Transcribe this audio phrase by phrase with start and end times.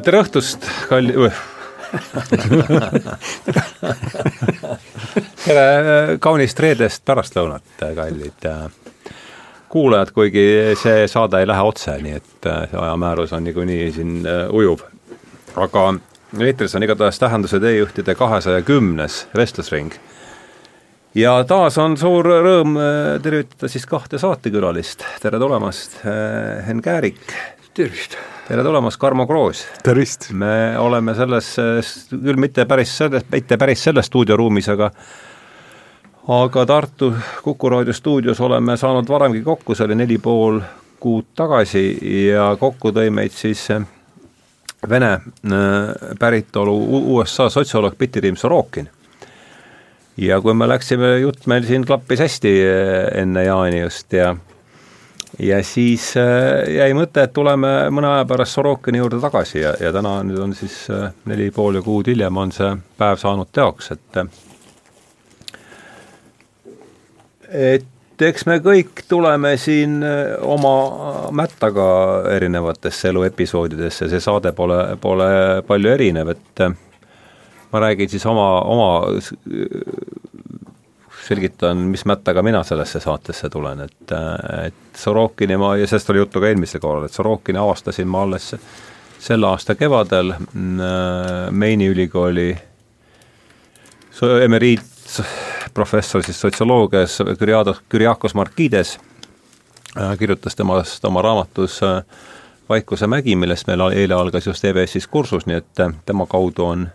[0.00, 1.12] tere õhtust, kalli
[5.44, 7.62] tere kaunist reedest pärastlõunat,
[7.96, 8.46] kallid
[9.72, 14.80] kuulajad, kuigi see saade ei lähe otse, nii et see ajamäärus on niikuinii siin ujuv.
[15.56, 15.94] aga
[16.40, 19.92] eetris on igatahes Tähenduse teejuhtide kahesaja kümnes vestlusring.
[21.14, 22.78] ja taas on suur rõõm
[23.22, 26.00] tervitada siis kahte saatekülalist, tere tulemast,
[26.66, 27.20] Henn Käärik.
[27.74, 28.16] Tervist
[28.48, 29.62] tere tulemast, Tarmo Kroos!
[29.82, 30.28] tervist!
[30.36, 31.54] me oleme selles,
[32.10, 34.90] küll mitte päris selles, mitte päris selles stuudioruumis, aga
[36.36, 37.12] aga Tartu
[37.42, 40.60] Kuku raadio stuudios oleme saanud varemgi kokku, see oli neli pool
[41.00, 41.86] kuud tagasi
[42.28, 43.68] ja kokku tõi meid siis
[44.88, 46.72] Vene äh, päritolu
[47.14, 48.88] USA sotsioloog Pitirim Sorokin.
[50.16, 54.34] ja kui me läksime, jutt meil siin klappis hästi äh, enne jaani just ja
[55.38, 59.92] ja siis äh, jäi mõte, et tuleme mõne aja pärast Sorokini juurde tagasi ja, ja
[59.94, 64.20] täna nüüd on siis äh, neli pool kuud hiljem on see päev saanud teoks, et
[67.52, 70.76] et eks me kõik tuleme siin äh, oma
[71.32, 71.88] mättaga
[72.36, 75.28] erinevatesse eluepisoodidesse, see saade pole, pole
[75.66, 76.66] palju erinev, et
[77.72, 78.90] ma räägin siis oma, oma
[81.22, 84.14] selgitan, mis mättaga mina sellesse saatesse tulen, et,
[84.66, 88.54] et Sorokini ma, ja sellest oli juttu ka eelmisel korral, et Sorokini avastasin ma alles
[89.22, 90.34] selle aasta kevadel
[91.50, 92.48] Maini ülikooli
[94.44, 97.18] emeriitprofessor siis sotsioloogias,
[97.88, 98.98] Kyriakos Markides,
[100.18, 101.80] kirjutas temast oma raamatus
[102.68, 106.86] Vaikuse mägi, millest meil eile algas just EBS-is kursus, nii et tema kaudu on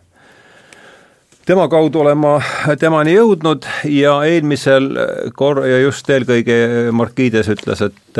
[1.47, 2.33] tema kaudu olen ma
[2.79, 4.89] temani jõudnud ja eelmisel
[5.35, 6.57] kor- ja just eelkõige
[6.91, 8.19] Markides ütles, et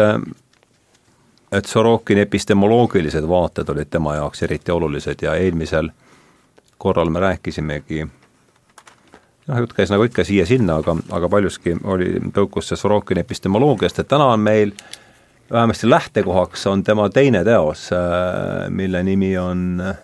[1.52, 5.90] et Sorokini epistemoloogilised vaated olid tema jaoks eriti olulised ja eelmisel
[6.78, 12.80] korral me rääkisimegi noh, jutt käis nagu ikka siia-sinna, aga, aga paljuski oli, tõukus see
[12.80, 14.72] Sorokini epistemoloogiast, et täna on meil
[15.52, 17.90] vähemasti lähtekohaks on tema teine teos,
[18.70, 20.04] mille nimi on äh,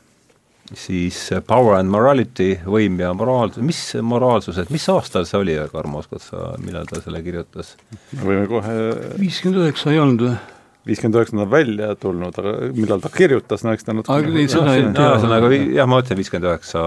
[0.79, 1.17] siis
[1.47, 6.53] Power and Morality, võim ja moraalsus, mis moraalsused, mis aastal see oli, Karmo, oskad sa,
[6.63, 7.75] millal ta selle kirjutas?
[8.17, 8.75] me võime kohe
[9.22, 10.35] viiskümmend üheksa ei olnud või?
[10.89, 15.89] viiskümmend üheksa on välja tulnud, aga millal ta kirjutas, no eks ta natuke ühesõnaga jah,
[15.89, 16.85] ma ütlen viiskümmend üheksa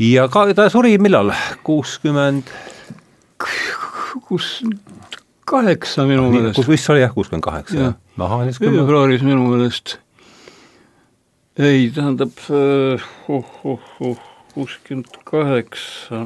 [0.00, 1.32] ja ka ta suri millal,
[1.66, 2.52] kuuskümmend?
[4.28, 4.60] kus,
[5.48, 6.58] kaheksa minu meelest.
[6.60, 7.98] kus vist oli jah, kuuskümmend kaheksa, jah?
[8.60, 9.98] veebruaris minu meelest
[11.60, 12.32] ei, tähendab
[14.54, 16.24] kuuskümmend kaheksa,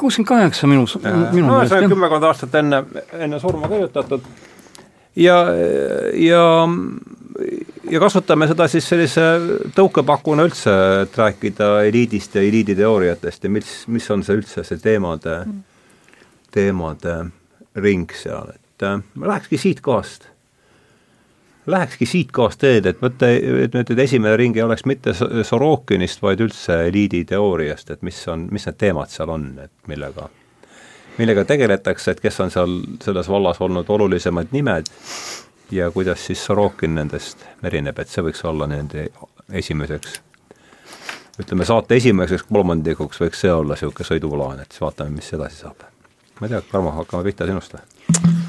[0.00, 0.86] kuuskümmend kaheksa minu,
[1.32, 1.88] minu no, meelest.
[1.92, 2.84] kümmekond aastat enne,
[3.18, 4.26] enne surma kirjutatud.
[5.16, 5.36] Ja,
[6.18, 6.44] ja
[7.90, 9.24] ja kasutame seda siis sellise
[9.76, 10.74] tõukepakuna üldse,
[11.04, 15.40] et rääkida eliidist ja eliiditeooriatest ja mis, mis on see üldse see teemade,
[16.54, 17.16] teemade
[17.82, 20.30] ring seal, et äh, lähekski siit kohast
[21.66, 23.30] lähekski siitkohast teed, et mõtle,
[23.64, 28.66] et nüüd, esimene ring ei oleks mitte Sorokinist, vaid üldse eliiditeooriast, et mis on, mis
[28.68, 30.28] need teemad seal on, et millega,
[31.18, 34.92] millega tegeletakse, et kes on seal selles vallas olnud olulisemad nimed
[35.72, 39.08] ja kuidas siis Sorokin nendest erineb, et see võiks olla nende
[39.52, 40.20] esimeseks
[41.40, 45.88] ütleme, saate esimeseks kolmandikuks võiks see olla niisugune sõiduplaan, et siis vaatame, mis edasi saab.
[46.40, 48.43] ma ei tea, Tarmo, hakkame pihta sinust või?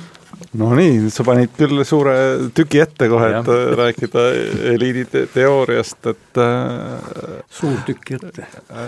[0.59, 2.15] No nii, sa panid küll suure
[2.55, 3.57] tüki ette kohe, et ja.
[3.79, 4.23] rääkida
[4.73, 8.47] eliidi te teooriast, et äh, suur tükk ette.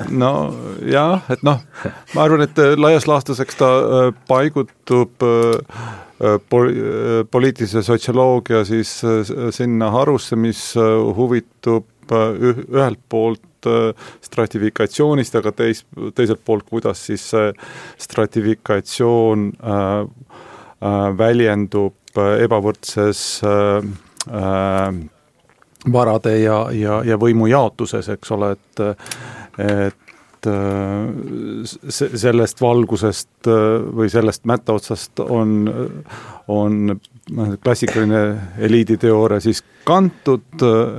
[0.10, 0.32] no
[0.88, 1.64] jah, et noh,
[2.16, 6.74] ma arvan, et laias laastus, eks ta äh, paigutub äh, pol-,
[7.32, 9.00] poliitilise sotsioloogia siis
[9.54, 13.44] sinna harusse, mis huvitub ühelt poolt
[14.24, 15.84] stratifikatsioonist, aga teis,
[16.16, 17.52] teiselt poolt, kuidas siis see
[18.00, 20.47] stratifikatsioon äh, Äh,
[21.18, 25.00] väljendub äh, ebavõrdses äh,
[25.94, 28.84] varade ja, ja, ja võimu jaotuses, eks ole, et
[29.58, 29.96] et
[31.92, 33.50] sellest valgusest
[33.98, 35.66] või sellest mättaotsast on,
[36.54, 38.22] on noh, klassikaline
[38.70, 40.46] eliiditeooria siis kantud,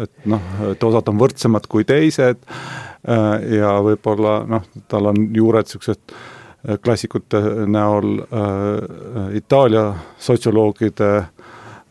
[0.02, 2.42] et noh, et osad on võrdsemad kui teised
[3.54, 6.18] ja võib-olla noh, tal on juured niisugused
[6.84, 7.40] klassikute
[7.70, 11.24] näol äh, Itaalia sotsioloogide äh,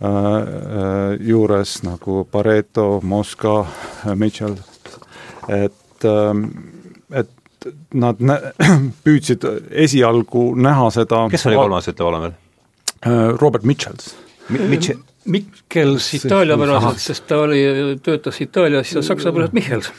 [0.08, 3.66] äh, juures nagu Pareto, Mosca,
[4.16, 4.58] Mitchell,
[5.48, 6.44] et, ähm,
[7.12, 7.32] et
[7.94, 8.42] nad nä-,
[9.06, 12.40] püüdsid esialgu näha seda kes oli kolmas, ütle palun veel?
[13.40, 14.16] Robert Mitchells
[14.50, 14.98] Mitch-?
[15.28, 17.60] Mikkels itaaliapäraselt, sest ta oli,
[18.04, 19.90] töötas Itaalias ja saksa pärast Michels.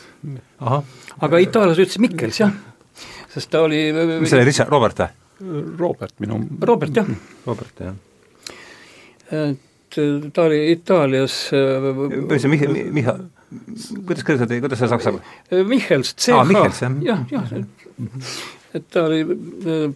[1.20, 2.54] aga itaallased ütlesid Mikkels, jah,
[3.38, 5.14] sest ta oli mis see oli, Richard, Robert või?
[5.78, 7.08] Robert minu Robert, jah.
[7.46, 7.96] Robert, jah.
[9.30, 9.98] et
[10.34, 13.24] ta oli Itaalias mis see Michal, Michal,
[14.04, 15.14] kuidas kirjutati, kuidas see saksa
[15.64, 17.52] Michels, CH, jah, jah,
[18.76, 19.22] et ta oli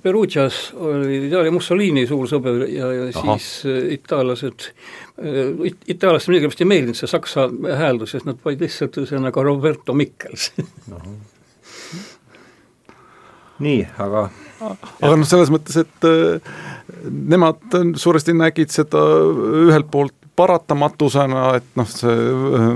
[0.03, 3.37] Perugias, oli, ta oli Mussolini suur sõber ja, ja Aha.
[3.37, 3.67] siis
[3.99, 4.71] itaallased,
[5.93, 7.49] itaallastel millegipärast ei meeldinud see saksa
[7.83, 10.53] hääldus, sest nad panid lihtsalt ühesõnaga Roberto Mikkels
[13.63, 14.29] nii, aga
[14.63, 16.53] aga noh, selles mõttes, et äh,
[17.09, 19.03] nemad suuresti nägid seda
[19.67, 22.69] ühelt poolt paratamatusena, et noh, see äh,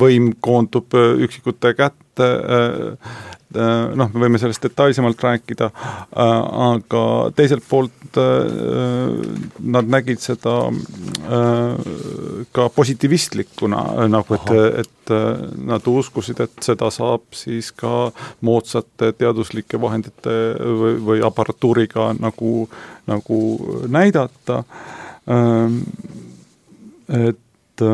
[0.00, 2.28] võim koondub äh, üksikute kätte,
[3.56, 5.70] noh, me võime sellest detailsemalt rääkida,
[6.12, 7.02] aga
[7.36, 10.56] teiselt poolt nad nägid seda
[12.52, 13.82] ka positiivistlikuna,
[14.12, 14.52] nagu et,
[14.82, 15.14] et
[15.68, 18.10] nad uskusid, et seda saab siis ka
[18.44, 22.66] moodsate teaduslike vahendite või, või aparatuuriga nagu,
[23.10, 23.40] nagu
[23.92, 24.62] näidata,
[27.22, 27.86] et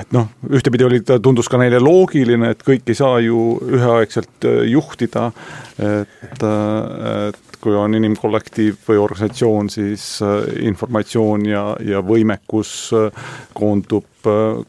[0.00, 4.46] et noh, ühtepidi oli ta, tundus ka neile loogiline, et kõik ei saa ju üheaegselt
[4.70, 5.30] juhtida,
[5.78, 13.24] et, et kui on inimkollektiiv või organisatsioon, siis äh, informatsioon ja, ja võimekus äh,
[13.56, 14.60] koondub äh,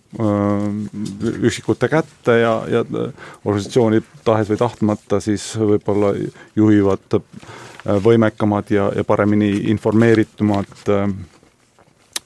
[1.36, 6.13] üksikute kätte ja, ja organisatsiooni tahes või tahtmata siis võib-olla
[6.56, 7.19] juhivad
[8.06, 10.88] võimekamad ja, ja paremini informeeritumad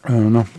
[0.08, 0.54] noh,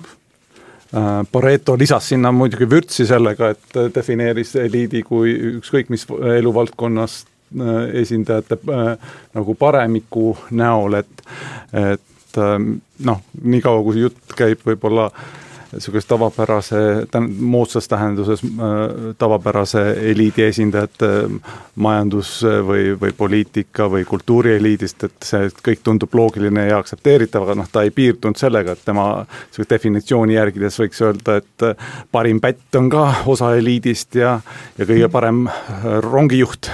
[0.90, 7.28] Pareto lisas sinna muidugi vürtsi sellega, et defineeris eliidi kui ükskõik mis eluvaldkonnast
[7.58, 8.98] Äh, esindajate äh,
[9.34, 11.22] nagu paremiku näol, et,
[11.74, 12.38] et
[13.02, 15.08] noh, niikaua kui jutt käib võib-olla
[15.72, 16.76] niisuguse tavapärase,
[17.38, 21.10] moodsas tähenduses äh, tavapärase eliidi esindajate
[21.76, 27.70] majandus- või, või poliitika või kultuurieliidist, et see kõik tundub loogiline ja aktsepteeritav, aga noh,
[27.72, 31.66] ta ei piirdunud sellega, et tema niisuguse definitsiooni järgides võiks öelda, et
[32.12, 34.38] parim pätt on ka osa eliidist ja,
[34.78, 35.46] ja kõige parem
[36.06, 36.70] rongijuht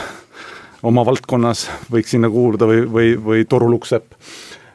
[0.86, 4.14] oma valdkonnas võiks sinna kuuluda või, või, või torulukksepp.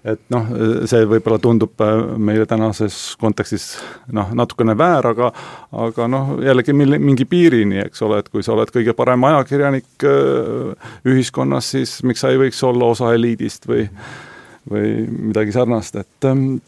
[0.07, 0.47] Et noh,
[0.89, 3.75] see võib-olla tundub äh, meile tänases kontekstis
[4.13, 5.29] noh, natukene väär, aga
[5.85, 10.07] aga noh, jällegi mille, mingi piirini, eks ole, et kui sa oled kõige parem ajakirjanik
[10.09, 13.87] äh, ühiskonnas, siis miks sa ei võiks olla osa eliidist või
[14.69, 16.59] või midagi sarnast, et ähm,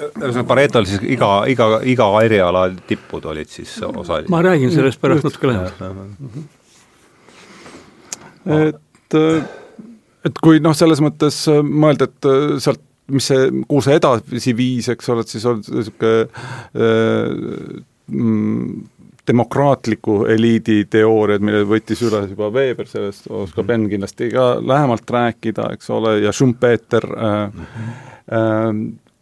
[0.00, 5.26] ühesõnaga Paretol siis iga, iga, iga eriala tippud olid siis osa ma räägin sellest pärast
[5.26, 5.82] natuke lähemalt.
[8.50, 9.18] Et,
[10.24, 14.54] et kui noh, selles mõttes äh, mõelda, et äh, sealt mis see, kuhu see edasi
[14.56, 18.86] viis, eks ole, et siis on niisugune äh, mm,
[19.30, 25.70] demokraatliku eliidi teooriad, mille võttis üles juba Weber, sellest oskab Enn kindlasti ka lähemalt rääkida,
[25.76, 27.62] eks ole, ja Schumpeter äh,
[28.38, 28.72] äh,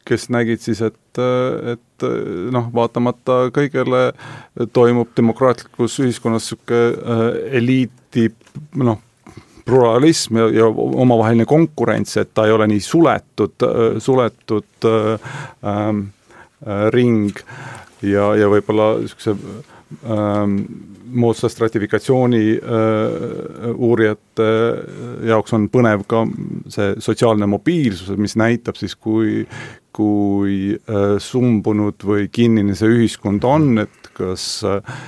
[0.09, 2.05] kes nägid siis, et, et
[2.55, 4.07] noh, vaatamata kõigele
[4.73, 8.31] toimub demokraatlikus ühiskonnas niisugune eliiti
[8.81, 9.03] noh,
[9.69, 13.67] pluralism ja, ja omavaheline konkurents, et ta ei ole nii suletud,
[14.03, 16.05] suletud ähm,
[16.65, 17.37] äh, ring
[18.03, 19.37] ja, ja võib-olla niisuguse
[20.09, 20.63] ähm,
[21.09, 24.49] moodsa stratifikatsiooni äh, uurijate
[25.29, 26.25] jaoks on põnev ka
[26.73, 29.45] see sotsiaalne mobiilsus, mis näitab siis, kui,
[29.95, 34.99] kui äh, sumbunud või kinnine see ühiskond on, et kas äh,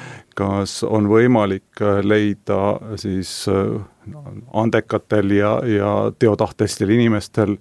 [0.40, 3.80] kas on võimalik äh, leida siis äh,
[4.52, 7.56] andekatel ja, ja teotahtelistel inimestel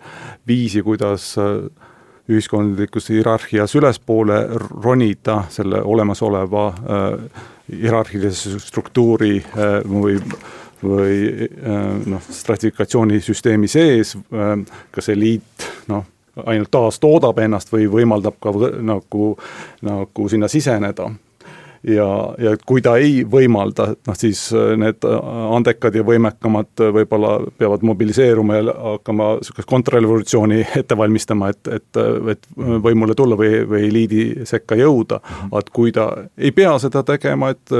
[0.47, 1.69] viisi, kuidas äh,
[2.29, 4.43] ühiskondlikus hierarhias ülespoole
[4.83, 7.43] ronida selle olemasoleva äh,
[7.81, 10.19] hierarhilise struktuuri äh, või
[10.79, 11.49] või
[12.07, 14.13] noh, stratifikatsioonisüsteemi sees,
[14.95, 16.05] kas eliit noh,
[16.47, 19.33] ainult taastoodab ennast või võimaldab ka nagu,
[19.83, 21.09] nagu sinna siseneda
[21.83, 22.07] ja,
[22.37, 27.37] ja kui ta ei võimalda, noh siis äh, need äh, andekad ja võimekamad äh, võib-olla
[27.57, 32.01] peavad mobiliseeruma ja hakkama niisugust kontrrevolutsiooni ette valmistama, et, et,
[32.33, 35.21] et võimule tulla või, või eliidi sekka jõuda.
[35.59, 37.75] et kui ta ei pea seda tegema, et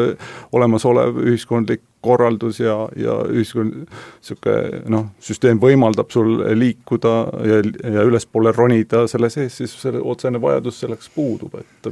[0.56, 7.16] olemasolev ühiskondlik korraldus ja, ja ühiskond, niisugune noh, süsteem võimaldab sul liikuda
[7.50, 7.60] ja,
[7.98, 11.92] ja ülespoole ronida selle sees, siis selle otsene vajadus selleks puudub, et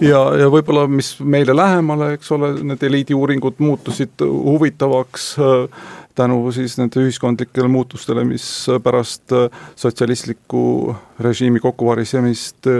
[0.00, 5.86] ja, ja võib-olla, mis meile lähemale, eks ole, need eliidiuuringud muutusid huvitavaks äh,
[6.18, 8.44] tänu siis nende ühiskondlikele muutustele, mis
[8.84, 12.70] pärast äh, sotsialistliku režiimi kokkuvarisemist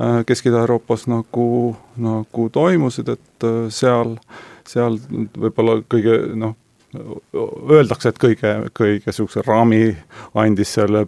[0.00, 3.44] Kesk- Ida-Euroopas nagu, nagu toimusid, et
[3.74, 4.14] seal,
[4.64, 4.96] seal
[5.36, 6.54] võib-olla kõige noh,
[7.68, 9.90] öeldakse, et kõige, kõige niisuguse raami
[10.40, 11.04] andis selle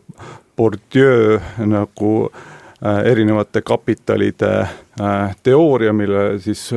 [0.56, 2.51] Bourdieu nagu äh,
[2.82, 6.70] erinevate kapitalide äh, teooria, mille siis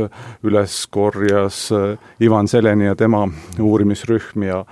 [0.44, 3.28] üles korjas äh, Ivan Seleni ja tema
[3.60, 4.66] uurimisrühm ja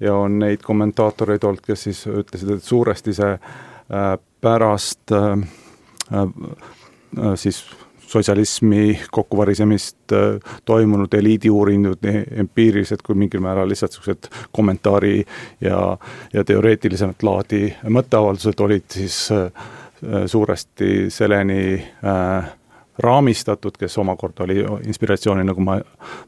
[0.00, 5.32] ja on neid kommentaatoreid olnud, kes siis ütlesid, et suuresti see äh, pärast äh,
[6.14, 7.64] äh, siis
[8.08, 12.06] sotsialismi kokkuvarisemist äh, toimunud eliidiuuringud,
[12.44, 15.24] empiirilised kui mingil määral lihtsalt niisugused kommentaari
[15.60, 15.82] ja,
[16.32, 17.66] ja teoreetilisemat laadi
[17.98, 19.50] mõtteavaldused olid siis äh,
[20.26, 21.74] suuresti Seleni
[22.04, 22.50] äh,
[22.98, 25.78] raamistatud, kes omakorda oli inspiratsiooni, nagu ma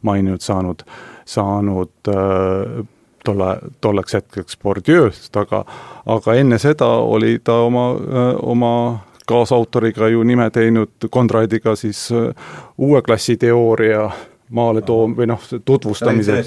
[0.02, 0.82] maininud, saanud,
[1.24, 2.86] saanud äh,
[3.24, 5.64] tolle, tolleks hetkeks Bourdieu'st, aga
[6.06, 8.74] aga enne seda oli ta oma, äh, oma
[9.26, 12.34] kaasautoriga ju nime teinud, Konradiga siis äh,
[12.78, 14.10] uue klassi teooria
[14.50, 16.40] maale toom- või noh, tutvustamise,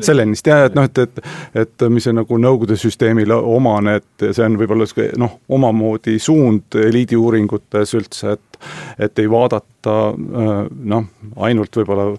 [0.00, 1.20] Selenist jah, et noh, et, et
[1.62, 6.76] et mis on nagu Nõukogude süsteemile omane, et see on võib-olla niisugune noh, omamoodi suund
[6.86, 8.60] eliidiuuringutes üldse, et
[8.98, 10.52] et ei vaadata äh,
[10.92, 11.08] noh,
[11.48, 12.10] ainult võib-olla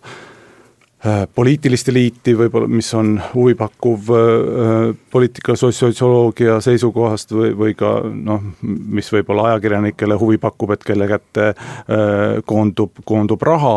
[1.36, 9.12] poliitilist eliiti võib-olla, mis on huvipakkuv äh, poliitika sotsioloogia seisukohast või, või ka noh, mis
[9.14, 13.76] võib-olla ajakirjanikele huvi pakub, et kelle kätte äh, koondub, koondub raha,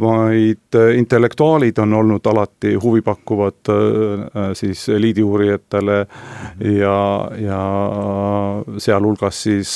[0.00, 3.72] vaid intellektuaalid on olnud alati huvipakkuvad
[4.56, 5.98] siis eliidiuurijatele
[6.76, 7.00] ja,
[7.36, 7.64] ja
[8.80, 9.74] sealhulgas siis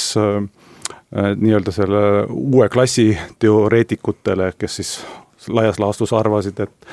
[1.37, 2.01] nii-öelda selle
[2.31, 4.95] uue klassi teoreetikutele, kes siis
[5.49, 6.91] laias laastus arvasid, et,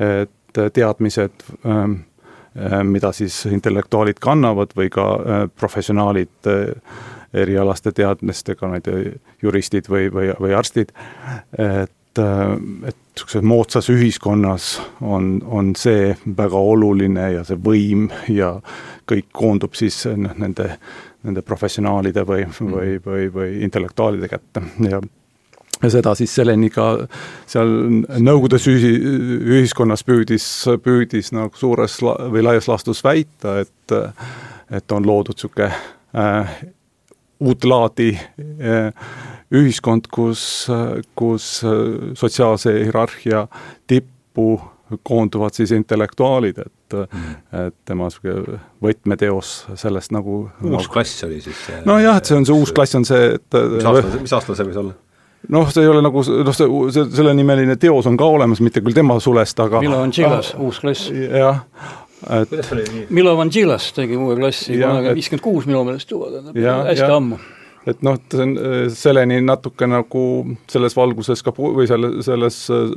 [0.00, 2.00] et teadmised, ähm,
[2.56, 6.74] äh, mida siis intellektuaalid kannavad või ka äh, professionaalid äh,
[7.34, 10.90] erialaste teadmistega, ma ei tea, juristid või, või, või arstid,
[11.58, 14.64] et et niisuguses moodsas ühiskonnas
[15.00, 18.56] on, on see väga oluline ja see võim ja
[19.08, 20.72] kõik koondub siis noh, nende,
[21.22, 24.62] nende professionaalide või, või, või, või intellektuaalide kätte.
[24.88, 25.00] Ja
[25.82, 26.90] ja seda siis Seleniga
[27.48, 27.70] seal
[28.20, 28.92] Nõukogude süsi,
[29.56, 30.46] ühiskonnas püüdis,
[30.84, 33.96] püüdis nagu suures la, või laias laastus väita, et
[34.70, 35.66] et on loodud niisugune
[36.14, 36.50] äh,
[37.42, 38.92] uut laadi äh,
[39.50, 40.68] ühiskond, kus,
[41.18, 41.46] kus
[42.14, 43.48] sotsiaalse hierarhia
[43.90, 44.60] tippu
[45.02, 47.34] koonduvad siis intellektuaalid, et mm.
[47.66, 52.38] et tema niisugune võtmeteos sellest nagu uus nagu, klass oli siis see nojah, et see
[52.38, 54.96] on see uus klass, on see, et mis aasta, mis aasta see võis olla?
[55.48, 58.96] Noh, see ei ole nagu noh, see, see, sellenimeline teos on ka olemas, mitte küll
[58.96, 61.08] tema sulest, aga Milo Vangilas ah,, uus klass.
[61.14, 61.62] jah,
[62.40, 62.52] et
[63.14, 67.40] Milo Vangilas tegi uue klassi kunagi viiskümmend kuus minu meelest hästi ammu.
[67.88, 68.50] Et noh, see on
[68.92, 70.24] selleni natuke nagu
[70.68, 72.90] selles valguses ka või selle, selles äh,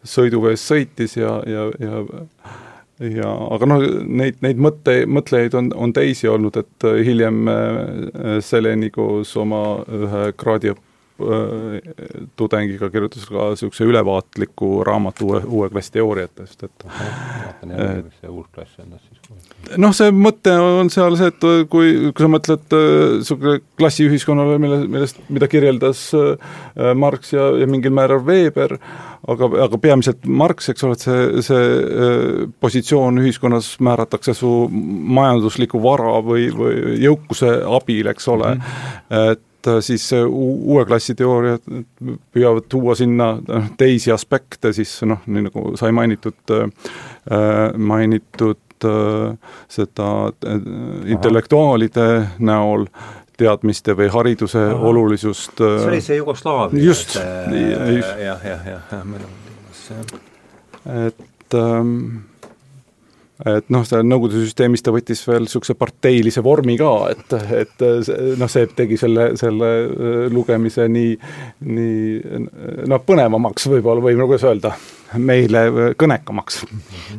[0.00, 2.00] sõiduvees sõitis ja, ja, ja
[3.04, 8.88] ja aga noh, neid, neid mõtte, mõtlejaid on, on teisi olnud, et hiljem äh, Seleni
[8.90, 10.87] koos oma ühe kraadiõppe Äh,
[12.38, 16.84] tudengiga kirjutas ka niisuguse ülevaatliku raamatu uue, uue klassi teooriatest, et
[19.82, 22.76] noh, see mõte on seal see, et kui, kui sa mõtled
[23.18, 26.54] niisugune äh, klassiühiskonnale, mille, millest, mida kirjeldas äh,
[26.94, 28.76] Marx ja, ja mingil määral Weber,
[29.28, 34.52] aga, aga peamiselt Marx, eks ole, et see, see positsioon ühiskonnas määratakse su
[35.18, 39.28] majandusliku vara või, või jõukuse abil, eks ole mm, -hmm.
[39.32, 39.47] et äh,
[39.84, 41.64] siis uue klassi teooriad
[42.34, 46.66] püüavad tuua sinna noh, teisi aspekte, siis noh, nii nagu sai mainitud, äh,
[47.76, 50.10] mainitud äh, seda
[51.06, 52.08] intellektuaalide
[52.38, 52.88] näol,
[53.38, 54.80] teadmiste või hariduse Aha.
[54.90, 55.60] olulisust.
[55.60, 56.82] see oli see Jugoslaavia.
[56.82, 58.16] just, just.
[58.24, 59.36] jah, jah, jah, meil on
[59.78, 60.02] see.
[61.06, 62.24] et ähm,
[63.46, 67.84] et noh, seal Nõukogude süsteemis ta võttis veel niisuguse parteilise vormi ka, et, et
[68.40, 71.12] noh, see tegi selle, selle äh, lugemise nii,
[71.68, 74.74] nii noh, põnevamaks võib-olla, või kuidas öelda,
[75.22, 76.64] meile kõnekamaks.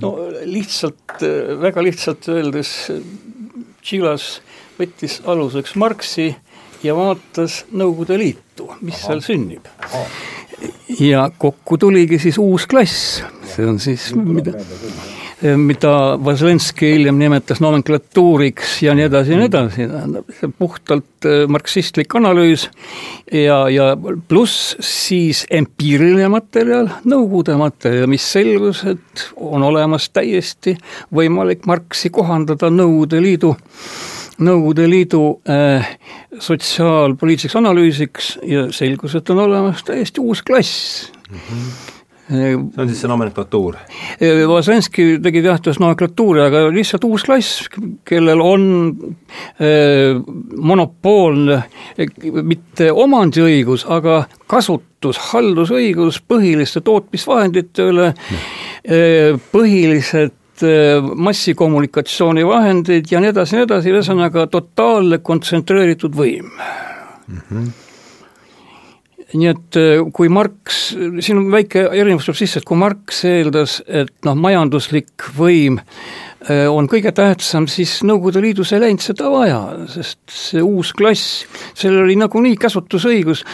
[0.04, 1.24] no lihtsalt,
[1.64, 2.76] väga lihtsalt öeldes,
[3.80, 4.26] Tšilas
[4.76, 6.34] võttis aluseks Marxi
[6.84, 9.06] ja vaatas Nõukogude Liitu, mis Aha.
[9.08, 9.72] seal sünnib.
[11.00, 13.22] ja kokku tuligi siis uus klass,
[13.56, 14.58] see on siis mida
[15.42, 15.92] mida
[16.26, 22.66] Vaslenski hiljem nimetas nomenklatuuriks ja nii edasi ja nii edasi, tähendab, see puhtalt marksistlik analüüs
[23.32, 23.90] ja, ja
[24.28, 30.76] pluss siis empiiriline materjal, Nõukogude materjal, mis selgus, et on olemas täiesti
[31.16, 33.54] võimalik Marxi kohandada Nõukogude Liidu
[34.40, 35.88] Nõukogude Liidu äh,
[36.40, 41.38] sotsiaalpoliitiliseks analüüsiks ja selgus, et on olemas täiesti uus klass mm.
[41.38, 41.99] -hmm
[42.30, 43.78] see on siis see nomenklatuur?
[44.50, 47.68] Vasenski tegi teatavasti nomenklatuuri, aga lihtsalt uus klass,
[48.08, 48.66] kellel on
[49.60, 50.20] äh,
[50.56, 51.62] monopoolne
[52.44, 60.36] mitte omandiõigus, aga kasutus, haldusõigus põhiliste tootmisvahendite üle äh,, põhilised
[61.16, 67.46] massikommunikatsioonivahendeid ja nii edasi nii edasi, ühesõnaga totaalne kontsentreeritud võim mm.
[67.50, 67.89] -hmm
[69.34, 70.80] nii et äh, kui Marx,
[71.22, 76.66] siin on väike erinevus tuleb sisse, et kui Marx eeldas, et noh, majanduslik võim äh,
[76.72, 79.60] on kõige tähtsam, siis Nõukogude Liidus ei läinud seda vaja,
[79.94, 81.44] sest see uus klass,
[81.78, 83.46] sellel oli nagunii käsutusõigus,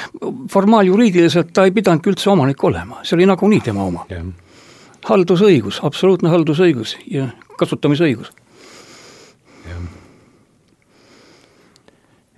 [0.51, 4.08] formaaljuriidiliselt ta ei pidanudki üldse omanik olema, see oli nagunii tema oma.
[5.05, 7.29] Haldusõigus, absoluutne haldusõigus ja
[7.60, 8.32] kasutamisõigus.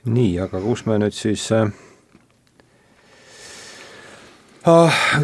[0.07, 1.67] nii, aga kus me nüüd siis äh,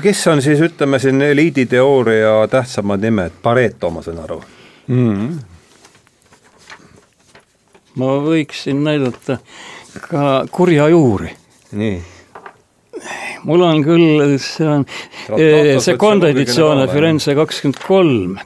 [0.04, 4.40] kes on siis, ütleme siin eliiditeooria tähtsamad nimed, Pareto, ma saan aru
[4.88, 5.38] mm?
[8.00, 9.38] ma võiksin näidata
[10.08, 11.32] ka kurja juuri.
[11.72, 12.02] nii
[13.44, 14.86] mul on küll, see on
[15.84, 18.38] seconda editsioone Firenze kakskümmend kolm,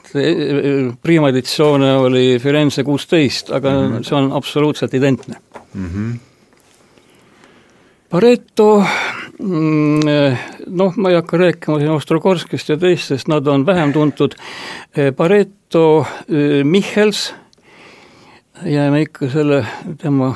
[1.02, 4.08] prima editsioone oli Firenze kuusteist, aga mm -hmm.
[4.08, 5.36] see on absoluutselt identne
[5.74, 5.90] mm.
[5.90, 6.18] -hmm.
[8.08, 8.84] Pareto,
[9.38, 14.34] noh, ma ei hakka rääkima siin Ostrogorskist ja teistest, nad on vähem tuntud,
[15.16, 16.06] Pareto,
[16.64, 17.34] Michels,
[18.64, 19.64] jääme ikka selle
[19.98, 20.34] tema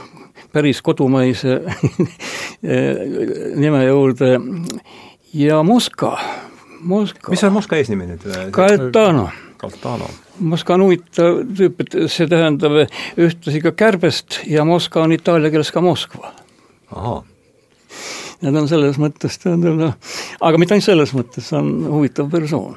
[0.52, 1.60] päris kodumaise
[3.62, 4.40] nime juurde
[5.34, 6.18] ja Moskva,
[6.80, 7.30] Moskva.
[7.30, 8.28] mis on Moskva eesnimi nüüd?
[8.52, 9.30] Gaetano.
[9.58, 10.10] Gaetano.
[10.42, 12.78] Moskva on huvitav tüüp, et see tähendab
[13.16, 16.32] ühtlasi ka kärbest ja Moskva on itaalia keeles ka Moskva.
[16.92, 17.31] ahah
[18.42, 19.94] ja ta on selles mõttes, tähendab noh,
[20.42, 22.76] aga mitte ainult selles mõttes, see on huvitav persoon.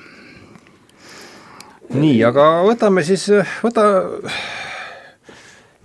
[1.96, 3.28] nii, aga võtame siis,
[3.66, 3.86] võta,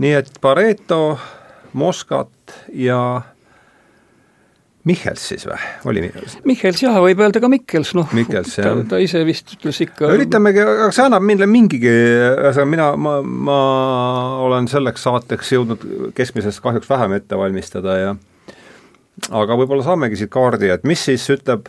[0.00, 1.18] nii et Pareto
[1.76, 3.00] Moskat ja
[4.88, 5.58] Michels siis või,
[5.90, 6.38] oli Michels?
[6.48, 10.88] Michels jah, võib öelda ka Michels, noh, ta, ta ise vist ütles ikka üritamegi, aga
[10.96, 13.58] see annab meile mingigi, ühesõnaga mina, ma, ma
[14.46, 15.84] olen selleks saateks jõudnud
[16.16, 18.16] keskmisest kahjuks vähem ette valmistada ja
[19.28, 21.68] aga võib-olla saamegi siit kaardi, et mis siis ütleb,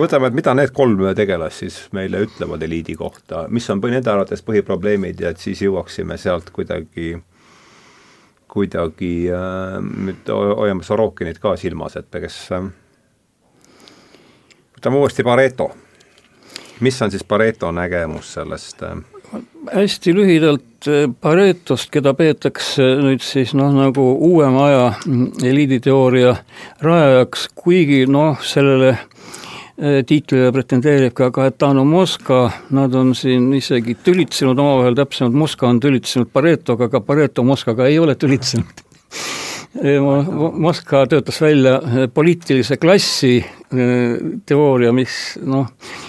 [0.00, 4.42] võtame, et mida need kolm tegelast siis meile ütlevad eliidi kohta, mis on nende arvates
[4.46, 7.14] põhiprobleemid ja et siis jõuaksime sealt kuidagi
[8.50, 12.66] kuidagi äh, nüüd hoiame Sorokinit ka silmas, et kes äh,
[14.74, 15.70] võtame uuesti Pareto.
[16.80, 19.19] mis on siis Pareto nägemus sellest äh?
[19.72, 20.66] Hästi lühidalt
[21.20, 24.84] Paretost, keda peetakse nüüd siis noh, nagu uuema aja
[25.44, 26.32] eliiditeooria
[26.80, 28.94] rajajaks, kuigi noh, sellele
[29.80, 35.80] Äh, tiitlile pretendeerib ka Gaetano Mosca, nad on siin isegi tülitsenud omavahel, täpsemalt Mosca on
[35.80, 38.84] tülitsenud Paretoga, aga Pareto Moscaga ei ole tülitsenud
[39.70, 45.12] Moskva töötas välja eh, poliitilise klassi eh, teooria, mis
[45.46, 45.68] noh,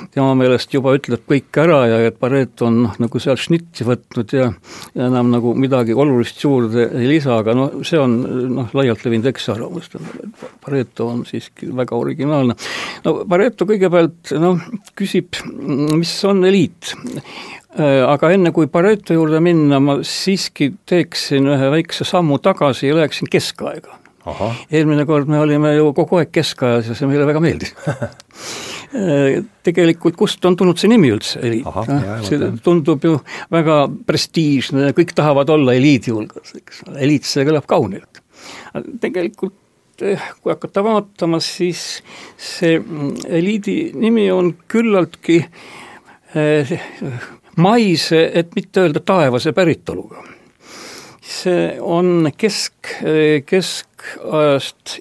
[0.09, 4.33] tema meelest juba ütleb kõik ära ja et Pareto on noh, nagu seal šnitti võtnud
[4.33, 4.49] ja,
[4.97, 8.17] ja enam nagu midagi olulist juurde ei lisa, aga noh, see on
[8.55, 9.93] noh, laialt levinud eksarvamus,
[10.65, 12.57] Pareto on siiski väga originaalne.
[13.05, 14.57] no Pareto kõigepealt noh,
[14.97, 21.69] küsib, mis on eliit Äh, aga enne kui Pareto juurde minna, ma siiski teeksin ühe
[21.71, 23.99] väikse sammu tagasi ja läheksin keskaega.
[24.71, 27.73] eelmine kord me olime ju kogu aeg keskajas ja see meile väga meeldis.
[28.91, 33.13] Äh, tegelikult kust on tulnud see nimi üldse, eliit, noh, see tundub ju
[33.53, 38.19] väga prestiižne ja kõik tahavad olla eliidi hulgas, eks ole, eliit, see kõlab kaunilt.
[38.99, 42.01] tegelikult eh, kui hakata vaatama, siis
[42.35, 46.75] see mm, eliidi nimi on küllaltki eh,
[47.57, 50.23] maise, et mitte öelda taevase päritoluga.
[51.31, 52.89] see on kesk,
[53.45, 54.97] keskajast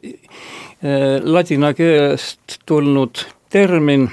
[1.23, 4.11] ladina keelest tulnud termin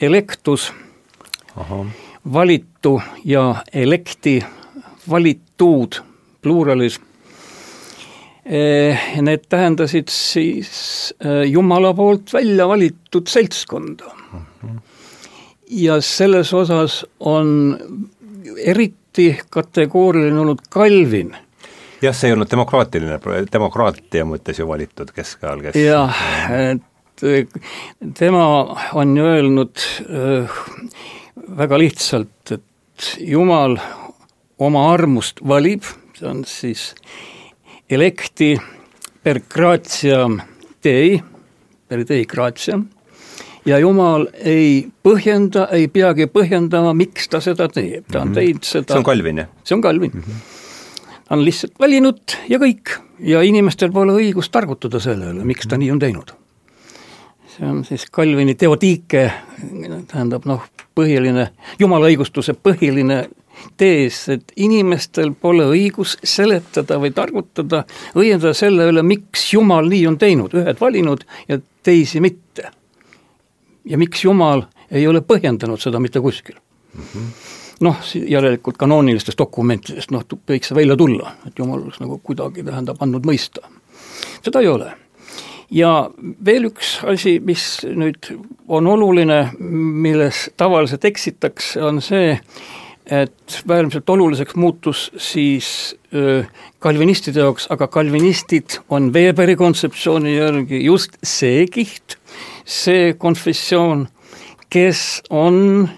[0.00, 0.72] electus,
[2.32, 4.38] valitu ja electi,
[5.10, 5.98] valitud
[6.42, 7.00] pluuralis.
[9.20, 11.14] Need tähendasid siis
[11.46, 14.21] Jumala poolt välja valitud seltskonda
[15.72, 17.78] ja selles osas on
[18.64, 21.32] eriti kategooriline olnud Calvin
[22.02, 23.18] jah, see ei olnud demokraatiline,
[23.52, 27.46] demokraatia mõttes ju valitud keskajal, kes jah, et eh,
[28.18, 28.44] tema
[28.98, 30.62] on ju öelnud äh,
[31.62, 32.68] väga lihtsalt, et
[33.18, 33.78] Jumal
[34.62, 36.92] oma armust valib, see on siis
[37.90, 38.52] electi
[39.22, 40.38] per gratiam
[40.84, 41.16] dei,
[41.88, 42.84] per dei gratiam,
[43.66, 48.40] ja Jumal ei põhjenda, ei peagi põhjendama, miks ta seda teeb, ta on mhm.
[48.40, 49.54] teinud seda see on Calvin, jah?
[49.64, 50.26] see on Calvin mm.
[50.26, 50.60] -hmm
[51.32, 55.78] ta on lihtsalt valinud ja kõik ja inimestel pole õigust targutada selle üle, miks ta
[55.80, 56.32] nii on teinud.
[57.54, 59.22] see on siis Calvini teotiike,
[60.10, 61.46] tähendab noh, põhiline,
[61.80, 63.22] jumala õigustuse põhiline
[63.80, 70.20] tees, et inimestel pole õigus seletada või targutada, õiendada selle üle, miks Jumal nii on
[70.20, 72.68] teinud, ühed valinud ja teisi mitte.
[73.84, 77.02] Ja miks Jumal ei ole põhjendanud seda mitte kuskil mm.
[77.02, 82.64] -hmm noh, järelikult kanoonilistest dokumentidest noh, võiks see välja tulla, et jumal oleks nagu kuidagi,
[82.66, 83.64] tähendab, andnud mõista.
[84.44, 84.92] seda ei ole.
[85.70, 86.10] ja
[86.44, 88.30] veel üks asi, mis nüüd
[88.68, 92.36] on oluline, milles tavaliselt eksitakse, on see,
[93.06, 95.96] et äärmiselt oluliseks muutus siis
[96.78, 102.18] kalvinistide jaoks, aga kalvinistid on Weberi kontseptsiooni järgi just see kiht,
[102.64, 104.06] see konfessioon,
[104.70, 105.88] kes on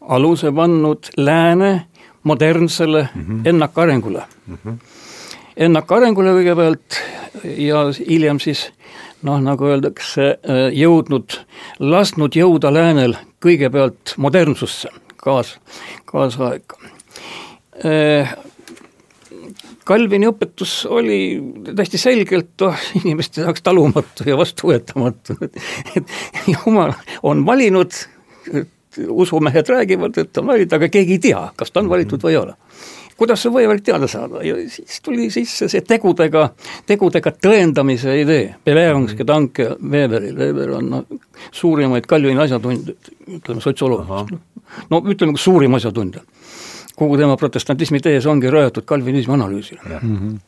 [0.00, 1.86] aluse pannud lääne
[2.22, 3.48] modernsele mm -hmm.
[3.48, 4.58] ennakarengule mm.
[4.66, 4.76] -hmm.
[5.56, 7.00] ennakarengule kõigepealt
[7.44, 7.76] ja
[8.08, 8.72] hiljem siis
[9.22, 10.38] noh, nagu öeldakse,
[10.72, 11.38] jõudnud,
[11.78, 15.58] lasknud jõuda läänel kõigepealt modernsusse, kaas,
[16.04, 16.76] kaasaega.
[19.84, 21.18] Kalvini õpetus oli
[21.74, 26.12] täiesti selgelt oh, inimeste jaoks talumatu ja vastuvõetamatu, et
[26.52, 26.94] jumal
[27.26, 27.96] on valinud
[29.08, 32.40] usumehed räägivad, et on valitud, aga keegi ei tea, kas ta on valitud või ei
[32.42, 32.54] ole.
[33.16, 34.40] kuidas see võimalik teada saada?
[34.42, 36.48] Ja siis tuli sisse see tegudega,
[36.86, 41.04] tegudega tõendamise idee, Bewährungsgedanke Weberil, Weber on noh,
[41.54, 44.38] suurimaid Calvini asjatundjaid, ütleme sotsioloogist,
[44.90, 46.24] no ütleme, suurim asjatundja.
[46.96, 50.16] Kogu tema protestantismi tees ongi rajatud kalvinismi analüüsile mm.
[50.16, 50.40] -hmm.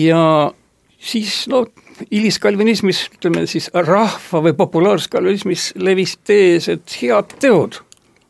[0.00, 0.52] ja
[0.98, 1.64] siis no
[2.10, 7.80] hiliskalvinismis, ütleme siis rahva- või populaarskalvinismis levis tees, et head teod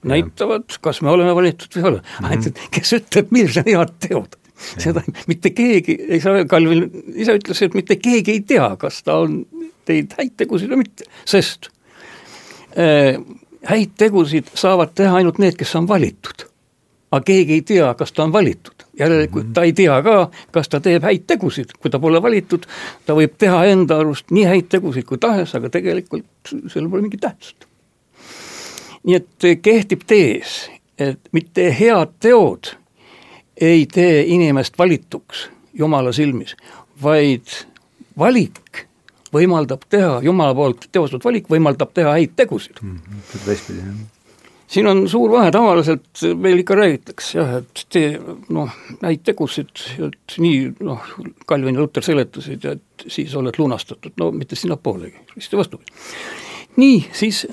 [0.04, 2.08] näitavad, kas me oleme valitud või ei ole mm.
[2.18, 2.30] -hmm.
[2.30, 4.40] ainult, kes ütleb, millised on head teod.
[4.78, 9.18] seda mitte keegi ei saa, Kalvin ise ütles, et mitte keegi ei tea, kas ta
[9.24, 9.42] on
[9.84, 11.68] teinud häid tegusid või mitte, sest
[12.78, 13.18] äh,
[13.68, 16.46] häid tegusid saavad teha ainult need, kes on valitud.
[17.14, 20.16] Aga keegi ei tea, kas ta on valitud järelikult ta ei tea ka,
[20.52, 22.66] kas ta teeb häid tegusid, kui ta pole valitud,
[23.06, 27.24] ta võib teha enda arust nii häid tegusid kui tahes, aga tegelikult sellel pole mingit
[27.24, 27.66] tähtsust.
[29.04, 30.56] nii et kehtib tees,
[30.98, 32.74] et mitte head teod
[33.60, 36.54] ei tee inimest valituks Jumala silmis,
[37.02, 37.50] vaid
[38.18, 38.86] valik
[39.34, 42.98] võimaldab teha, Jumala poolt teostatud valik võimaldab teha häid tegusid mm.
[42.98, 44.04] -hmm.
[44.74, 48.14] Siin on suur vahe, tavaliselt meil ikka räägitakse jah, et tee
[48.54, 49.72] noh, häid tegusid,
[50.08, 51.10] et nii noh,
[51.48, 55.92] Calvin ja Luther seletasid ja et siis oled lunastatud, no mitte sinnapoolegi, vist vastupidi.
[56.76, 57.44] nii, siis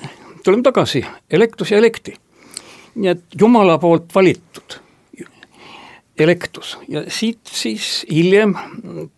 [0.44, 2.16] tuleme tagasi, elektus ja elekti.
[2.96, 4.80] nii et Jumala poolt valitud
[6.20, 8.56] elektus ja siit siis hiljem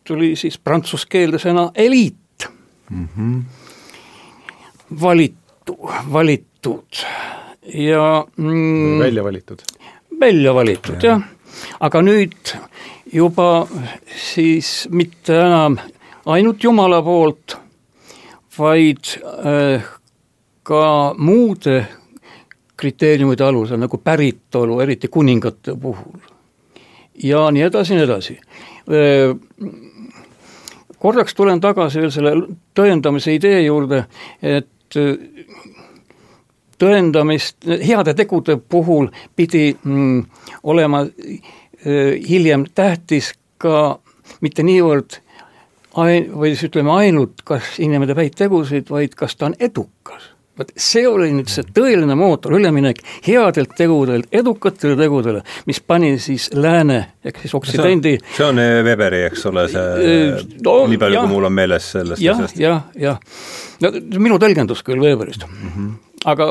[0.08, 2.48] tuli siis prantsuse keelde sõna eliit
[2.90, 3.08] mm.
[3.18, 3.42] -hmm.
[5.02, 5.78] valitu,
[6.14, 7.04] valitud
[7.66, 9.60] ja mm, välja valitud.
[10.20, 11.10] välja valitud ja.
[11.10, 11.22] jah,
[11.80, 12.56] aga nüüd
[13.14, 13.68] juba
[14.16, 15.78] siis mitte enam
[16.26, 17.58] ainult Jumala poolt,
[18.58, 19.84] vaid äh,
[20.64, 21.86] ka muude
[22.78, 26.20] kriteeriumide alusel nagu päritolu, eriti kuningate puhul.
[27.24, 28.38] ja nii edasi, nii edasi
[28.90, 29.36] äh,.
[30.98, 32.32] korraks tulen tagasi veel selle
[32.76, 34.06] tõendamise idee juurde,
[34.42, 34.98] et
[36.82, 40.26] tõendamist, heade tegude puhul pidi mm,
[40.64, 41.52] olema äh,
[42.30, 44.00] hiljem tähtis ka
[44.42, 45.20] mitte niivõrd
[46.00, 50.30] ain-, või siis ütleme ainult, kas inimene teeb häid tegusid, vaid kas ta on edukas.
[50.58, 56.52] vot see oli nüüd see tõeline mootor, üleminek headelt tegudelt edukatele tegudele, mis pani siis
[56.54, 60.06] lääne ehk siis oksidendi see on Weberi, eks ole, see
[60.62, 62.62] no, nii palju, kui mul on meeles sellest ja, asjast.
[62.62, 63.18] jah, jah,
[63.82, 65.70] no minu tõlgendus küll Weberist mm.
[65.74, 66.50] -hmm aga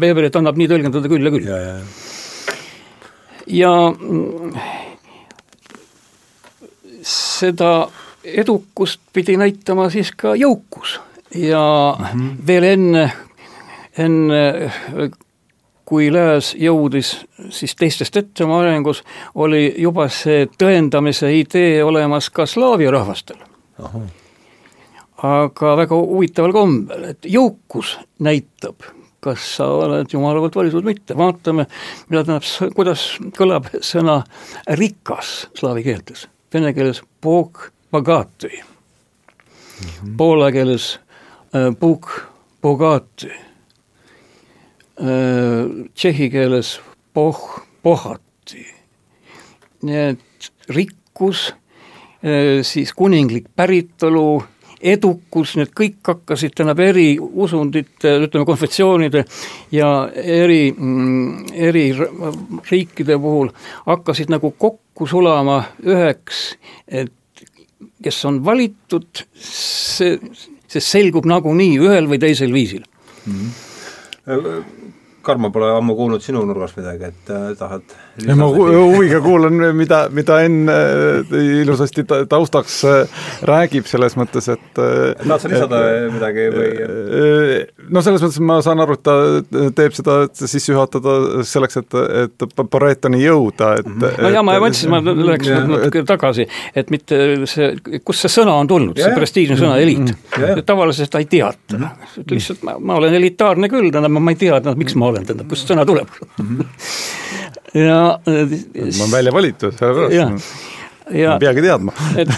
[0.00, 1.46] Weberit annab nii tõlgendada küll ja küll.
[1.48, 1.74] ja, ja,
[3.46, 3.72] ja
[7.06, 7.88] seda
[8.26, 10.98] edukust pidi näitama siis ka jõukus
[11.34, 11.62] ja
[11.98, 12.46] mm -hmm.
[12.46, 13.12] veel enne
[13.98, 14.70] enne
[15.86, 17.12] kui lääs jõudis
[17.54, 19.02] siis teistest ette oma arengus,
[19.34, 23.38] oli juba see tõendamise idee olemas ka slaavi rahvastel.
[25.22, 28.82] aga väga huvitaval kombel, et jõukus näitab,
[29.26, 31.66] kas sa oled Jumala poolt valitud või mitte, vaatame,
[32.10, 34.20] mida tähendab, kuidas kõlab sõna
[34.80, 40.94] rikas slaavi keeltes, vene keeles bog bogatõi mm -hmm., poola keeles
[41.80, 42.24] bog äh,
[42.62, 43.36] bogatõi
[44.96, 46.78] Äh, tšehhi keeles
[47.12, 47.40] poh,
[47.84, 48.62] pohati.
[49.84, 51.50] nii et rikkus,
[52.24, 54.40] äh, siis kuninglik päritolu,
[54.92, 59.24] edukus, need kõik hakkasid tähendab eri usundite, ütleme konfessioonide
[59.74, 61.86] ja eri, mm, eri
[62.70, 63.52] riikide puhul
[63.86, 66.48] hakkasid nagu kokku sulama üheks,
[66.86, 67.12] et
[68.02, 70.18] kes on valitud, see,
[70.68, 73.32] see selgub nagunii ühel või teisel viisil mm.
[73.32, 73.64] -hmm
[75.26, 80.06] Karmo pole ammu kuulnud sinu nurgast midagi, et äh, tahad ja ma huviga kuulan, mida,
[80.14, 85.82] mida Enn äh, ilusasti taustaks äh, räägib, selles mõttes, et tahad sa lisada
[86.14, 86.70] midagi või?
[87.92, 89.16] no selles mõttes ma saan aru, et ta
[89.76, 94.22] teeb seda, et sissejuhatada selleks, et, et Paretoni jõuda, et mm -hmm.
[94.24, 97.72] no jaa, ma mõtlesin, ma läheks natuke tagasi, et mitte see,
[98.04, 100.16] kust see sõna on tulnud, see prestiižne sõna eliit mm.
[100.32, 100.64] -hmm.
[100.66, 102.30] tavaliselt ei teata mm, -hmm.
[102.30, 105.70] lihtsalt ma, ma olen elitaarne küll, tähendab, ma ei tea, miks ma olen, tähendab, kust
[105.70, 106.46] sõna tuleb mm.
[106.46, 107.25] -hmm.
[107.76, 110.74] Ja ma olen välja valitud, sellepärast
[111.14, 111.92] ja, peagi teadma.
[112.18, 112.30] et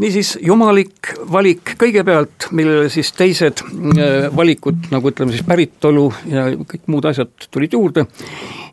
[0.00, 6.86] niisiis, jumalik valik kõigepealt, millele siis teised äh, valikud, nagu ütleme siis päritolu ja kõik
[6.92, 8.06] muud asjad tulid juurde,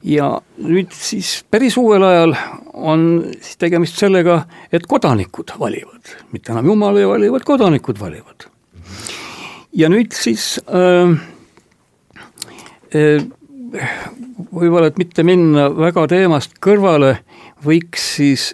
[0.07, 0.29] ja
[0.63, 2.37] nüüd siis päris uuel ajal
[2.73, 3.05] on
[3.39, 8.49] siis tegemist sellega, et kodanikud valivad, mitte enam jumal ei vali, vaid kodanikud valivad.
[9.73, 11.17] ja nüüd siis äh,
[12.95, 13.23] äh,
[13.73, 17.17] võib-olla, et mitte minna väga teemast kõrvale,
[17.65, 18.51] võiks siis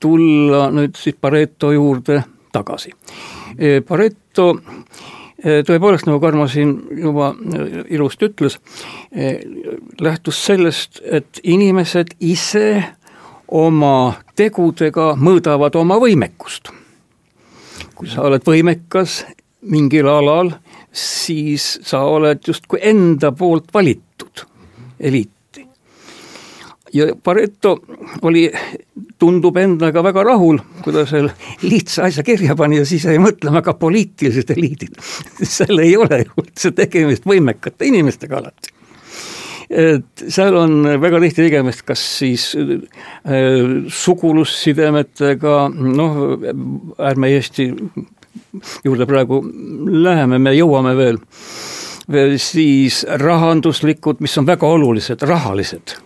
[0.00, 2.22] tulla nüüd siis Pareto juurde
[2.52, 2.92] tagasi.
[3.58, 7.32] E, Pareto e, tõepoolest, nagu Karmo siin juba
[7.92, 8.58] ilusti ütles,
[10.00, 12.68] lähtus sellest, et inimesed ise
[13.54, 16.72] oma tegudega mõõdavad oma võimekust.
[17.94, 19.20] kui sa oled võimekas
[19.70, 20.50] mingil alal,
[20.92, 24.42] siis sa oled justkui enda poolt valitud
[25.00, 25.66] eliiti.
[26.92, 27.78] ja Pareto
[28.22, 28.44] oli,
[29.18, 33.62] tundub endaga väga rahul, kui ta selle lihtsa asja kirja pani ja siis jäi mõtlema
[33.64, 34.94] ka poliitilised eliidid.
[35.56, 38.74] seal ei ole ju üldse tegemist võimekate inimestega alati
[39.70, 46.18] et seal on väga tihti tegemist kas siis äh, sugulussidemetega, noh,
[47.00, 47.70] ärme Eesti
[48.84, 49.40] juurde praegu
[50.04, 51.18] läheme, me jõuame veel
[52.36, 55.96] siis rahanduslikud, mis on väga olulised, rahalised,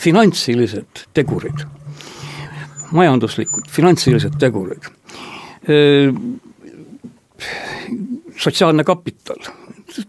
[0.00, 1.64] finantsilised tegurid,
[2.92, 4.88] majanduslikud, finantsilised tegurid,
[8.36, 9.38] sotsiaalne kapital,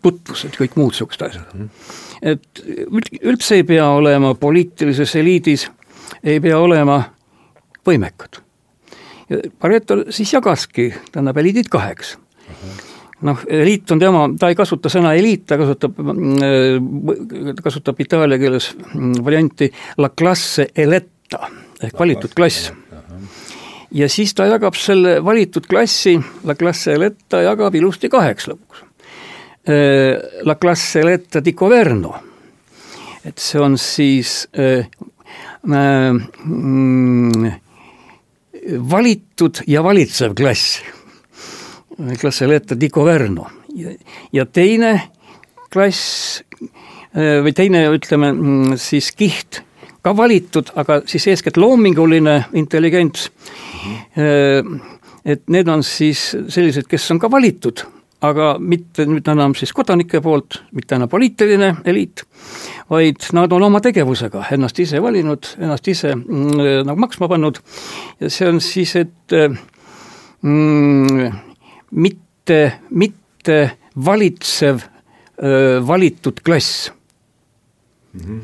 [0.02, 1.70] tutvused, kõik muud niisugused asjad.
[2.22, 2.64] et
[3.22, 5.70] üldse ei pea olema poliitilises eliidis,
[6.24, 7.04] ei pea olema
[7.86, 8.42] võimekad.
[9.60, 12.18] Pareto siis jagaski, tähendab, eliidid kaheks
[13.26, 18.72] noh, eliit on tema, ta ei kasuta sõna eliit, ta kasutab, mm, kasutab itaalia keeles
[18.78, 19.70] mm, varianti
[20.02, 21.48] la classe eletta
[21.84, 22.72] ehk valitud klass.
[23.96, 28.84] ja siis ta jagab selle valitud klassi, la classe eletta jagab ilusti kaheks lõpuks.
[30.46, 32.12] La classe eletta di governo,
[33.26, 34.86] et see on siis äh,
[35.66, 36.14] äh,
[38.94, 40.84] valitud ja valitsev klass
[42.20, 43.48] Classeletta di Governo
[44.32, 44.92] ja, teine
[45.72, 46.42] klass
[47.16, 49.62] äh, või teine, ütleme mm, siis kiht,
[50.06, 53.98] ka valitud, aga siis eeskätt loominguline intelligents mm.
[54.16, 54.80] -hmm.
[55.26, 57.82] et need on siis sellised, kes on ka valitud,
[58.22, 62.24] aga mitte nüüd enam siis kodanike poolt, mitte enam poliitiline eliit,
[62.90, 67.60] vaid nad on oma tegevusega ennast ise valinud, ennast ise mm, nagu maksma pannud
[68.20, 69.36] ja see on siis, et
[70.42, 71.32] mm,
[71.92, 73.60] mitte, mitte
[74.06, 74.80] valitsev
[75.88, 76.92] valitud klass
[78.14, 78.22] mm.
[78.22, 78.42] -hmm.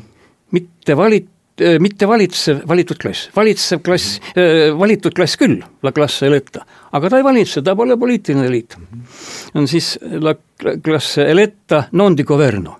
[0.50, 1.32] mitte valit-,
[1.78, 4.78] mitte valitsev valitud klass, valitsev klass mm, -hmm.
[4.78, 8.86] valitud klass küll, la classe eletta, aga ta ei valitse, ta pole poliitiline eliit mm.
[8.86, 9.58] -hmm.
[9.60, 10.34] on siis la
[10.84, 12.78] classe eletta non di governo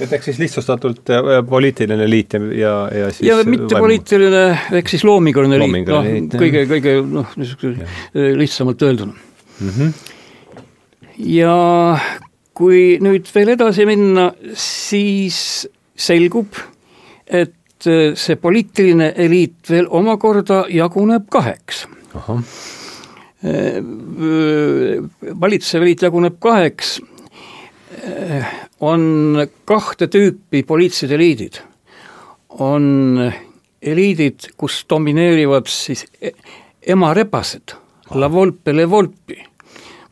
[0.00, 1.10] et ehk siis lihtsustatult
[1.48, 3.84] poliitiline liit ja, ja, ja siis ja mitte vaimu.
[3.84, 6.06] poliitiline, ehk siis loominguline liit, noh,
[6.40, 7.76] kõige, kõige noh, niisuguse
[8.14, 9.12] lihtsamalt öelduna
[9.60, 9.68] mm.
[9.68, 9.92] -hmm
[11.20, 11.98] ja
[12.56, 15.68] kui nüüd veel edasi minna, siis
[16.00, 16.56] selgub,
[17.26, 21.86] et see poliitiline eliit veel omakorda jaguneb kaheks.
[25.40, 26.98] valitsev eliit jaguneb kaheks,
[28.80, 31.60] on kahte tüüpi poliitilised eliidid.
[32.50, 33.32] on
[33.82, 36.34] eliidid, kus domineerivad siis e-,
[36.82, 37.72] emarebased,
[38.14, 39.49] la volpe le volpi.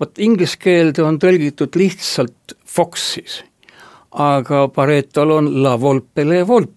[0.00, 3.42] Vot inglise keelde on tõlgitud lihtsalt fox'is,
[4.10, 6.74] aga Paretol on la volpe le volpi.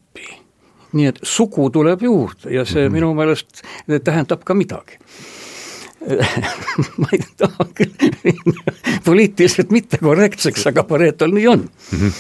[0.91, 2.93] nii et sugu tuleb juurde ja see mm -hmm.
[2.93, 3.62] minu meelest
[4.03, 4.97] tähendab ka midagi
[7.01, 7.93] ma ei taha küll
[9.05, 11.69] poliitiliselt mittekorrektseks, aga Paretol nii on.
[11.69, 12.12] -hmm.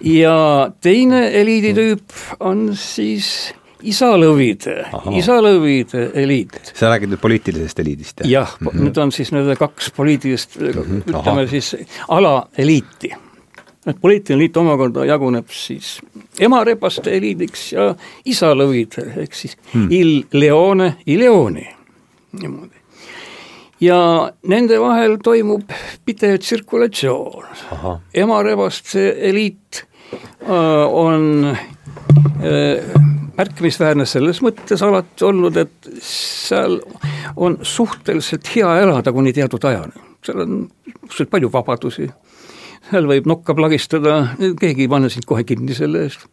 [0.00, 4.76] ja teine eliiditüüp on siis isalõvide,
[5.18, 6.72] isalõvide eliit.
[6.74, 8.30] sa räägid nüüd poliitilisest eliidist, jah?
[8.30, 8.88] jah mm, -hmm.
[8.88, 11.02] nüüd on siis need kaks poliitilist mm, -hmm.
[11.06, 11.46] ütleme Aha.
[11.46, 11.76] siis
[12.08, 13.12] alaeliiti.
[13.86, 16.00] et poliitiline eliit omakorda jaguneb siis
[16.40, 19.88] emarebaste eliidiks ja isalõvide ehk siis hmm.
[19.90, 21.68] il leone, il leoni,
[22.32, 22.76] niimoodi
[23.80, 25.70] ja nende vahel toimub
[26.04, 27.44] pidev tsirkulatsioon.
[28.14, 29.84] emarebaste eliit
[30.42, 30.48] äh,
[30.88, 31.56] on
[32.42, 36.78] äh, märkimisväärne selles mõttes alati olnud, et seal
[37.36, 40.04] on suhteliselt hea elada kuni teatud ajani.
[40.26, 40.54] seal on
[40.86, 42.08] suhteliselt palju vabadusi,
[42.90, 44.16] seal võib nokka plagistada,
[44.60, 46.26] keegi ei pane sind kohe kinni selle eest.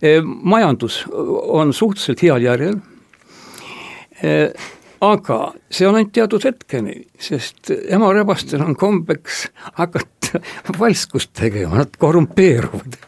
[0.00, 2.80] Äh, majandus on suhteliselt heal järjel
[5.04, 5.38] aga
[5.72, 9.46] see on ainult teatud hetkeni, sest emarebastel on kombeks
[9.80, 10.40] hakata
[10.80, 12.98] valskust tegema, nad korrumpeeruvad.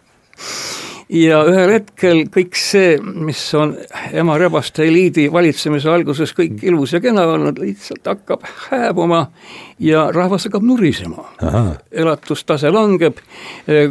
[1.13, 3.77] Ja ühel hetkel kõik see, mis on
[4.17, 9.27] emarebaste eliidi valitsemise alguses kõik ilus ja kena olnud, lihtsalt hakkab hääbuma
[9.83, 11.29] ja rahvas hakkab nurisema.
[11.93, 13.21] elatustase langeb,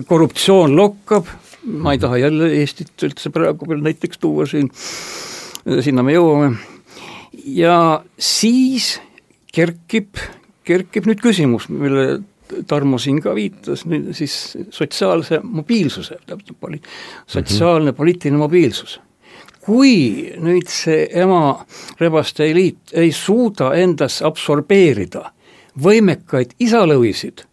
[0.07, 1.31] korruptsioon lokkab,
[1.65, 4.69] ma ei taha jälle Eestit üldse praegu veel näiteks tuua siin,
[5.81, 6.55] sinna me jõuame.
[7.45, 8.99] Ja siis
[9.55, 10.19] kerkib,
[10.67, 12.23] kerkib nüüd küsimus, mille
[12.67, 16.81] Tarmo siin ka viitas, nüüd siis sotsiaalse mobiilsuse, täpselt poli-,
[17.27, 17.97] sotsiaalne mm -hmm.
[17.97, 18.99] poliitiline mobiilsus.
[19.65, 21.65] kui nüüd see ema
[21.99, 25.31] rebaste eliit ei suuda endas absorbeerida
[25.83, 27.43] võimekaid isalõvisid,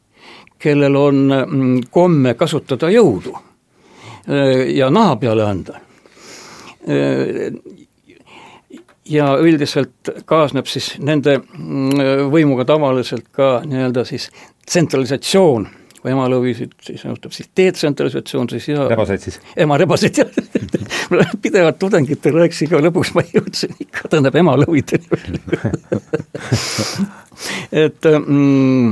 [0.58, 5.80] kellel on mm, komme kasutada jõudu äh, ja naha peale anda,
[6.86, 7.56] äh,
[9.04, 14.30] ja üldiselt kaasneb siis nende mm, võimuga tavaliselt ka nii-öelda siis
[14.66, 15.68] tsentralisatsioon,
[16.02, 19.36] kui ema lõvisid, siis nõustub siis detsentralisatsioon, siis ja rebaseid siis?
[19.64, 20.30] ema rebaseid, jah
[21.44, 25.06] pidevalt tudengitele rääkisin ka, lõpuks ma jõudsin ikka, tähendab ema lõvideni
[27.84, 28.90] et mm,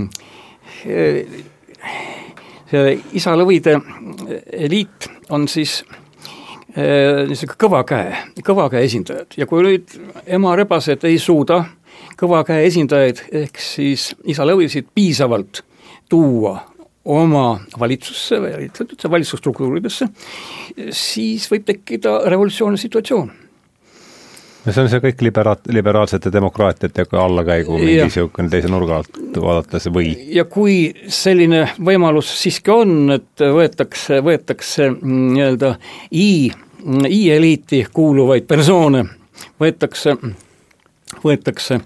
[2.71, 2.85] see
[3.19, 3.73] isa lõvide
[4.69, 4.99] eliit
[5.31, 5.73] on siis
[6.71, 8.11] Äh, niisugune kõva käe,
[8.47, 9.35] kõva käe esindajad.
[9.41, 9.91] Ja kui nüüd
[10.31, 11.65] ema rebased ei suuda
[12.21, 15.63] kõva käe esindajaid ehk siis isa lõvisid piisavalt
[16.11, 16.59] tuua
[17.11, 17.45] oma
[17.81, 20.09] valitsusse või üldse valitsusstruktuuridesse,
[20.93, 23.31] siis võib tekkida revolutsioonne situatsioon
[24.65, 29.89] no see on see kõik libera-, liberaalsete demokraatiatega allakäigu mingi niisugune teise nurga alt vaadates
[29.95, 30.13] või?
[30.37, 35.75] ja kui selline võimalus siiski on, et võetakse, võetakse nii-öelda
[36.13, 36.51] i,
[37.09, 39.07] i-eliiti kuuluvaid persoone,
[39.61, 40.17] võetakse,
[41.25, 41.81] võetakse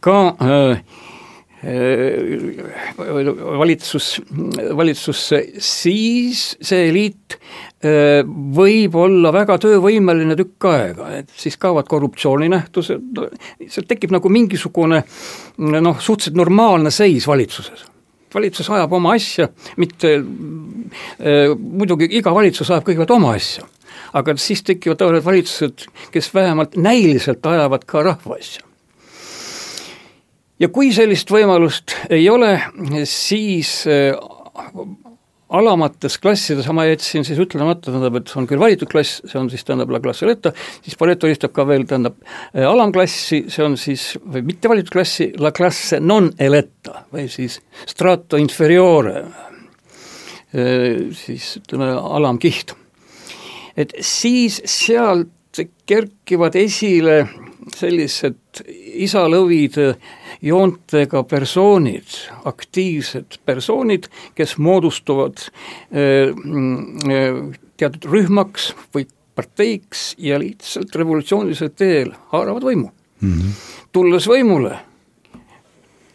[0.00, 0.82] ka äh,
[3.58, 4.22] valitsus,
[4.76, 7.36] valitsusse, siis see eliit
[7.84, 13.20] äh, võib olla väga töövõimeline tükk aega, et siis kaovad korruptsiooninähtused,
[13.68, 15.02] sealt tekib nagu mingisugune
[15.60, 17.84] noh, suhteliselt normaalne seis valitsuses.
[18.32, 19.50] Valitsus ajab oma asja,
[19.82, 23.66] mitte äh, muidugi iga valitsus ajab kõigepealt oma asja,
[24.12, 28.66] aga siis tekivad tavaliselt valitsused, kes vähemalt näiliselt ajavad ka rahva asja
[30.60, 32.52] ja kui sellist võimalust ei ole,
[33.08, 34.12] siis äh,
[35.50, 39.64] alamates klassides, ma jätsin siis ütlemata, tähendab, et on küll valitud klass, see on siis
[39.66, 40.52] tähendab la classe eletta,
[40.84, 42.18] siis Pareto helistab ka veel, tähendab,
[42.52, 47.60] äh, alamklassi, see on siis, või mitte valitud klassi, la classe non eletta või siis
[47.88, 49.24] strato inferiore,
[50.54, 52.76] äh, siis ütleme, alamkiht.
[53.76, 55.28] Et siis sealt
[55.86, 57.24] kerkivad esile
[57.76, 58.62] sellised
[59.04, 59.76] isalõvid
[60.42, 62.16] joontega persoonid,
[62.48, 65.42] aktiivsed persoonid, kes moodustuvad
[65.92, 69.06] eh, mm, teatud rühmaks või
[69.36, 72.90] parteiks ja lihtsalt revolutsioonilisel teel haaravad võimu
[73.20, 73.32] mm.
[73.32, 73.54] -hmm.
[73.92, 74.78] tulles võimule,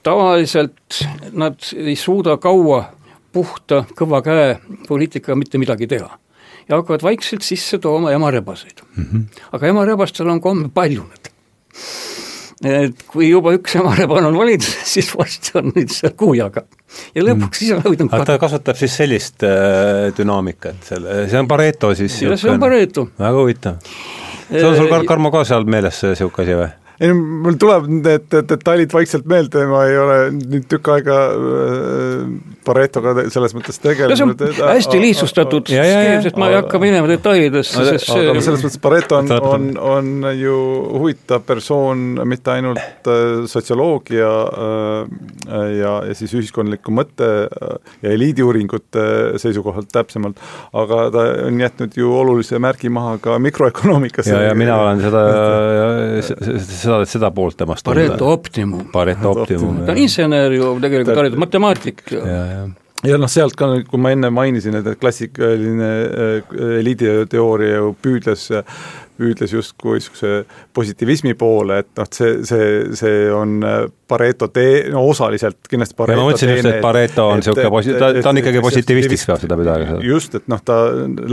[0.03, 1.01] tavaliselt
[1.31, 2.83] nad ei suuda kaua
[3.33, 6.17] puhta kõva käe poliitikaga mitte midagi teha.
[6.69, 9.05] Ja hakkavad vaikselt sisse tooma emarebaseid mm.
[9.05, 9.45] -hmm.
[9.51, 11.33] aga emarebastel on komme paljuneda
[12.63, 16.63] et kui juba üks emarebane on valitsuses, siis varsti on nüüd seal kuujaga.
[17.15, 21.51] ja lõpuks siis on hoidnud aga ta kasutab siis sellist äh, dünaamikat, selle, see on
[21.51, 22.21] Pareto siis?
[22.23, 23.09] jah, see on Pareto.
[23.19, 23.93] väga huvitav.
[24.49, 26.71] see on sul, Karmo, ka seal meeles niisugune asi või?
[26.95, 32.29] ei no mul tuleb need detailid vaikselt meelde, ma ei ole nüüd tükk aega äh,
[32.65, 34.17] Paretoga selles mõttes tegelenud.
[34.17, 38.65] see on hästi lihtsustatud skeem, sest ma ei hakka minema detailidesse, sest see aga selles
[38.65, 40.57] mõttes Pareto on, on, on ju
[40.95, 44.31] huvitav persoon mitte ainult äh, sotsioloogia
[44.65, 49.05] äh, ja, ja siis ühiskondliku mõtte ja eliidiuuringute
[49.41, 50.41] seisukohalt täpsemalt,
[50.75, 54.29] aga ta on jätnud ju olulise märgi maha ka mikroökonoomikas.
[54.31, 55.23] ja, ja mina olen seda
[56.23, 58.87] seda, seda poolt temast Pareto optimum.
[58.93, 59.81] Pareto optimum.
[59.85, 62.03] ta on insener ju tegelikult haritud, matemaatik.
[62.11, 62.54] ja, ja
[63.05, 68.49] ja noh, sealt ka, kui ma enne mainisin, et klassikaline äh, eliiditeooria ju püüdles
[69.15, 70.31] püüdles justkui niisuguse
[70.75, 73.61] positiivismi poole, et noh, see, see, see on
[74.05, 77.95] Pareto tee, no osaliselt kindlasti Pareto ja ma mõtlesin just, et Pareto on niisugune posi-,
[77.95, 79.99] ta, ta on ikkagi positiivistiks peab seda pidama.
[80.05, 80.79] just, et noh, ta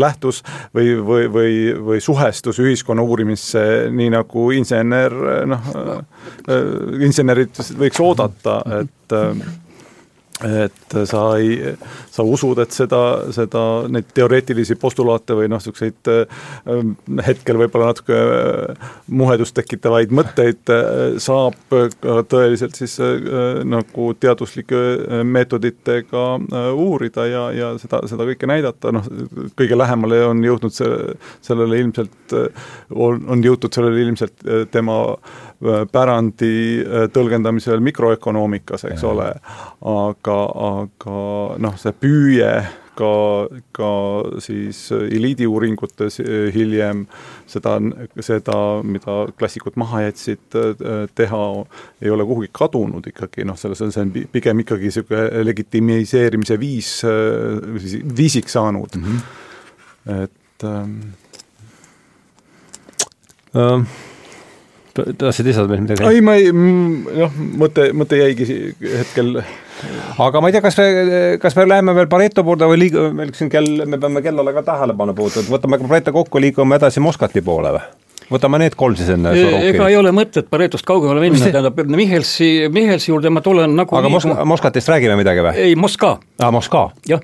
[0.05, 0.43] lähtus
[0.77, 1.57] või, või, või,
[1.91, 5.19] või suhestus ühiskonna uurimisse, nii nagu insener
[5.51, 5.73] noh,
[7.03, 9.19] insenerid võiks oodata, et
[10.43, 11.75] et sa ei,
[12.11, 13.01] sa usud, et seda,
[13.35, 13.63] seda,
[13.93, 16.41] neid teoreetilisi postulaate või noh, niisuguseid äh,
[17.27, 21.59] hetkel võib-olla natuke äh, muhedust tekitavaid mõtteid äh, saab
[22.29, 22.99] tõeliselt siis
[23.69, 26.25] nagu teaduslike meetoditega
[26.73, 29.07] uurida ja, ja seda, seda kõike näidata, noh,
[29.59, 31.15] kõige lähemale on jõudnud see,
[31.45, 32.37] sellele ilmselt,
[32.91, 34.99] on, on jõutud sellele ilmselt tema
[35.93, 36.55] pärandi
[37.15, 39.11] tõlgendamisel mikroökonoomikas, eks ja.
[39.13, 39.29] ole,
[39.95, 40.39] aga,
[40.69, 41.19] aga
[41.63, 42.55] noh, see püüe
[42.99, 43.13] ka,
[43.73, 43.91] ka
[44.43, 46.21] siis eliidiuuringutes
[46.55, 47.07] hiljem
[47.51, 47.77] seda,
[48.21, 50.59] seda, mida klassikud maha jätsid,
[51.17, 51.43] teha,
[52.03, 56.95] ei ole kuhugi kadunud ikkagi, noh, selles on, see on pigem ikkagi niisugune legitimiseerimise viis,
[58.17, 60.23] viisiks saanud mm, -hmm.
[60.23, 60.97] et ähm,
[63.55, 63.87] um
[64.95, 66.05] tahtsid lisada veel midagi?
[66.09, 68.47] ei, ma ei, noh, mõte, mõte jäigi
[68.83, 69.39] hetkel
[70.23, 70.87] aga ma ei tea, kas me,
[71.43, 74.65] kas me läheme veel Pareto poole või liigu-, meil siin kell, me peame kellale ka
[74.69, 77.91] tähelepanu puutuma, võtame Pareto kokku, liigume edasi Moskati poole või?
[78.33, 79.33] võtame need kolm siis enne
[79.69, 84.13] ega ei ole mõtet Paretost kaugemale minna, tähendab Michelsi, Michelsi juurde ma tulen nagu aga
[84.13, 85.57] Mosk-, Moskatist räägime midagi või?
[85.67, 86.15] ei, Moskva.
[86.41, 86.87] aa, Moskva?
[87.09, 87.21] jah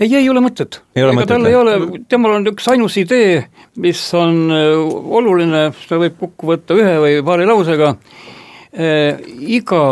[0.00, 0.80] ei, ei ole mõtet.
[0.96, 1.74] ega tal ei ole,
[2.08, 3.44] temal on üks ainus idee,
[3.82, 4.72] mis on äh,
[5.20, 9.82] oluline, seda võib kokku võtta ühe või paari lausega äh,, iga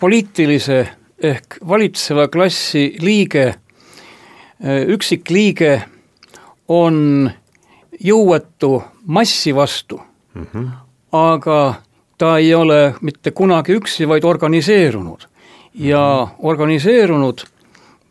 [0.00, 0.84] poliitilise
[1.26, 5.80] ehk valitseva klassi liige äh,, üksikliige
[6.68, 7.30] on
[8.02, 9.98] jõuetu massi vastu
[10.34, 10.70] mm, -hmm.
[11.12, 11.60] aga
[12.18, 15.26] ta ei ole mitte kunagi üksi, vaid organiseerunud
[15.74, 16.34] ja -hmm.
[16.42, 17.44] organiseerunud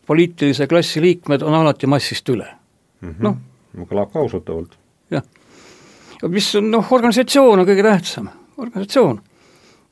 [0.06, 2.48] poliitilise klassi liikmed on alati massist üle
[3.00, 3.22] mm -hmm..
[3.26, 3.86] noh.
[3.90, 4.76] kõlab ka usutavalt.
[5.10, 5.22] jah.
[6.28, 9.20] mis on noh, organisatsioon on kõige tähtsam, organisatsioon.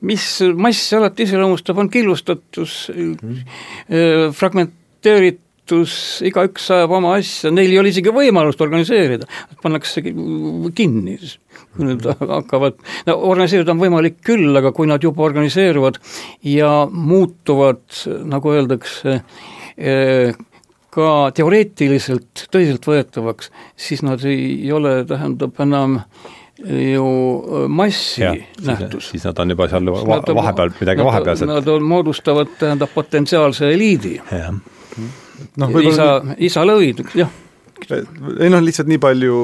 [0.00, 4.32] mis massi alati iseloomustab, on killustatus mm, -hmm.
[4.32, 9.26] fragmenteeritus, igaüks ajab oma asja, neil ei ole isegi võimalust organiseerida,
[9.62, 10.02] pannakse
[10.74, 11.18] kinni
[11.74, 15.98] kui nad hakkavad, no organiseerida on võimalik küll, aga kui nad juba organiseeruvad
[16.46, 17.82] ja muutuvad,
[18.30, 19.20] nagu öeldakse,
[20.94, 25.98] ka teoreetiliselt tõsiseltvõetavaks, siis nad ei ole, tähendab, enam
[26.64, 27.06] ju
[27.68, 28.34] massi ja,
[28.66, 29.08] nähtus.
[29.10, 31.48] siis nad on juba seal va vahepeal, midagi vahepealset.
[31.50, 34.20] Nad on, moodustavad, tähendab, potentsiaalse eliidi.
[35.58, 37.32] noh, isa, isa lõid, jah.
[37.93, 39.39] Ei noh, lihtsalt nii palju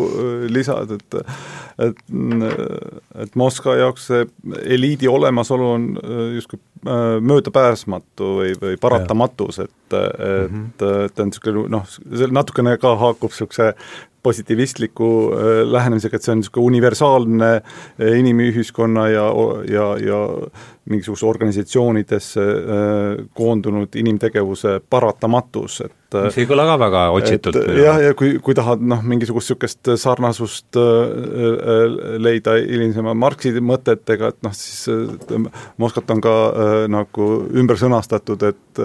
[0.52, 1.18] lisada, et
[1.80, 2.02] et,
[3.24, 4.26] et Moskva jaoks see
[4.64, 5.86] eliidi olemasolu on
[6.34, 6.60] justkui
[7.20, 11.04] möödapääsmatu või, või paratamatus, et et mm, -hmm.
[11.06, 13.72] et ta on niisugune noh, see natukene ka haakub niisuguse
[14.22, 15.10] positiivistliku
[15.70, 17.50] lähenemisega, et see on niisugune universaalne
[18.20, 19.28] inimühiskonna ja,
[19.70, 20.20] ja, ja
[20.90, 22.44] mingisuguse organisatsioonidesse
[23.36, 27.58] koondunud inimtegevuse paratamatus, et mis ei kõla ka väga otsitult.
[27.78, 30.78] jah, ja kui, kui tahad noh, mingisugust niisugust sarnasust
[32.18, 34.90] leida hilisema Marxi mõtetega, et noh, siis
[35.80, 36.34] Moskvat on ka
[36.90, 38.82] nagu ümber sõnastatud, et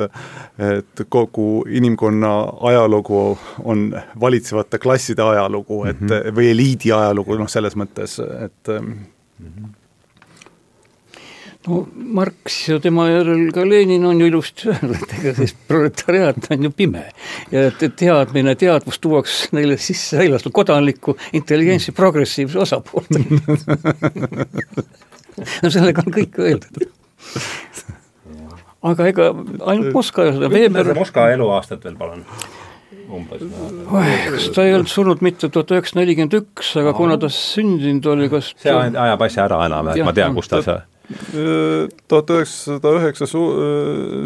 [0.59, 2.31] et kogu inimkonna
[2.69, 3.21] ajalugu
[3.63, 3.87] on
[4.21, 6.37] valitsevate klasside ajalugu, et mm -hmm.
[6.37, 9.73] või eliidi ajalugu, noh selles mõttes, et mm -hmm
[11.67, 16.49] no Marx ja tema järel ka Lenin on ju ilusti öelnud, et ega siis proletariaat
[16.53, 17.03] on ju pime.
[17.51, 23.19] ja teadmine, teadvus tuuakse neile sisse väljaspool kodanliku intelligentsi progressiivse osapoolte
[25.63, 26.85] no sellega on kõik öeldud.
[28.85, 29.31] aga ega
[29.65, 32.25] ainult Moskva Veber Moskva eluaastat veel palun
[33.17, 33.45] umbes?
[33.91, 36.97] kas ta ei olnud surnud mitte tuhat üheksasada nelikümmend üks, aga Aa.
[36.97, 40.61] kuna ta sündinud oli, kas see ajab asja ära enam, et ma tean, kus ta
[40.65, 40.81] see
[42.09, 43.29] tuhat üheksasada üheksa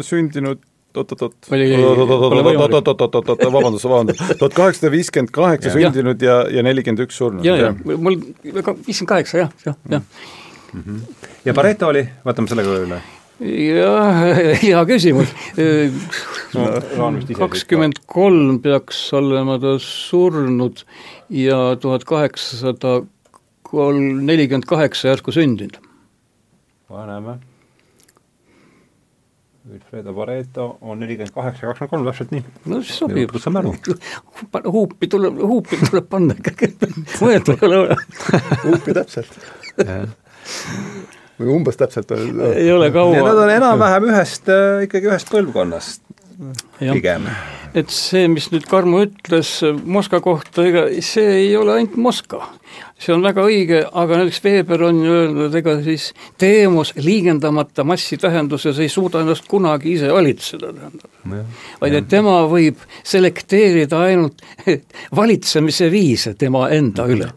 [0.06, 7.46] sündinud oot-oot-oot, oot-oot-oot-oot-oot-oot-oot, vabandust, vabandust, tuhat kaheksasada viiskümmend kaheksa sündinud ja, ja nelikümmend üks surnud.
[7.46, 10.02] ja, ja mul viiskümmend kaheksa jah, jah, jah.
[11.46, 13.00] ja Pareto oli, vaatame selle ka üle
[13.40, 14.24] jah,
[14.62, 15.32] hea küsimus.
[17.38, 20.84] kakskümmend kolm peaks olema ta surnud
[21.32, 23.00] ja tuhat kaheksasada
[23.70, 25.78] kolm, nelikümmend kaheksa järsku sündinud.
[26.88, 27.38] paneme.
[29.70, 32.44] Wilfredo Pareto on nelikümmend kaheksa, kakskümmend kolm, täpselt nii.
[32.66, 33.36] no siis sobib.
[33.38, 33.74] saame aru.
[34.72, 36.74] huupi tuleb, huupi tuleb panna ikkagi,
[37.22, 37.96] mõelda ei ole
[38.66, 39.40] huupi täpselt
[41.40, 42.12] või umbes täpselt?
[42.54, 43.24] ei ole kaua.
[43.24, 46.04] Nad on enam-vähem ühest, äh, ikkagi ühest põlvkonnast
[46.78, 47.26] pigem.
[47.76, 49.50] et see, mis nüüd Karmo ütles
[49.84, 52.48] Moskva kohta, ega see ei ole ainult Moskva.
[53.00, 56.10] see on väga õige, aga näiteks Weber on ju öelnud, ega siis
[56.40, 61.44] teemos liigendamata massi tähenduses ei suuda ennast kunagi ise valitseda, tähendab.
[61.80, 64.42] vaid et tema võib selekteerida ainult
[65.20, 67.30] valitsemise viise tema enda üle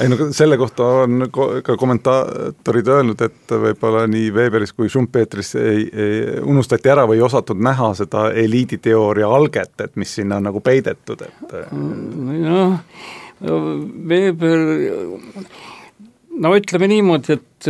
[0.00, 1.26] ei no selle kohta on
[1.62, 7.26] ka kommentaatorid öelnud, et võib-olla nii Weberis kui Schumpeteris ei, ei, unustati ära või ei
[7.26, 12.78] osatud näha seda eliiditeooria alget, et mis sinna on nagu peidetud, et noh,
[14.10, 14.64] Weber
[16.40, 17.68] no ütleme niimoodi, et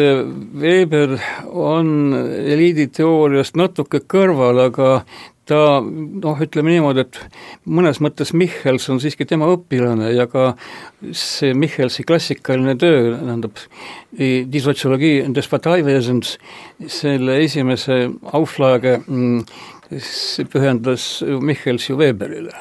[0.62, 1.16] Weber
[1.50, 4.92] on eliiditeooriast natuke kõrval, aga
[5.50, 7.18] ta noh, ütleme niimoodi, et
[7.66, 10.52] mõnes mõttes Michals on siiski tema õpilane ja ka
[11.16, 13.58] see Michalsi klassikaline töö, tähendab,
[14.10, 16.34] Die Soziologie des Parteiwesens,
[16.90, 18.02] selle esimese
[18.34, 19.44] Auflage mm,
[20.52, 21.08] pühendas
[21.40, 22.54] Michals ju Weberile.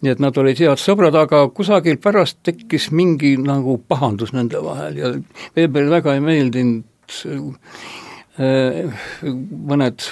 [0.00, 4.96] nii et nad olid head sõbrad, aga kusagil pärast tekkis mingi nagu pahandus nende vahel
[4.96, 5.10] ja
[5.56, 7.18] Weberile väga ei meeldinud
[8.40, 10.06] mõned,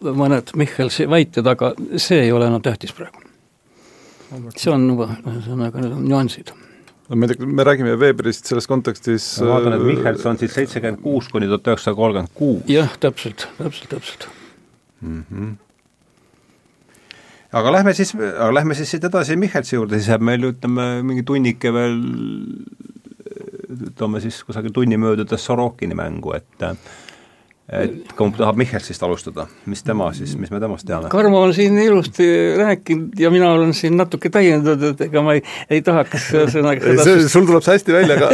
[0.00, 3.24] mõned Michalsi väited, aga see ei ole enam tähtis praegu.
[4.56, 6.54] see on juba, ühesõnaga need on nüansid
[7.08, 11.00] no tea, me räägime Weberist selles kontekstis ma vaatan, et äh, Michals on siis seitsekümmend
[11.04, 12.60] kuus kuni tuhat üheksasada kolmkümmend kuus.
[12.68, 14.28] jah, täpselt, täpselt, täpselt
[15.00, 15.24] mm.
[15.30, 15.54] -hmm.
[17.60, 21.24] aga lähme siis, aga lähme siis siit edasi Michalsi juurde, siis jääb meil ütleme mingi
[21.24, 21.96] tunnike veel
[23.98, 26.68] toome siis kusagil tunni möödudes Sorokini mängu, et
[27.68, 31.10] et kumb tahab Michelsist alustada, mis tema siis, mis me temast teame?
[31.12, 32.24] Karmo on siin ilusti
[32.56, 35.42] rääkinud ja mina olen siin natuke täiendanud, et ega ma ei,
[35.76, 38.30] ei tahaks ühesõnaga seda sul tuleb see hästi välja ka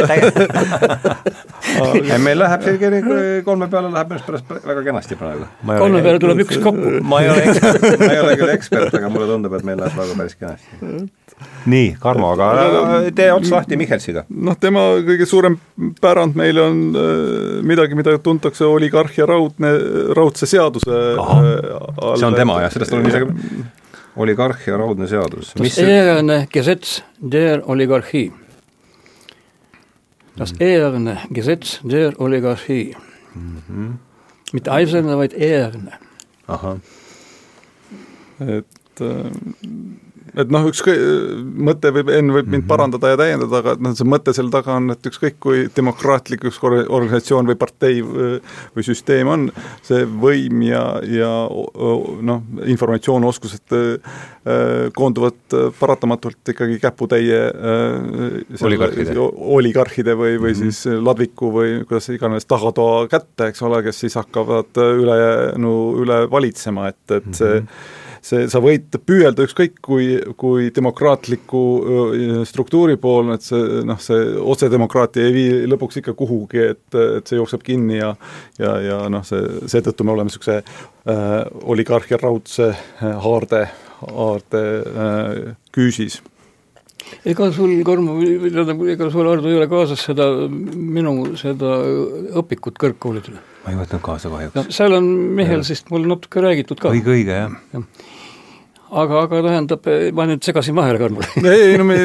[2.29, 5.51] meil läheb see kolme peale läheb minu arust pärast väga kenasti praegu.
[5.67, 6.95] kolme peale tuleb üks kokku.
[7.03, 9.99] ma ei ole ekspert, ma ei ole küll ekspert, aga mulle tundub, et meil läheb
[9.99, 11.24] praegu päris kenasti
[11.65, 14.25] nii, Karmo, aga tee ots lahti Michelsiga.
[14.29, 15.57] noh, tema kõige suurem
[16.01, 19.71] pärand meile on äh, midagi, mida tuntakse oligarhia raudne,
[20.17, 22.15] raudse seaduse all.
[22.19, 23.65] see on tema jah, sellest olen isegi,
[24.15, 25.53] oligarhia raudne seadus.
[25.57, 28.31] Das eherne Gesetz der Oligarchie.
[30.37, 30.61] Das mm.
[30.63, 32.95] eherne Gesetz der Oligarchie
[33.35, 33.57] mm.
[33.69, 33.93] -hmm.
[34.53, 35.97] mitte eiserne, vaid eherne.
[36.47, 36.77] ahah.
[38.39, 39.31] et äh,
[40.35, 40.99] et noh, ükskõik,
[41.67, 42.69] mõte võib, Enn võib mind -hmm.
[42.69, 46.59] parandada ja täiendada, aga noh, see mõte selle taga on, et ükskõik kui demokraatlik üks
[46.63, 49.47] organisatsioon või partei või süsteem on,
[49.85, 51.31] see võim ja, ja
[52.29, 59.17] noh, informatsioonioskused äh, koonduvad paratamatult ikkagi käputäie äh, oligarhide,
[59.57, 60.71] oligarhide või, või mm -hmm.
[60.71, 66.89] siis ladviku või kuidas iganes tagatoa kätte, eks ole, kes siis hakkavad ülejäänu üle valitsema,
[66.91, 70.07] et, et see mm -hmm see, sa võid püüelda ükskõik kui,
[70.39, 71.61] kui demokraatliku
[72.47, 76.85] struktuuri poole, et see noh, see otsedemokraatia ei vii lõpuks ikka kuhugi, et,
[77.19, 78.13] et see jookseb kinni ja
[78.59, 82.71] ja, ja noh, see, seetõttu me oleme niisuguse äh, oligarhia raudse
[83.01, 83.65] haarde,
[84.01, 86.21] haarde äh, küüsis
[87.27, 91.77] ega sul, Karmo, tähendab, ega sul, Hardo, ei ole kaasas seda minu seda
[92.41, 93.43] õpikut kõrgkoolidele?
[93.65, 94.65] ma ei võtnud kaasa kahjuks no,.
[94.73, 96.93] seal on Mihhelsist mul natuke räägitud ka.
[96.93, 97.85] õige, õige, jah ja
[98.91, 101.99] aga, aga tähendab, ma nüüd segasin vahele, Karmul ei, no me,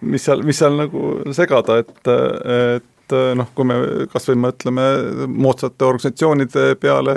[0.00, 3.76] mis seal, mis seal nagu segada, et, et et noh, kui me
[4.12, 4.84] kas või mõtleme
[5.32, 7.14] moodsate organisatsioonide peale,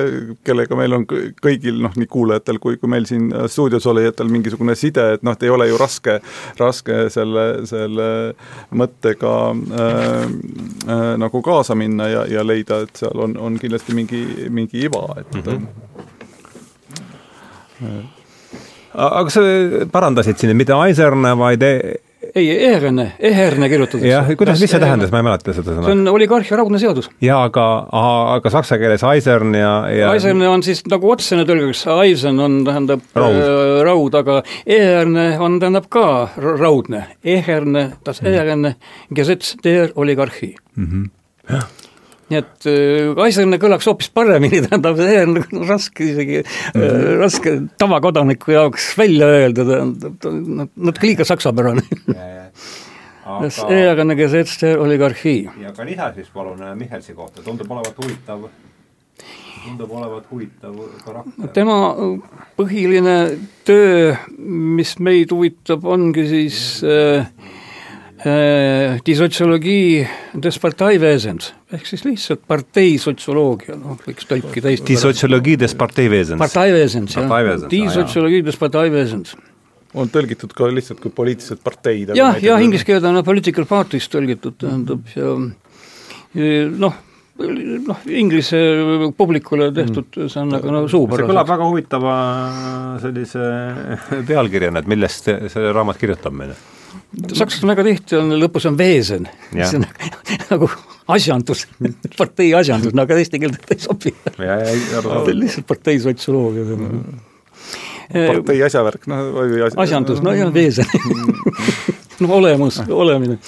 [0.47, 5.03] kellega meil on kõigil noh, nii kuulajatel kui, kui meil siin stuudios olijatel mingisugune side,
[5.17, 6.19] et noh, et ei ole ju raske,
[6.59, 8.07] raske selle, selle
[8.77, 10.25] mõttega äh,
[10.87, 15.07] äh, nagu kaasa minna ja, ja leida, et seal on, on kindlasti mingi, mingi iva,
[15.19, 15.89] et mm -hmm.
[18.93, 19.43] Aga sa
[19.91, 21.75] parandasid siin, mitte Eiserne, vaid e
[22.35, 24.05] ei, Eherne, Eherne kirjutatud.
[24.05, 25.85] jah, kuidas, mis see tähendas, ma ei mäleta seda sõna.
[25.87, 27.09] see on oligarhia raudne seadus.
[27.23, 27.65] jaa, aga,
[28.35, 33.03] aga saksa keeles Eisern ja, ja Eisern on siis nagu otsene tõlgeks, Eisen on, tähendab
[33.17, 36.05] raud, äh, raud, aga Eherne on, tähendab ka
[36.37, 37.05] raudne.
[37.25, 38.31] Eherne, das mm.
[38.31, 38.75] Eherne,
[39.15, 40.87] Gesetz der Oligarchie mm.
[40.87, 41.63] -hmm.
[42.31, 47.19] Nii et äh, Eiserne kõlaks hoopis paremini, tähendab, see on nagu raske isegi mm, -hmm.
[47.19, 50.27] raske tavakodaniku jaoks välja öelda, tähendab,
[50.75, 51.83] natuke liiga saksapärane.
[53.41, 55.49] Das Ehrene Gesetz der Oligarchie.
[55.61, 58.47] ja ka lisa siis palun äh, Michelsi kohta, tundub olevat huvitav,
[59.63, 60.75] tundub olevat huvitav
[61.05, 61.47] karakter.
[61.53, 61.77] tema
[62.57, 64.15] põhiline töö,
[64.77, 67.27] mis meid huvitab, ongi siis äh,
[68.25, 70.07] äh, die Soziologie
[70.43, 74.97] des Parteiwesens ehk siis lihtsalt parteisotsioloogia, noh, võiks tõlkida eesti
[79.93, 82.13] on tõlgitud ka lihtsalt kui poliitilised parteid.
[82.15, 85.35] jah, jah, inglise keelde on political parties tõlgitud, tähendab, ja
[86.85, 86.99] noh,
[87.87, 88.59] noh, inglise
[89.17, 91.25] publikule tehtud mm., see on nagu no, suupärane.
[91.25, 92.17] see kõlab väga huvitava
[93.03, 93.47] sellise
[94.29, 96.59] pealkirjana, et millest see raamat kirjutab meile
[97.33, 99.85] sakslastel väga tihti on, lõpus on veesen, see on
[100.51, 100.69] nagu
[101.11, 101.65] asjandus,
[102.17, 104.13] partei asjandus, no aga eesti keelde ta ei sobi.
[105.33, 107.21] lihtsalt partei sotsioloogia mm..
[108.15, 109.31] partei asjavärk, noh,
[109.83, 110.89] asjandus, no jah, veesen.
[112.21, 113.39] No olemus, olemine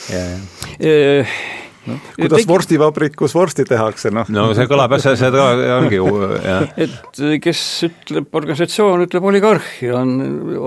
[1.87, 2.47] no, kuidas tegi...
[2.49, 4.29] vorstivabrikus vorsti tehakse, noh.
[4.33, 5.43] no see kõlab jah, see, see
[5.77, 6.07] ongi ju,
[6.43, 6.65] jah.
[6.85, 10.15] et kes ütleb, organisatsioon ütleb oligarhia, on,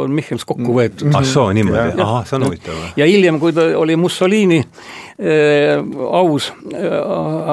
[0.05, 0.77] on Michals kokku mm.
[0.81, 1.17] võetud.
[1.17, 2.85] ah soo, niimoodi, ahah, see on huvitav.
[3.01, 5.83] ja hiljem, kui ta oli Mussolini äh,
[6.21, 6.97] aus äh,,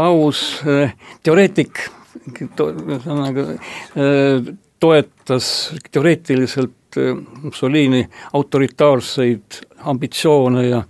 [0.03, 1.85] aus äh, teoreetik,
[2.33, 4.53] ühesõnaga äh,
[4.83, 8.03] toetas teoreetiliselt äh, Mussolini
[8.33, 10.83] autoritaarseid ambitsioone ja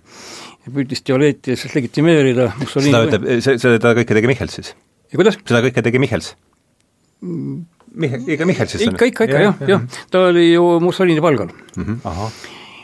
[0.63, 4.73] ja püüdis teoreetiliselt legitimeerida Mussolini seda ütleb, see, seda kõike tegi Michals siis?
[5.11, 5.37] ja kuidas?
[5.43, 6.33] seda kõike tegi Michals?
[7.23, 11.51] Mih-, ikka Michals siis ikka, ikka, ikka jah, jah, jah., ta oli ju Mussolini palgal
[11.51, 11.83] mm.
[11.83, 12.03] -hmm.
[12.09, 12.31] Ahah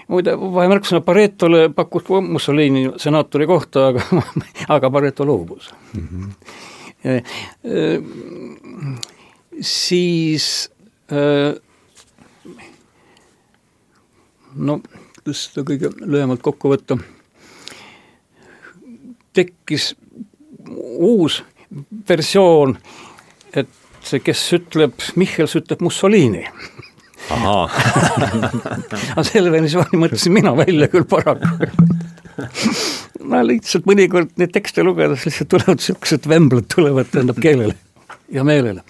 [0.09, 4.01] muide, vahemärkusena Paretole pakkus Mussolini senaatori kohta, aga
[4.75, 6.07] aga Pareto loobus mm.
[6.07, 6.34] -hmm.
[7.03, 7.11] E,
[7.63, 8.01] e,
[9.61, 10.71] siis
[11.11, 11.21] e,
[14.55, 14.82] no,
[15.15, 16.97] kuidas seda kõige lühemalt kokku võtta
[19.34, 19.93] tekkis
[20.97, 21.43] uus
[22.09, 22.77] versioon,
[23.53, 23.69] et
[24.03, 26.45] see, kes ütleb, Michals ütleb Mussolini.
[27.30, 31.67] aga selle versiooni mõtlesin mina välja küll paraku
[33.30, 37.75] no lihtsalt mõnikord neid tekste lugedes lihtsalt tulevad niisugused vämblad tulevad, tähendab, keelele
[38.32, 38.84] ja meelele.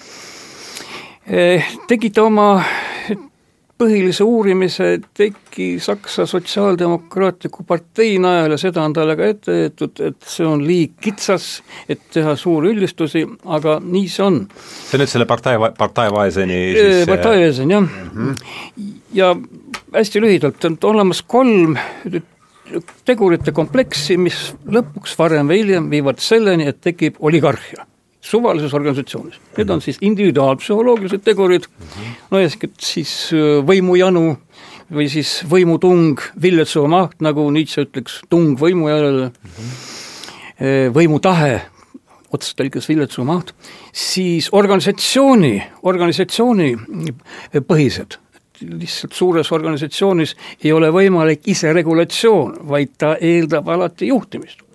[1.29, 2.51] Eh, tegite oma
[3.79, 10.27] põhilise uurimise tegi Saksa Sotsiaaldemokraatliku Partei najal ja seda on talle ka ette heidetud, et
[10.27, 11.47] see on liig kitsas,
[11.89, 14.41] et teha suuri üldistusi, aga nii see on.
[14.59, 18.09] see on nüüd selle partei, partei vaeseni siis partei vaesen, jah mm.
[18.15, 18.89] -hmm.
[19.15, 19.35] ja
[19.93, 21.77] hästi lühidalt, on olemas kolm
[23.05, 27.87] tegurite kompleksi, mis lõpuks varem või hiljem viivad selleni, et tekib oligarhia
[28.21, 29.39] suvalises organisatsioonis.
[29.57, 32.13] Need on siis individuaalpsühholoogilised tegurid -hmm.
[32.31, 34.37] no eeskätt siis äh, võimujanu
[34.91, 40.93] või siis võimutung, viletsõva maht, nagu Nietzsche ütleks, tung võimu järele mm, -hmm.
[40.95, 41.61] võimutahe,
[42.33, 43.53] otsest tõlkes viletsõva maht,
[43.93, 46.75] siis organisatsiooni, organisatsiooni
[47.67, 48.17] põhised
[48.59, 54.65] lihtsalt suures organisatsioonis ei ole võimalik iseregulatsioon, vaid ta eeldab alati juhtimist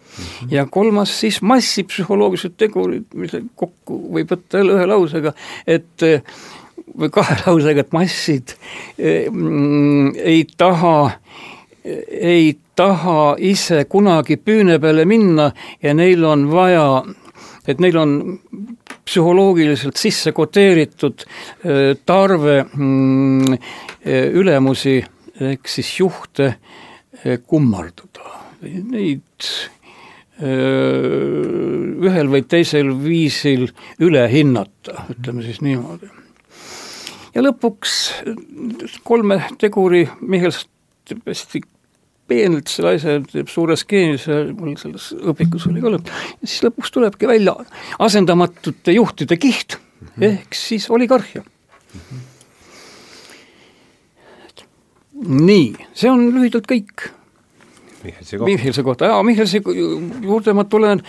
[0.51, 5.35] ja kolmas siis massipsühholoogilised tegurid, mis kokku võib võtta jälle ühe lausega,
[5.67, 6.07] et
[6.99, 8.55] või kahe lausega, et massid
[8.99, 10.97] mm, ei taha,
[11.85, 15.51] ei taha ise kunagi püüne peale minna
[15.83, 16.87] ja neil on vaja,
[17.69, 18.17] et neil on
[19.05, 21.27] psühholoogiliselt sisse koteeritud
[22.07, 23.59] tarve mm,
[24.41, 24.97] ülemusi
[25.45, 26.55] ehk siis juhte
[27.47, 28.41] kummardada.
[28.65, 29.49] Neid
[30.43, 33.69] ühel või teisel viisil
[34.03, 36.11] üle hinnata, ütleme siis niimoodi.
[37.35, 37.93] ja lõpuks
[39.07, 41.63] kolme teguri Mihhail hästi
[42.31, 46.63] peenelt selle asja, teeb suure skeemi, see mul selles õpikus oli ka lõpp, ja siis
[46.67, 47.55] lõpuks tulebki välja
[48.03, 50.25] asendamatute juhtide kiht mm -hmm.
[50.31, 52.01] ehk siis oligarhia mm.
[52.01, 52.23] -hmm.
[55.45, 57.11] nii, see on lühidalt kõik.
[58.05, 58.51] Michelsi kohta.
[58.51, 59.63] Michelsi kohta, jaa, Michelsi
[60.25, 61.03] juurde ma tulen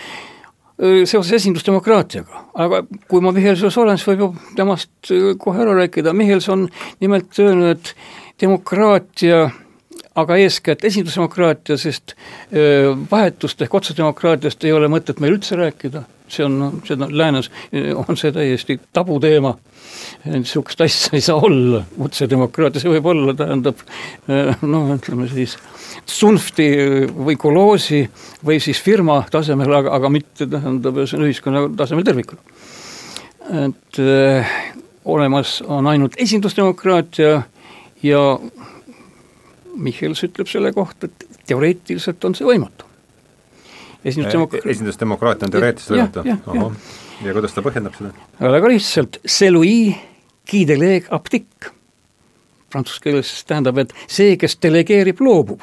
[0.76, 6.12] seoses esindusdemokraatiaga, aga kui ma Michelsi juures olen, siis võib ju temast kohe ära rääkida,
[6.16, 6.66] Michels on
[7.00, 7.94] nimelt öelnud, et
[8.42, 9.46] demokraatia
[10.16, 12.14] aga eeskätt esindusdemokraatia, sest
[13.10, 17.50] vahetust ehk otsedemokraatiast ei ole mõtet meil üldse rääkida, see on, seda läänes
[18.00, 19.54] on see täiesti tabuteema,
[20.24, 23.84] niisugust asja ei saa olla, otsedemokraatia, see võib olla, tähendab
[24.62, 25.56] noh, ütleme siis
[26.06, 26.68] Sunfti
[27.16, 28.02] või Koloosi
[28.46, 32.40] või siis firma tasemel, aga, aga mitte tähendab, ühiskonna tasemel tervikuna.
[33.66, 34.56] et äh,
[35.04, 37.42] olemas on ainult esindusdemokraatia
[38.02, 38.22] ja
[39.76, 42.88] Michals ütleb selle kohta, et teoreetiliselt on see võimatu.
[44.04, 44.58] esindusdemok-.
[44.64, 46.70] esindusdemokraatia on teoreetiliselt võimatu?
[47.24, 48.12] ja kuidas ta põhjendab seda?
[48.40, 49.96] väga lihtsalt, c'est lui
[50.46, 51.72] qui délègue aptique.
[52.70, 55.62] Prantsuse keeles tähendab, et see, kes delegeerib, loobub.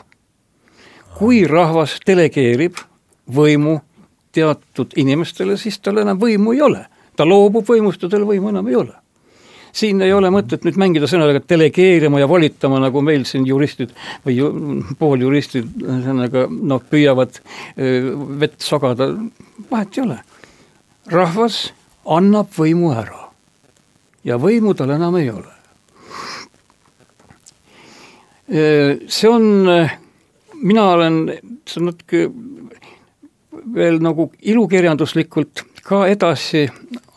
[1.18, 2.80] kui rahvas delegeerib
[3.30, 3.80] võimu
[4.34, 6.86] teatud inimestele, siis tal enam võimu ei ole.
[7.16, 9.03] ta loobub võimust ja tal võimu enam ei ole
[9.74, 13.94] siin ei ole mõtet nüüd mängida sõnadega delegeerima ja volitama, nagu meil siin juristid
[14.26, 14.52] või ju,
[15.00, 17.40] pooljuristid ühesõnaga noh, püüavad
[18.44, 19.10] vett sogada,
[19.72, 20.20] vahet ei ole.
[21.12, 21.66] rahvas
[22.06, 23.28] annab võimu ära
[24.28, 25.52] ja võimu tal enam ei ole.
[29.08, 29.46] see on,
[30.62, 31.20] mina olen,
[31.80, 32.28] natuke
[33.74, 36.68] veel nagu ilukirjanduslikult ka edasi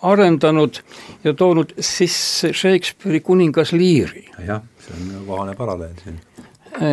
[0.03, 0.81] arendanud
[1.25, 4.27] ja toonud sisse Shakespeare'i kuningas Leari.
[4.47, 6.21] jah, see on kohane paralleel siin.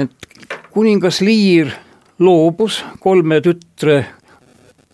[0.01, 1.74] et kuningas Lear
[2.19, 4.03] loobus kolme tütre,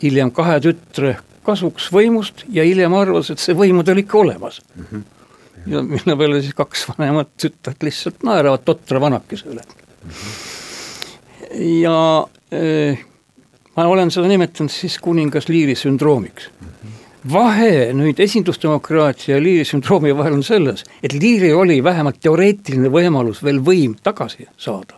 [0.02, 1.16] hiljem kahe tütre
[1.46, 4.86] kasuks võimust ja hiljem arvas, et see võim on tal ikka olemas mm.
[4.90, 5.04] -hmm.
[5.72, 10.10] ja mille peale siis kaks vanemat tütart lihtsalt naeravad totra vanakese üle mm.
[10.10, 11.60] -hmm.
[11.82, 13.04] ja eh,
[13.76, 16.50] ma olen seda nimetanud siis kuningas Leari sündroomiks
[17.28, 23.42] vahe nüüd esindusdemokraatia ja Liiri sündroomi vahel on selles, et Liiril oli vähemalt teoreetiline võimalus
[23.44, 24.96] veel võim tagasi saada.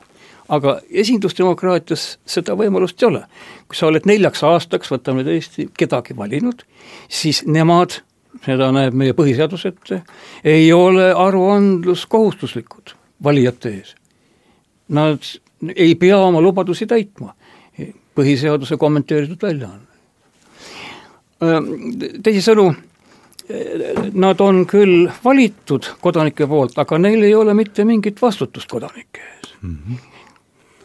[0.53, 3.25] aga esindusdemokraatias seda võimalust ei ole.
[3.69, 6.63] kui sa oled neljaks aastaks, võtame tõesti, kedagi valinud,
[7.09, 8.03] siis nemad,
[8.45, 10.03] seda näeb meie põhiseadus ette,
[10.45, 12.95] ei ole aruandluskohustuslikud
[13.25, 13.95] valijate ees.
[14.89, 15.25] Nad
[15.77, 17.35] ei pea oma lubadusi täitma,
[18.15, 19.92] põhiseaduse kommenteeritud väljaanne
[22.23, 22.69] teisisõnu,
[24.15, 29.55] nad on küll valitud kodanike poolt, aga neil ei ole mitte mingit vastutust kodanike ees
[29.61, 29.77] mm.
[29.77, 30.09] -hmm.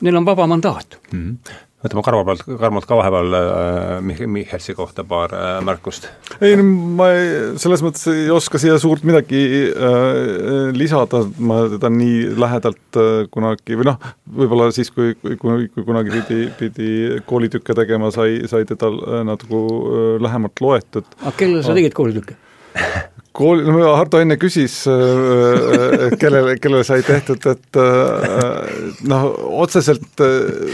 [0.01, 1.21] Neil on vaba mandaat mm.
[1.21, 6.07] -hmm võtame Karmo pealt, Karmolt ka vahepeal äh, Michelsi kohta paar äh, märkust.
[6.41, 6.65] ei no
[6.97, 7.27] ma ei,
[7.61, 13.77] selles mõttes ei oska siia suurt midagi äh, lisada, ma teda nii lähedalt äh, kunagi
[13.77, 13.99] või noh,
[14.39, 16.89] võib-olla siis, kui, kui, kui, kui kunagi pidi, pidi
[17.29, 21.13] koolitükke tegema, sai, sai teda äh, natuke äh, lähemalt loetud.
[21.21, 22.39] aga kellele sa tegid koolitükke
[23.37, 28.73] kool, no Hardo enne küsis, äh, äh, kellele, kellele sai tehtud, et äh,
[29.09, 29.27] noh,
[29.63, 30.23] otseselt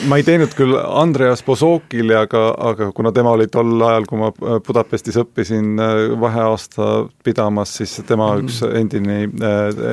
[0.09, 4.31] ma ei teinud küll Andreas Bozokile, aga, aga kuna tema oli tol ajal, kui ma
[4.63, 5.75] Budapestis õppisin
[6.21, 6.89] vaheaasta
[7.25, 8.47] pidamas, siis tema mhm.
[8.47, 9.19] üks endine,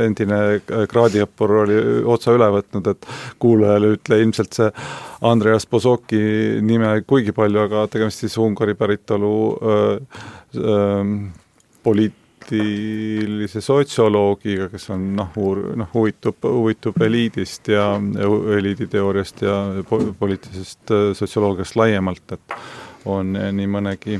[0.06, 1.78] endine kraadiõppur oli
[2.10, 3.10] otsa üle võtnud, et
[3.42, 4.70] kuulajale ütle ilmselt see
[5.20, 6.20] Andreas Bozoki
[6.64, 10.22] nime kuigi palju, aga tegemist siis Ungari päritolu äh,
[10.56, 11.12] äh,
[11.84, 12.19] poliit-,
[12.50, 17.92] poliitilise sotsioloogiga, kes on noh, uur-, noh, huvitub, huvitub eliidist ja
[18.56, 19.56] eliiditeooriast ja
[20.18, 22.56] poliitilisest äh, sotsioloogiast laiemalt, et
[23.08, 24.18] on nii mõnegi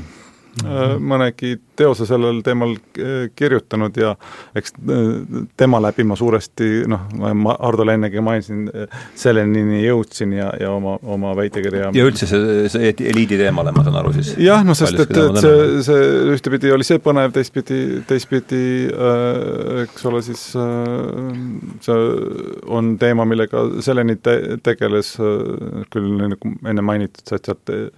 [0.99, 4.13] mõnegi teose sellel teemal äh, kirjutanud ja
[4.57, 8.65] eks äh, tema läbi ma suuresti noh, ma Hardole ennegi mainisin,
[9.15, 13.99] selleni jõudsin ja, ja oma, oma väitekirja ja üldse see, see eliidi teemale, ma saan
[14.01, 14.33] aru siis?
[14.41, 20.07] jah, noh sest et, et see, see ühtepidi oli see põnev, teistpidi, teistpidi äh, eks
[20.11, 21.31] ole, siis äh,
[21.85, 21.99] see
[22.67, 27.23] on teema, millega selleni te, tegeles äh, küll nagu enne mainitud,
[27.71, 27.89] Äh,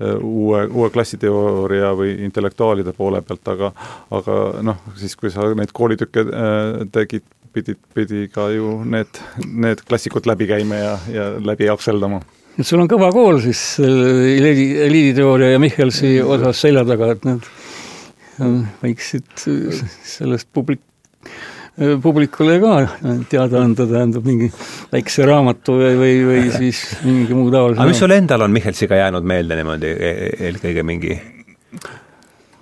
[0.00, 3.72] uue, uue klassiteooria või intellektuaalide poole pealt, aga
[4.14, 9.82] aga noh, siis kui sa neid koolitükke äh, tegid, pidid, pidi ka ju need, need
[9.88, 12.22] klassikud läbi käima ja, ja läbi jakseldama
[12.58, 17.50] et sul on kõva kool siis äh, eliiditeooria ja Michelsi osas selja taga, et need
[18.82, 19.46] võiksid
[20.06, 20.84] sellest publik-,
[22.02, 22.74] publikule ka
[23.30, 24.50] teada anda, tähendab mingi
[24.92, 27.80] väikse raamatu või, või, või siis mingi muu taolise.
[27.80, 31.18] aga mis sul endal on Michelsiga jäänud meelde niimoodi e-, e-, eelkõige mingi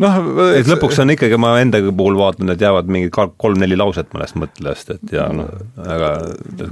[0.03, 0.17] noh,
[0.57, 4.93] et lõpuks on ikkagi, ma enda puhul vaatan, et jäävad mingid kolm-neli lauset mõnest mõttest,
[4.97, 5.51] et ja noh,
[5.83, 6.11] aga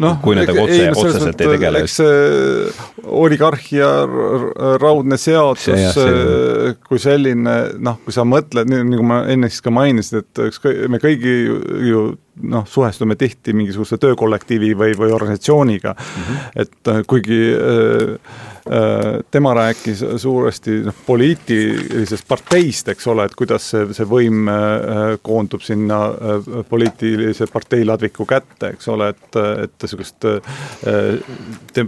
[0.03, 1.85] no, kui nendega otse, otseselt ei tegele.
[1.85, 3.91] eks see oligarhia
[4.83, 9.73] raudne seadus see, kui selline noh, kui sa mõtled, nii nagu ma enne siis ka
[9.75, 10.63] mainisin, et eks
[10.93, 11.37] me kõigi
[11.91, 12.07] ju
[12.51, 16.65] noh, suhestume tihti mingisuguse töökollektiivi või, või organisatsiooniga mm, -hmm.
[16.65, 18.54] et kuigi äh, Äh,
[19.31, 25.65] tema rääkis suuresti noh, poliitilisest parteist, eks ole, et kuidas see, see võim äh, koondub
[25.65, 29.89] sinna äh, poliitilise partei ladviku kätte, eks ole, et, et
[31.75, 31.85] te,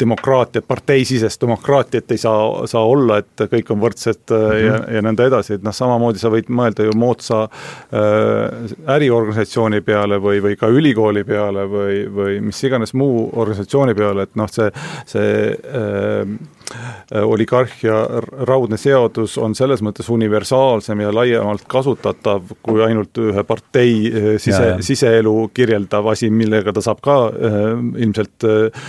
[0.00, 4.66] demokraatiat, parteisisest demokraatiat ei saa, saa olla, et kõik on võrdsed mm -hmm.
[4.66, 10.20] ja, ja nõnda edasi, et noh, samamoodi sa võid mõelda ju moodsa äh, äriorganisatsiooni peale
[10.22, 14.70] või, või ka ülikooli peale või, või mis iganes muu organisatsiooni peale, et noh, see,
[15.06, 16.26] see Äh,
[17.22, 17.94] oligarhia
[18.48, 24.76] raudne seadus on selles mõttes universaalsem ja laiemalt kasutatav kui ainult ühe partei äh, sise,
[24.84, 27.68] siseelu kirjeldav asi, millega ta saab ka äh,
[28.02, 28.88] ilmselt äh,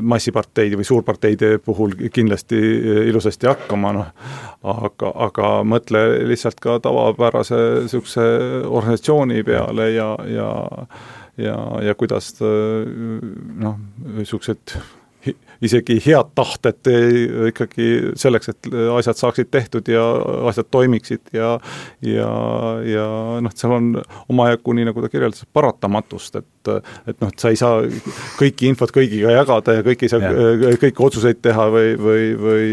[0.00, 4.10] massiparteide või suurparteide puhul kindlasti äh, ilusasti hakkama, noh,
[4.62, 8.26] aga, aga mõtle lihtsalt ka tavapärase niisuguse
[8.66, 10.50] organisatsiooni peale ja, ja
[11.38, 11.54] ja,
[11.86, 13.76] ja kuidas noh,
[14.18, 14.74] niisugused
[15.64, 16.90] isegi head tahtet
[17.50, 17.88] ikkagi
[18.18, 20.04] selleks, et asjad saaksid tehtud ja
[20.50, 21.54] asjad toimiksid ja
[22.04, 22.30] ja,
[22.86, 23.06] ja
[23.44, 23.90] noh, seal on
[24.28, 26.72] omajagu, nii nagu ta kirjeldas, paratamatust, et
[27.08, 27.82] et noh, et sa ei saa
[28.38, 30.32] kõiki infot kõigiga jagada ja kõik ei saa ja.
[30.80, 32.68] kõiki otsuseid teha või, või, või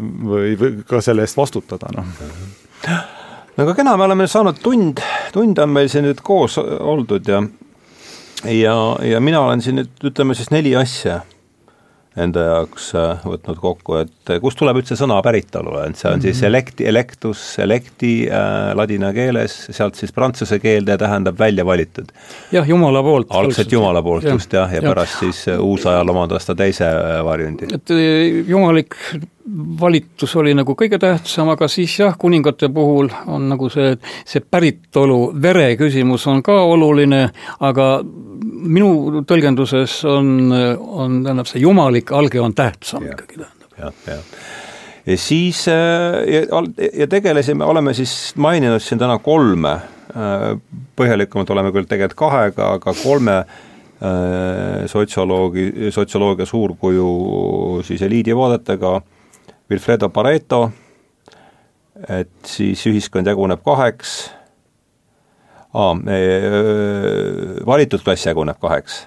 [0.00, 2.06] või, või ka selle eest vastutada, noh
[3.56, 5.02] no aga kena, me oleme saanud tund,
[5.34, 7.42] tund on meil siin nüüd koos oldud ja
[8.48, 11.20] ja, ja mina olen siin nüüd, ütleme siis neli asja
[12.18, 16.16] enda jaoks äh, võtnud kokku, et äh, kust tuleb üldse sõna päritolu, et see on
[16.16, 16.22] mm -hmm.
[16.26, 22.12] siis electi, electus, electi äh, ladina keeles, sealt siis prantsuse keelde tähendab välja valitud.
[22.52, 23.26] jah, Jumala poolt.
[23.30, 26.86] algselt Jumala poolt ja, just jah, ja, ja pärast siis äh, uusajal omandas ta teise
[27.24, 27.66] varjundi.
[27.74, 27.90] et
[28.46, 28.96] jumalik
[29.80, 35.32] valitus oli nagu kõige tähtsam, aga siis jah, kuningate puhul on nagu see, see päritolu,
[35.42, 37.30] vere küsimus on ka oluline,
[37.60, 37.88] aga
[38.60, 43.16] minu tõlgenduses on, on, tähendab, see jumalik alge on tähtsam ja.
[43.16, 43.78] ikkagi, tähendab.
[43.78, 44.24] jah, jah
[45.06, 45.74] ja siis äh,
[46.28, 46.62] ja,
[46.94, 49.72] ja tegelesime, oleme siis maininud siin täna kolme,
[50.12, 50.46] äh,
[50.96, 57.08] põhjalikumalt oleme küll tegelikult kahega, aga kolme äh, sotsioloogi, sotsioloogia suurkuju
[57.86, 59.00] siis eliidivaadetega
[59.70, 60.64] Wilfredo Pareto,
[62.08, 64.18] et siis ühiskond jaguneb kaheks,
[67.66, 69.04] valitud klass jaguneb kaheks.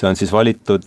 [0.00, 0.86] see on siis valitud,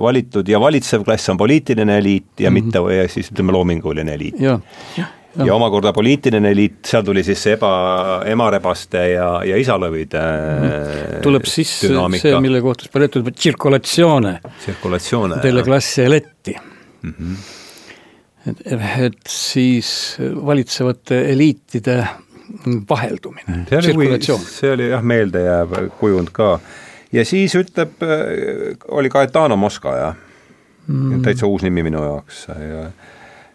[0.00, 2.64] valitud ja valitsev klass on poliitiline eliit ja mm -hmm.
[2.64, 4.40] mitte, või siis ütleme, loominguline eliit.
[4.40, 4.60] ja,
[4.96, 5.46] jah ja.
[5.46, 7.70] ja omakorda poliitiline eliit, seal tuli siis see eba,
[8.28, 11.20] emarebaste ja, ja isalõvide mm.
[11.24, 12.26] tuleb siis dünaamika.
[12.26, 14.34] see, mille kohta Pareto ütleb, tsirkulatsioone.
[14.64, 15.40] tsirkulatsioone.
[15.44, 17.14] Delle klassi eletti mm.
[17.18, 17.36] -hmm.
[18.52, 18.64] et,
[19.08, 19.90] et siis
[20.20, 22.00] valitsevate eliitide
[22.90, 24.40] vaheldumine, tsirkulatsioon.
[24.40, 26.58] see oli jah, meeldejääv kujund ka.
[27.12, 28.00] ja siis ütleb,
[28.88, 30.16] oli Gaetano Mosca, jah
[30.86, 32.88] mm., täitsa uus nimi minu jaoks ja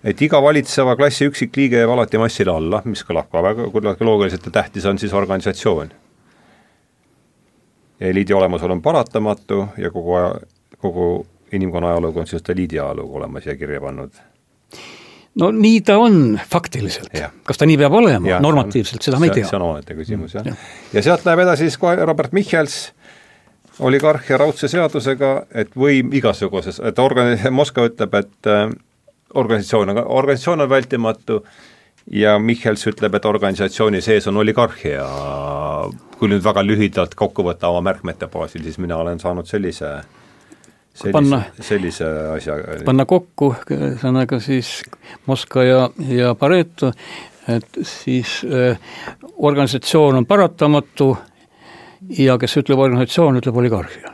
[0.03, 4.49] et iga valitseva klassi üksikliige jääb alati massile alla, mis kõlab ka väga kuidagi loogiliselt
[4.49, 5.91] ja tähtis on siis organisatsioon.
[7.99, 10.33] ja eliidi olemasolu on paratamatu ja kogu aja,
[10.77, 14.11] kogu inimkonna ajalugu on siis eliidi ajalugu olema siia kirja pannud.
[15.41, 17.13] No nii ta on faktiliselt,
[17.47, 19.49] kas ta nii peab olema, normatiivselt, seda me ei tea.
[19.49, 20.55] see on omaette küsimus jah ja.
[20.93, 22.77] ja sealt läheb edasi siis kohe Robert Michals,
[23.79, 28.51] oligarhia raudse seadusega, et võim igasuguses, et organ-, Moskva ütleb, et
[29.33, 31.41] organisatsioon, aga organisatsioon on vältimatu
[32.13, 35.05] ja Michals ütleb, et organisatsiooni sees on oligarhia.
[36.17, 39.89] kui nüüd väga lühidalt kokku võtta oma märkmete baasil, siis mina olen saanud sellise
[40.93, 42.57] sellise, panna, sellise asja.
[42.85, 44.81] panna kokku, ühesõnaga siis
[45.25, 46.93] Moskva ja, ja Pareto,
[47.49, 48.79] et siis äh,
[49.37, 51.13] organisatsioon on paratamatu
[52.17, 54.13] ja kes ütleb organisatsioon, ütleb oligarhia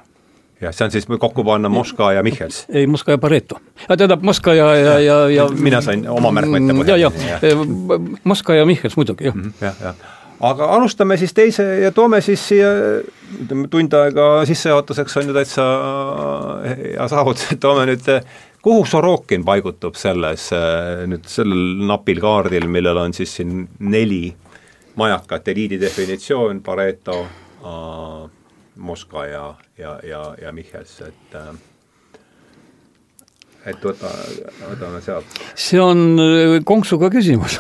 [0.61, 2.65] jah, see on siis kokku panna Moskva ja Michals?
[2.69, 3.59] ei, Moskva ja Pareto.
[3.87, 6.99] tähendab, Moskva ja, ja, ja, ja mina sain oma märkmete põhjal.
[6.99, 7.11] ja,
[7.41, 9.35] ja Moskva ja Michals muidugi, jah.
[9.35, 10.07] Mhm, jah, jah.
[10.39, 12.69] Aga alustame siis teise ja toome siis siia,
[13.43, 15.65] ütleme tund aega sissejuhatuseks on ju täitsa
[16.65, 18.07] hea saavutus, et toome nüüd
[18.63, 20.49] kuhu Sorokin paigutub selles,
[21.11, 24.29] nüüd sellel napil kaardil, millel on siis siin neli
[24.99, 28.29] majakat eliidi definitsioon, Pareto äh,,
[28.79, 29.43] Moskva ja,
[29.77, 31.51] ja, ja, ja Michals, et äh,
[33.67, 34.07] et võta,
[34.69, 35.41] võtame sealt.
[35.59, 37.59] see on konksuga küsimus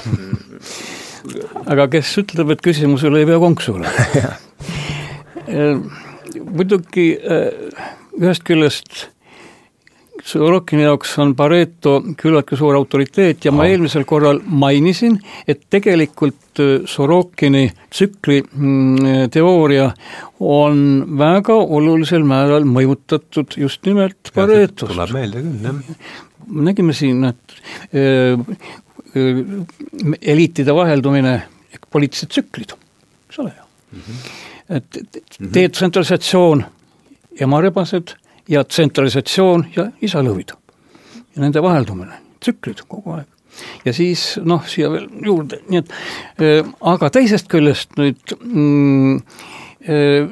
[1.65, 4.09] aga kes ütleb, et küsimusele ei pea konksu olema
[5.47, 5.79] äh,
[6.49, 7.47] muidugi äh,
[8.19, 9.07] ühest küljest
[10.29, 15.15] Sorokini jaoks on Pareto küllaltki suur autoriteet ja ma eelmisel korral mainisin,
[15.47, 19.89] et tegelikult Sorokini tsükli mm, teooria
[20.43, 20.83] on
[21.19, 24.91] väga olulisel määral mõjutatud just nimelt Paretost.
[24.91, 26.05] tuleb meelde küll, jah.
[26.69, 27.57] nägime siin, et
[27.93, 31.41] äh, äh, eliitide vaheldumine,
[31.91, 32.75] poliitilised tsüklid,
[33.29, 33.65] eks ole ju
[33.97, 34.01] mm.
[34.01, 34.75] -hmm.
[34.75, 34.99] et
[35.53, 36.65] detsentralisatsioon,
[37.39, 38.15] emarebased
[38.47, 40.53] ja tsentralisatsioon ja isalõvid.
[41.35, 43.27] ja nende vaheldumine, tsüklid kogu aeg.
[43.85, 45.89] ja siis noh, siia veel juurde, nii et
[46.41, 50.29] äh, aga teisest küljest nüüd mm, äh,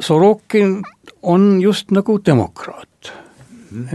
[0.00, 0.82] Sorokin
[1.22, 3.12] on just nagu demokraat.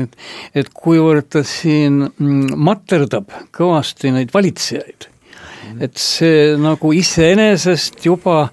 [0.01, 0.17] Et,
[0.55, 5.09] et kuivõrd ta siin mm, materdab kõvasti neid valitsejaid,
[5.83, 8.47] et see nagu iseenesest juba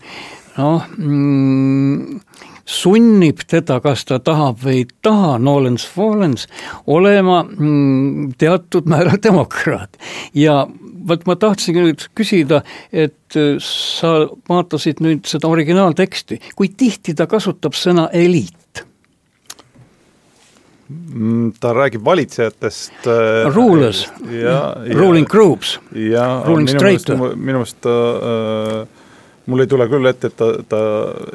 [0.59, 2.21] noh mm,,
[2.65, 6.47] sunnib teda, kas ta tahab või ei taha, nolens volens,
[6.87, 9.99] olema mm, teatud määral demokraat.
[10.35, 10.65] ja
[11.09, 12.63] vot ma tahtsingi nüüd küsida,
[12.93, 18.85] et äh, sa vaatasid nüüd seda originaalteksti, kui tihti ta kasutab sõna eliit?
[20.89, 24.13] Mm, ta räägib valitsejatest äh, Rulers,
[24.93, 25.81] ruling groups,
[26.45, 27.09] ruling straight.
[27.09, 28.83] minu meelest ta äh,
[29.49, 30.81] mul ei tule küll ette, et ta, ta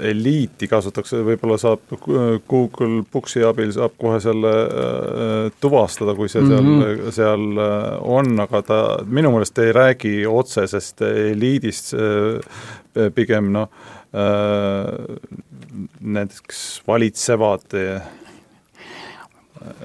[0.06, 6.62] eliiti kasutatakse, võib-olla saab Google Booksi abil saab kohe selle äh, tuvastada, kui see seal
[6.62, 7.10] mm, -hmm.
[7.18, 11.96] seal äh, on, aga ta minu meelest ei räägi otsesest eliidist
[13.18, 13.70] pigem noh
[16.02, 17.74] näiteks valitsevad,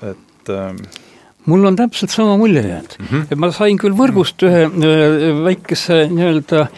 [0.02, 0.74] et äh,
[1.46, 3.26] mul on täpselt sama mulje jäänud mm, -hmm.
[3.30, 6.70] et ma sain küll võrgust ühe äh, väikese nii-öelda äh,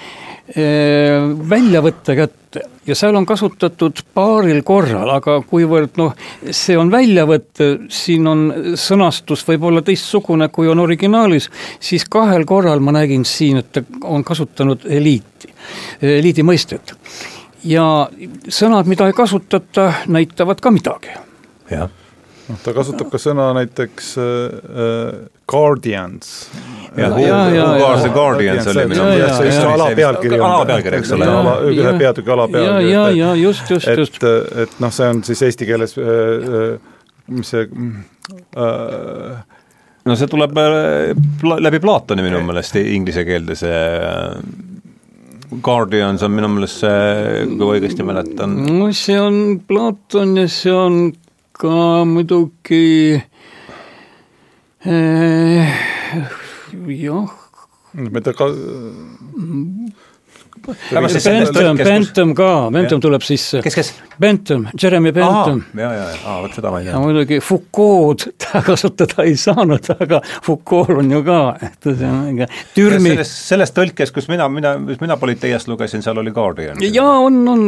[1.51, 6.15] väljavõtte kätte ja seal on kasutatud paaril korral, aga kuivõrd noh,
[6.51, 8.45] see on väljavõte, siin on
[8.79, 14.87] sõnastus võib-olla teistsugune, kui on originaalis, siis kahel korral ma nägin siin, et on kasutanud
[14.87, 15.53] eliiti,
[16.03, 16.95] eliidi mõistet.
[17.65, 18.09] ja
[18.49, 21.15] sõnad, mida ei kasutata, näitavad ka midagi.
[21.71, 21.91] jah
[22.49, 25.15] noh, ta kasutab ka sõna näiteks äh,
[25.51, 26.33] guardians.
[26.97, 29.65] Who are the guardians oli minu meelest.
[29.73, 31.31] alapealkiri alapealkiri, eks ole.
[31.73, 32.93] ühe peatüki alapealkiri.
[32.93, 34.23] ja, ja, just, just, just.
[34.23, 36.95] et, et noh, see on siis eesti keeles äh, äh,
[37.37, 39.37] mis see äh,
[40.07, 40.55] no see tuleb
[41.67, 43.83] läbi Platoni minu meelest inglise keelde see
[45.63, 48.57] Guardians on minu meelest see, kui õigesti mäletan.
[48.67, 51.01] no see on Platon ja see on
[51.57, 53.17] ka muidugi
[54.85, 55.75] eh,
[56.87, 57.31] jah.
[57.93, 58.51] ma ei tea, ka
[60.67, 63.61] Bentham, Bentham ka, Bentham tuleb sisse.
[63.63, 63.93] kes, kes?
[64.19, 65.63] Bentham, Jeremy Bentham.
[65.79, 67.01] ja, ja, ja, vot seda ma ei tea.
[67.03, 72.51] muidugi Foucault ta kasutada ei saanud, aga Foucault on ju ka, et see on mingi
[72.75, 73.15] türmi.
[73.15, 76.83] selles, selles tõlkes, kus mina, mina, mis mina Politeiast lugesin, seal oli Guardian.
[76.83, 77.65] jaa, on, on,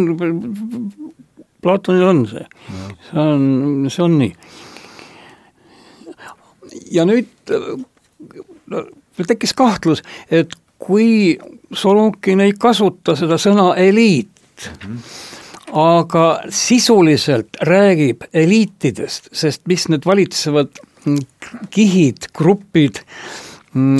[1.62, 2.44] Platonil on see,
[3.08, 4.32] see on, see on nii.
[6.94, 7.52] ja nüüd
[8.70, 8.84] no,
[9.26, 11.38] tekkis kahtlus, et kui
[11.74, 14.98] Sorokin ei kasuta seda sõna eliit mm, -hmm.
[15.82, 20.78] aga sisuliselt räägib eliitidest, sest mis need valitsevad
[21.70, 23.02] kihid, grupid,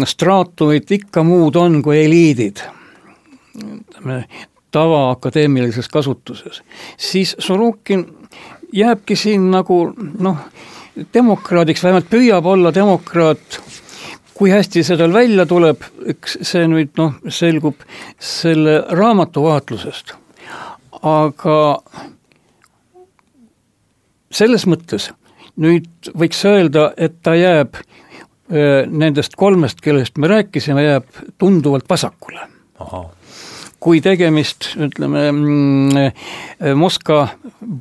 [0.05, 2.63] straatumid ikka muud on kui eliidid
[4.71, 6.63] tavaakadeemilises kasutuses,
[6.97, 8.07] siis Sorokin
[8.73, 10.37] jääbki siin nagu noh,
[11.15, 13.61] demokraadiks, vähemalt püüab olla demokraat,
[14.35, 17.83] kui hästi see tal välja tuleb, eks see nüüd noh, selgub
[18.19, 20.15] selle raamatu vaatlusest.
[21.03, 21.59] aga
[24.35, 25.11] selles mõttes
[25.57, 32.47] nüüd võiks öelda, et ta jääb äh, nendest kolmest, kellest me rääkisime, jääb tunduvalt vasakule
[33.83, 37.29] kui tegemist, ütleme, mm, Moskva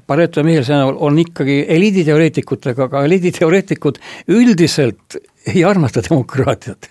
[0.07, 3.97] Pareto meelse näol on ikkagi eliiditeoreetikutega, aga eliiditeoreetikud
[4.33, 5.17] üldiselt
[5.47, 6.89] ei armasta demokraatiat.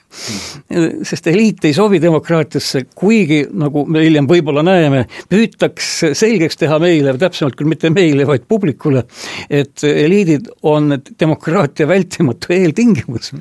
[1.06, 7.14] Sest eliit ei sobi demokraatiasse, kuigi nagu me hiljem võib-olla näeme, püütakse selgeks teha meile,
[7.20, 9.04] täpsemalt küll mitte meile, vaid publikule,
[9.50, 13.34] et eliidid on demokraatia vältimatu eeltingimus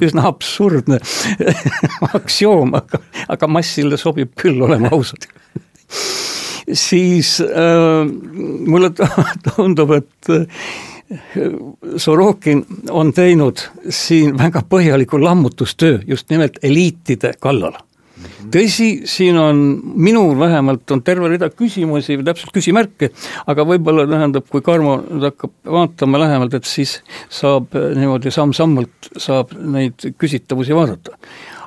[0.00, 1.00] üsna absurdne
[2.18, 5.28] aktsioom, aga, aga massile sobib küll, oleme ausad.
[6.72, 8.02] Siis äh,
[8.66, 8.90] mulle
[9.48, 10.46] tundub, et äh,
[12.00, 13.60] Sorokin on teinud
[13.92, 17.76] siin väga põhjaliku lammutustöö just nimelt eliitide kallal
[18.52, 19.62] tõsi, siin on,
[19.94, 23.10] minul vähemalt on terve rida küsimusi või täpselt küsimärke,
[23.50, 26.98] aga võib-olla tähendab, kui Karmo nüüd hakkab vaatama lähemalt, et siis
[27.32, 31.18] saab niimoodi samm-sammult saab neid küsitavusi vaadata.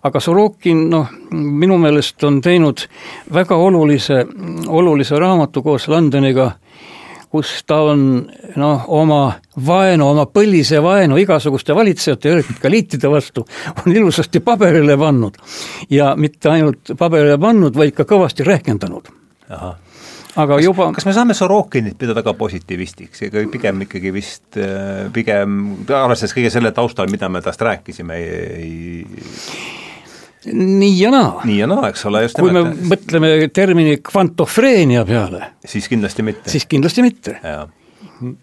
[0.08, 2.86] Aga Sorokin noh, minu meelest on teinud
[3.34, 4.22] väga olulise,
[4.68, 6.52] olulise raamatu koos Londoniga,
[7.32, 8.04] kus ta on
[8.56, 9.22] noh, oma
[9.68, 13.46] vaenu, oma põlise vaenu igasuguste valitsejate ja ka liitide vastu
[13.84, 15.36] on ilusasti paberile pannud.
[15.90, 19.10] ja mitte ainult paberile pannud, vaid ka kõvasti rehkendanud.
[19.50, 25.08] aga kas, juba kas me saame Sorokinit pidada ka positiivistiks, ega pigem ikkagi vist, äh,
[25.14, 25.60] pigem
[25.90, 28.22] arvestades kõige selle taustal, mida me tast rääkisime,
[28.62, 29.04] ei
[30.54, 31.32] nii ja naa.
[31.48, 32.76] nii ja naa, eks ole, just kui nimelt.
[32.76, 36.52] kui me mõtleme termini kvantofreenia peale, siis kindlasti mitte.
[36.52, 37.36] siis kindlasti mitte.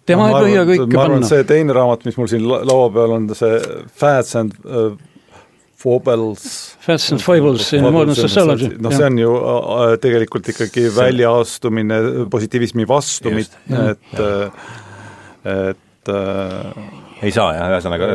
[0.06, 0.98] tema no, ei püüa kõike panna.
[0.98, 3.58] ma arvan, see teine raamat, mis mul siin laua peal on, see
[4.00, 4.94] Fads and uh,
[5.84, 6.44] Foibles.
[6.80, 8.70] Fads and Foibles in modern sociology.
[8.78, 14.20] noh, see on ju uh, tegelikult ikkagi väljaastumine positiivismi vastu, et,
[15.44, 18.10] et uh, ei saa jah, ühesõnaga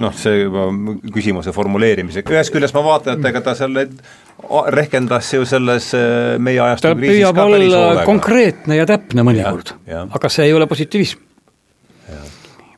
[0.00, 0.66] noh, see juba
[1.14, 3.86] küsimuse formuleerimise, ühest küljest ma vaatan, et ega ta selle
[4.74, 10.48] rehkendas ju selles äh, meie ajastu ta püüab olla konkreetne ja täpne mõnikord, aga see
[10.48, 11.29] ei ole positiivism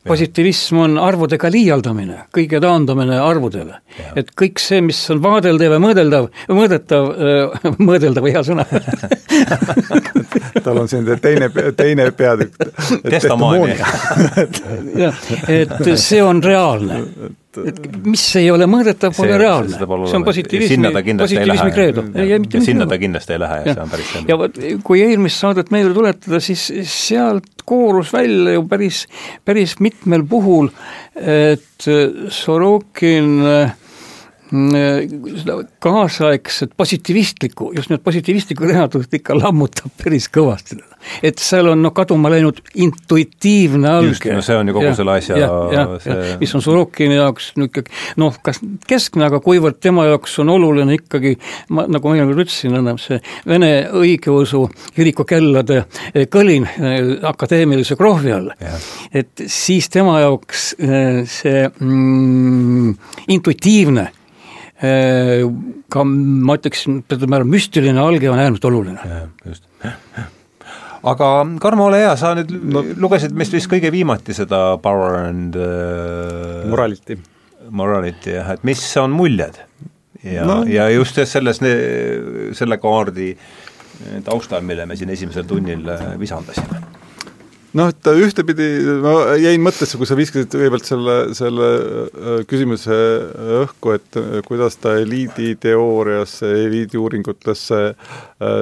[0.08, 3.80] positiivism on arvudega liialdamine, kõige taandamine arvudele.
[4.16, 7.10] et kõik see, mis on vaadeldav ja mõõdeldav, mõõdetav,
[7.88, 8.66] mõõdeldav, hea sõna
[10.64, 12.56] tal on siin teine, teine peatükk.
[13.10, 13.86] testamoonia.
[15.04, 17.02] jah, et see on reaalne
[17.66, 22.04] et mis ei ole mõõdetav, pole reaalne, see on positiivismi, positiivismi kreedo.
[22.16, 24.32] ja sinna ta kindlasti ei lähe ja see on päris selge.
[24.32, 29.04] ja vot, kui eelmist saadet meelde tuletada, siis sealt koorus välja ju päris,
[29.44, 30.72] päris mitmel puhul,
[31.16, 31.88] et
[32.32, 33.76] Sorokin äh,
[34.52, 40.76] seda kaasaegset positiivistlikku, just nimelt positiivistlikku teadust ikka lammutab päris kõvasti.
[41.24, 44.34] Et seal on noh, kaduma läinud intuitiivne alge.
[44.36, 46.36] no see on ju kogu ja, selle asja ja, ja, see...
[46.38, 51.34] mis on Sorokini jaoks niisugune noh, kas keskne, aga kuivõrd tema jaoks on oluline ikkagi,
[51.74, 55.82] ma nagu ma eelmine ütlesin, enam see Vene õigeusu kiriku kellade
[56.12, 58.52] eh, kõlin eh, akadeemilise krohvi all,
[59.10, 62.98] et siis tema jaoks eh, see mm,
[63.34, 64.10] intuitiivne
[64.82, 69.18] ka ma ütleksin, teatud määral müstiline alge on äärmiselt oluline.
[69.46, 69.66] just.
[71.02, 71.28] aga
[71.62, 76.64] Karmo, ole hea, sa nüüd no, lugesid vist vist kõige viimati seda Power and uh,
[76.70, 77.18] Morality.
[77.70, 79.60] Morality jah, et mis on muljed?
[80.22, 81.62] ja no., ja just selles,
[82.58, 83.32] selle kaardi
[84.26, 85.86] taustal, mille me siin esimesel tunnil
[86.18, 86.82] visandasime
[87.78, 88.66] noh, et ühtepidi
[89.02, 92.98] ma jäin mõttesse, kui sa viskasid kõigepealt selle, selle äh, küsimuse
[93.62, 98.56] õhku, et äh, kuidas ta eliiditeooriasse, eliidiuuringutesse äh,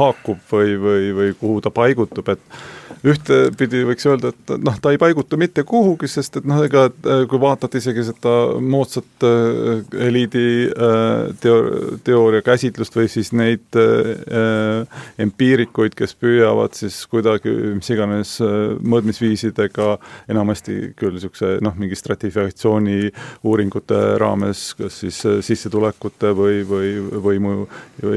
[0.00, 2.64] haakub või, või, või kuhu ta paigutub, et
[3.04, 6.86] ühtepidi võiks öelda, et noh, ta ei paigutu mitte kuhugi, sest et noh, ega
[7.28, 8.34] kui vaatad isegi seda
[8.64, 17.02] moodsat äh, eliidi äh, teo-, teooria käsitlust või siis neid äh, empiirikuid, kes püüavad siis
[17.10, 19.90] kuidagi mis iganes mõõtmisviisidega
[20.32, 23.10] enamasti küll niisuguse noh, mingi stratifikatsiooni
[23.44, 26.94] uuringute raames, kas siis sissetulekute või, või
[27.24, 27.54] võimu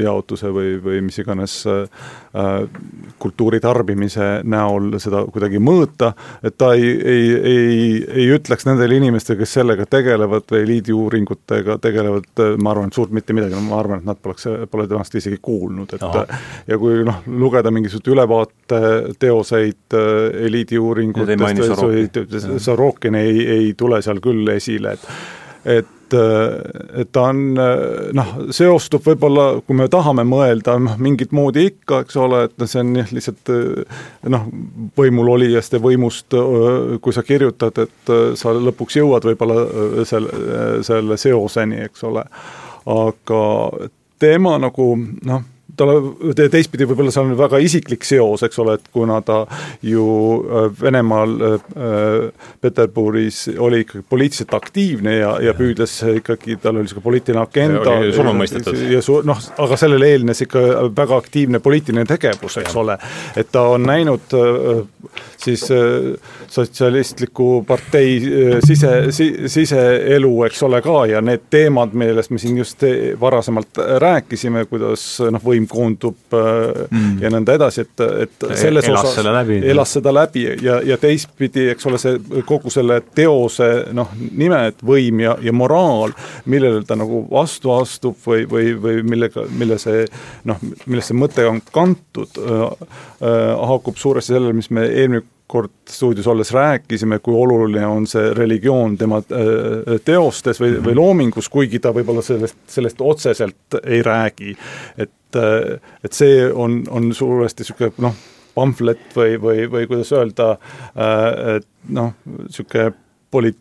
[0.02, 1.60] jaotuse või, või mis iganes
[3.18, 6.12] kultuuri tarbimise näol näol seda kuidagi mõõta,
[6.42, 12.44] et ta ei, ei, ei, ei ütleks nendele inimestele, kes sellega tegelevad või eliidiuuringutega tegelevad,
[12.62, 15.94] ma arvan, et suurt mitte midagi, ma arvan, et nad poleks, pole temast isegi kuulnud,
[15.96, 16.24] et Aha.
[16.68, 20.14] ja kui noh, lugeda mingisuguseid ülevaateteoseid äh,
[20.48, 25.12] eliidiuuringutest või Sorokin ei, ei tule seal küll esile, et
[25.68, 26.16] et et,
[27.02, 27.42] et ta on
[28.16, 32.70] noh, seostub võib-olla, kui me tahame mõelda, noh, mingit moodi ikka, eks ole, et noh,
[32.70, 33.52] see on jah, lihtsalt
[34.34, 34.48] noh,
[34.98, 36.36] võimul olijast ja võimust,
[37.04, 42.24] kui sa kirjutad, et sa lõpuks jõuad võib-olla selle, selle seoseni, eks ole.
[42.88, 43.44] aga
[44.18, 45.46] tema nagu noh,
[45.78, 45.92] tal
[46.50, 49.40] teistpidi võib-olla seal on väga isiklik seos, eks ole, et kuna ta
[49.86, 50.06] ju
[50.80, 57.42] Venemaal äh, Peterburis oli ikkagi poliitiliselt aktiivne ja, ja püüdles ikkagi, tal oli niisugune poliitiline
[57.42, 57.98] agenda.
[58.94, 60.64] ja su-, noh, aga sellele eelnes ikka
[60.96, 62.98] väga aktiivne poliitiline tegevus, eks ole,
[63.38, 64.34] et ta on näinud
[65.38, 65.64] siis
[66.48, 68.18] sotsialistliku partei
[68.66, 72.82] sise si,, siseelu, eks ole, ka ja need teemad, millest me siin just
[73.20, 77.18] varasemalt rääkisime, kuidas noh, võim koondub mm.
[77.22, 79.60] ja nõnda edasi, et, et selles elas osas selle läbi.
[79.70, 84.84] elas seda läbi ja, ja teistpidi, eks ole, see kogu selle teose noh, nime, et
[84.84, 86.14] võim ja, ja moraal,
[86.50, 90.04] millele ta nagu vastu astub või, või, või millega, mille see
[90.48, 92.86] noh, millest see mõte on kantud äh,,
[93.22, 98.32] äh, haakub suuresti sellele, mis me eelmine kord stuudios olles rääkisime, kui oluline on see
[98.36, 104.56] religioon tema äh, teostes või, või loomingus, kuigi ta võib-olla sellest, sellest otseselt ei räägi.
[104.96, 108.18] et, äh, et see on, on suuresti niisugune noh,
[108.58, 110.52] pamflet või, või, või kuidas öelda,
[110.98, 112.92] äh, et noh, niisugune
[113.30, 113.54] poli-,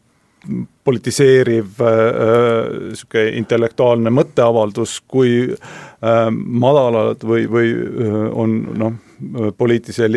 [0.87, 6.23] politiseeriv niisugune äh, intellektuaalne mõtteavaldus, kui äh,
[6.67, 7.75] madalad või, või
[8.31, 8.97] on noh,
[9.57, 10.09] poliitilise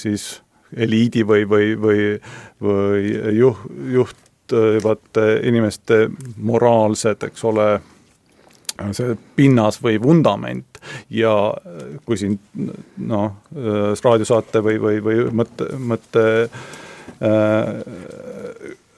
[0.00, 0.30] siis
[0.76, 2.02] eliidi või, või, või,
[2.62, 3.64] või juh-,
[3.94, 7.68] juhtivate inimeste moraalsed, eks ole,
[8.96, 10.80] see pinnas või vundament.
[11.12, 11.34] Ja
[12.06, 12.38] kui siin
[12.96, 13.34] noh,
[14.04, 16.24] raadiosaate või, või, või mõtte, mõtte
[17.20, 17.68] äh,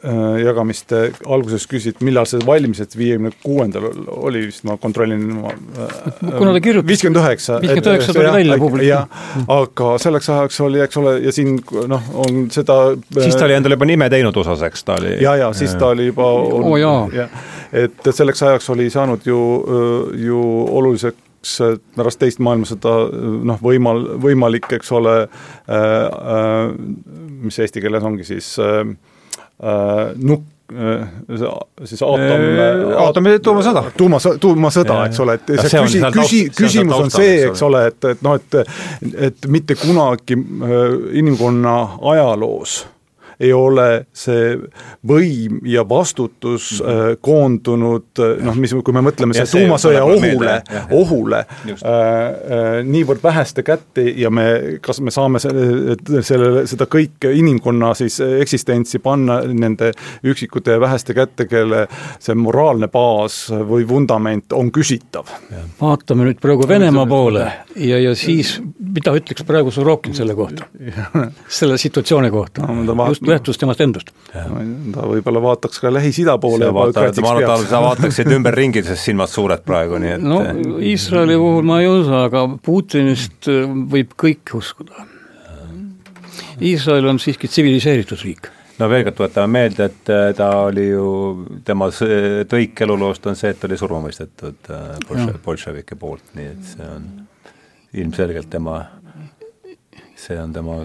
[0.03, 5.93] Äh, jagamiste alguses küsisid, millal see valmis, et viiekümne kuuendal oli vist, ma kontrollin äh,
[6.25, 7.61] kuna ta kirjutas viiskümmend üheksa.
[7.63, 9.47] viiskümmend üheksa tuli välja publikum.
[9.55, 11.61] aga selleks ajaks oli, eks ole, ja siin
[11.93, 12.79] noh, on seda
[13.15, 16.09] siis ta oli endale juba nime teinud osaseks, ta oli ja, ja siis ta oli
[16.09, 17.07] juba on, oh, jaa.
[17.15, 17.29] Ja,
[17.85, 19.39] et selleks ajaks oli saanud ju,
[20.19, 20.43] ju
[20.81, 21.55] oluliseks
[21.95, 22.99] pärast teist maailmasõda
[23.53, 26.77] noh, võimal, võimalik, eks ole äh,, äh,
[27.47, 29.12] mis eesti keeles ongi siis äh, Äh,
[30.19, 31.09] nukk, äh,
[31.85, 32.47] siis aatom
[33.05, 33.85] aatomi tuumasõda.
[33.97, 38.11] tuuma, tuumasõda, eks ole, et see, see küsi, küsi, küsimus on see, eks ole, et,
[38.15, 38.59] et noh, et
[39.31, 40.83] et mitte kunagi äh,
[41.23, 41.77] inimkonna
[42.15, 42.83] ajaloos
[43.43, 44.55] ei ole see
[45.09, 47.17] võim ja vastutus mm -hmm.
[47.21, 50.57] koondunud noh, mis, kui me mõtleme see tuumasõja ohule,
[50.91, 57.33] ohule äh, äh, niivõrd väheste kätte ja me, kas me saame selle, selle, seda kõike
[57.35, 59.93] inimkonna siis eksistentsi panna nende
[60.25, 61.87] üksikute ja väheste kätte, kelle
[62.19, 65.27] see moraalne baas või vundament on küsitav.
[65.81, 67.47] vaatame nüüd praegu Venemaa poole
[67.77, 70.67] ja, ja siis mida ütleks praegu Sorokin selle kohta,
[71.61, 73.09] selle situatsiooni kohta no,?
[73.09, 74.13] just lähtus temast endast.
[74.33, 76.71] ta võib-olla vaataks ka Lähis-Ida poole.
[76.73, 80.41] ma arvan, et sa vaataksid ümberringi, sest silmad suured praegu, nii et no
[80.93, 85.09] Iisraeli puhul ma ei usu, aga Putinist äh, võib kõike uskuda.
[86.63, 91.07] Iisrael on siiski tsiviliseeritud riik no veel kord tuletame meelde, et äh, ta oli ju,
[91.67, 94.73] tema tõik eluloost on see, et ta oli surma mõistetud
[95.45, 97.11] bolševike poolt, nii et see on
[98.03, 98.81] ilmselgelt tema
[100.23, 100.77] see on tema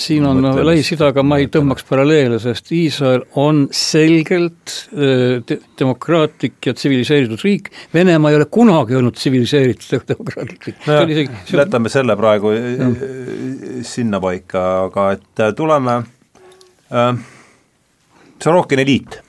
[0.00, 6.74] siin on no, Lähis-Idaga ma ei tõmbaks paralleele, sest Iisrael on selgelt de demokraatlik ja
[6.76, 11.00] tsiviliseeritud riik, Venemaa ei ole kunagi olnud tsiviliseeritud ja demokraatlik riik no,.
[11.14, 11.42] Isegi...
[11.56, 12.90] jätame selle praegu ja.
[13.86, 16.00] sinnapaika, aga et tuleme
[16.90, 17.26] äh,,
[18.40, 19.20] Sorokini liit.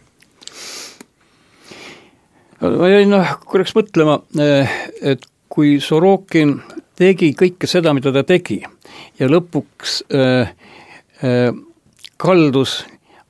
[2.61, 4.21] ma jäin noh, korraks mõtlema,
[5.01, 6.61] et kui Sorokin
[6.97, 8.61] tegi kõike seda, mida ta tegi
[9.19, 10.53] ja lõpuks äh,
[11.23, 11.53] äh,
[12.21, 12.81] kaldus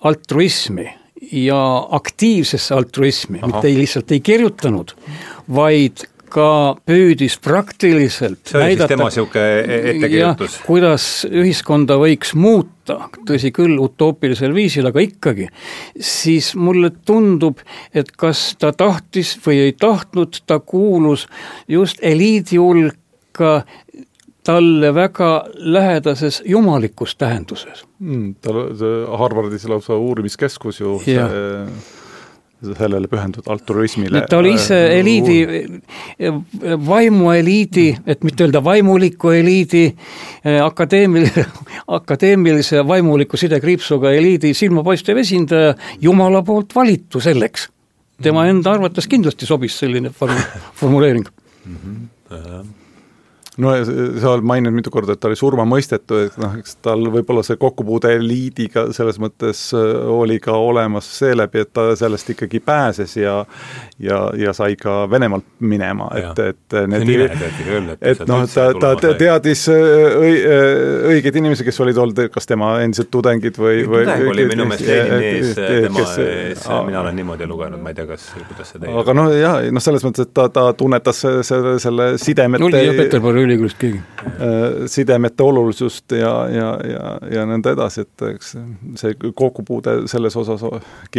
[0.04, 0.88] altruismi
[1.32, 1.60] ja
[1.92, 4.96] aktiivsesse altruismi, mitte ei lihtsalt ei kirjutanud,
[5.54, 10.56] vaid ka püüdis praktiliselt see oli näidata, siis tema niisugune ettekirjutus?
[10.66, 15.50] kuidas ühiskonda võiks muuta, tõsi küll, utoopilisel viisil, aga ikkagi,
[16.00, 17.62] siis mulle tundub,
[17.94, 21.28] et kas ta tahtis või ei tahtnud, ta kuulus
[21.72, 22.98] just eliidi hulka,
[23.32, 23.52] ka
[24.44, 28.36] talle väga lähedases jumalikus tähenduses mm,.
[28.42, 28.62] tal,
[29.18, 31.28] Harvardis lausa uurimiskeskus ju ja.
[31.30, 34.24] see, sellele pühendatud altruismile.
[34.30, 35.38] ta oli ise äh, eliidi,
[36.88, 39.86] vaimueliidi, et mitte öelda vaimuliku eliidi,
[40.46, 41.46] äh, akadeemilise,
[41.98, 47.70] akadeemilise vaimuliku sidekriipsuga eliidi silmapaistev esindaja, Jumala poolt valitu selleks.
[48.22, 50.12] tema enda arvates kindlasti sobis selline
[50.78, 51.26] formuleering
[51.66, 51.78] mm.
[51.82, 52.81] -hmm
[53.62, 57.44] no sa oled maininud mitu korda, et ta oli surmamõistetu, et noh, eks tal võib-olla
[57.46, 63.16] see kokkupuude eliidiga selles mõttes äh, oli ka olemas seeläbi, et ta sellest ikkagi pääses
[63.20, 63.42] ja
[64.02, 69.14] ja, ja sai ka Venemaalt minema, et, et need nime et et noh, ta, ta
[69.20, 74.06] teadis äh, õi, äh, õigeid inimesi, kes olid olnud kas tema endised tudengid või, või
[74.06, 78.08] tudeng oli minu meelest Lenini ees, tema ees, mina olen niimoodi lugenud, ma ei tea,
[78.10, 81.78] kas, kuidas see teie aga noh, jah, noh selles mõttes, et ta, ta tunnetas selle,
[81.84, 84.02] selle sidemete oli jah, Peterburi ülikoolist keegi.
[84.88, 88.54] sidemete olulisust ja, ja, ja, ja nõnda edasi, et eks
[89.00, 90.62] see kokkupuude selles osas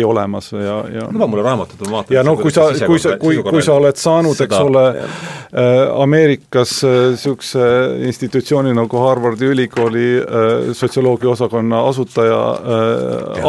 [0.07, 3.41] olemas ja, ja luba mulle raamatut, ma vaatan ja no kui sa, kui sa, kui,
[3.43, 10.73] kui sa oled saanud, eks ole, äh, Ameerikas niisuguse äh, institutsiooni nagu Harvardi ülikooli äh,
[10.79, 12.41] sotsioloogia osakonna asutaja,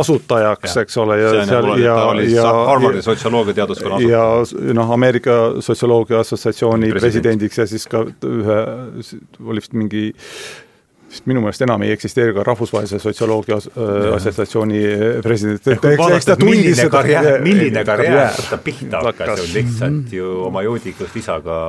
[0.01, 1.97] asutajaks, eks ole, ja seal ja,
[2.31, 4.65] ja Harvardi sotsioloogia teaduskonna asutaja.
[4.65, 8.59] ja noh, Ameerika Sotsioloogia Assotsiatsiooni presidendiks ja siis ka ühe,
[9.43, 10.05] oli vist mingi
[11.13, 15.67] sest minu meelest enam ei eksisteeri ka Rahvusvahelise Sotsioloogia äh, Assotsiatsiooni äh, president.
[16.43, 21.59] milline karjäär, milline karjäär ta pihta hakkas ju lihtsalt ju oma joodikust isaga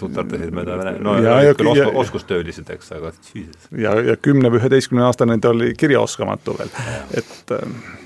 [0.00, 1.16] tutardasid mööda Vene, no
[1.58, 3.70] küll osk-, oskustöölised, eks, aga jesus.
[3.76, 6.74] ja, ja kümne või üheteistkümne aastane ta oli kirjaoskamatu veel,
[7.22, 7.98] et äh,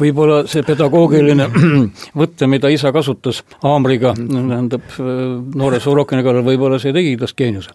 [0.00, 1.48] võib-olla see pedagoogiline
[2.20, 4.94] võte, mida isa kasutas haamriga, tähendab
[5.54, 7.74] noore Sorokini kallal, võib-olla see tegi tast geeniuse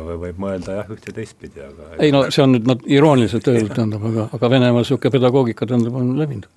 [0.00, 3.74] võib mõelda jah, üht ja teistpidi, aga ei no see on nüüd nad irooniliselt öeldud,
[3.76, 6.48] tähendab, aga, aga Venemaal niisugune pedagoogika, tähendab, on levinud.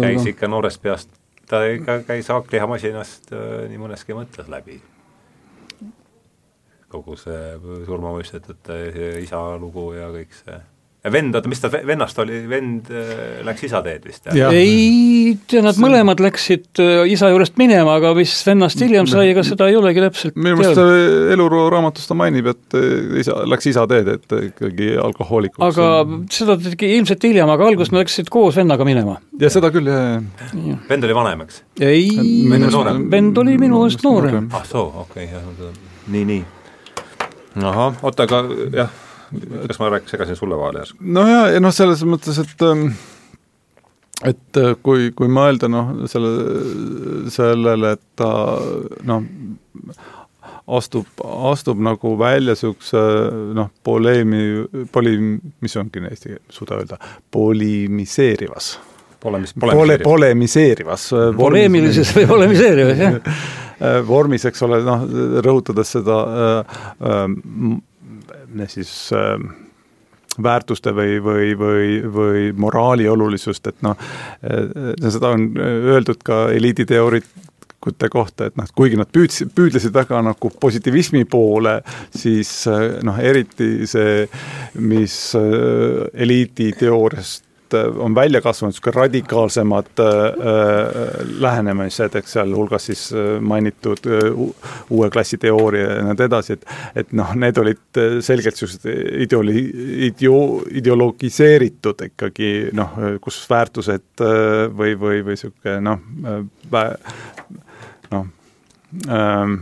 [0.00, 1.12] käis ikka noorest peast,
[1.48, 4.80] ta ikka käis haaklihamasinast äh, nii mõneski mõttes läbi.
[6.90, 7.54] kogu see
[7.86, 8.76] surmamõistetute
[9.22, 10.56] isa lugu ja kõik see
[11.08, 14.26] vend, oota, mis ta vennast oli, vend äh, läks isa teed vist?
[14.36, 15.32] ei
[15.64, 19.78] nad mõlemad läksid äh, isa juurest minema, aga mis vennast hiljem sai, ega seda ei
[19.80, 24.36] olegi täpselt minu meelest eluloo raamatus ta mainib, et äh, isa, läks isa teed, et
[24.50, 25.90] ikkagi alkohoolikuks aga
[26.36, 29.16] seda tegi ilmselt hiljem, aga alguses nad läksid koos vennaga minema.
[29.40, 30.20] ja seda küll, jah,
[30.52, 30.86] jah.
[30.90, 31.62] vend oli vanem, eks?
[31.80, 32.10] ei,
[32.50, 34.50] vend oli minu meelest noorem.
[34.52, 36.42] ah soo, okei okay,, jah, nii, nii.
[37.64, 38.44] ahah, oota, aga
[38.76, 38.98] jah
[39.68, 40.98] kas ma rääk-, segasin sulle vahele järsku?
[41.00, 42.90] no ja, ja noh, selles mõttes, et ähm,
[44.26, 46.32] et äh, kui, kui mõelda noh, selle,
[47.32, 48.30] sellele, et ta
[49.08, 49.24] noh,
[50.76, 51.08] astub,
[51.50, 53.06] astub nagu välja niisuguse
[53.56, 54.44] noh, poleemi,
[54.92, 55.16] poli-,
[55.64, 57.00] mis ongi eesti keel, suuda öelda,
[57.32, 58.74] polimiseerivas
[59.20, 61.10] polemis-, pole, polemiseerivas.
[61.36, 63.18] poleemilises või polemiseerivas, jah
[64.10, 65.04] vormis, eks ole, noh,
[65.44, 67.22] rõhutades seda äh, äh,
[68.68, 69.36] siis äh,
[70.42, 73.96] väärtuste või, või, või, või moraali olulisust, et noh,
[74.44, 80.52] äh, seda on öeldud ka eliiditeoorikute kohta, et noh, kuigi nad püüdsid, püüdlesid väga nagu
[80.60, 81.80] positiivismi poole,
[82.14, 84.26] siis äh, noh, eriti see,
[84.78, 93.02] mis äh, eliiditeooriast Äh, on välja kasvanud niisugune radikaalsemad äh, äh, lähenemised, eks sealhulgas siis
[93.40, 94.06] mainitud
[94.90, 96.64] uue klassi teooria ja nõnda edasi, et
[97.00, 98.86] et noh, need olid selgelt niisugused
[99.24, 99.64] ideoli-,
[100.10, 104.24] ideo-, ideologiseeritud ikkagi noh, kus väärtused
[104.76, 105.98] või, või, või niisugune noh,
[108.10, 108.26] noh
[109.08, 109.54] ähm,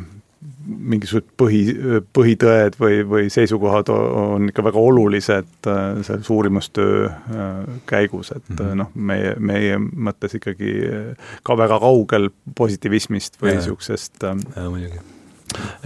[0.69, 1.62] mingisugused põhi,
[2.12, 7.49] põhitõed või, või seisukohad on ikka väga olulised äh, selles uurimustöö äh,
[7.89, 8.81] käigus, et mm -hmm.
[8.82, 10.74] noh, meie, meie mõttes ikkagi
[11.43, 14.24] ka väga kaugel positiivismist või niisugusest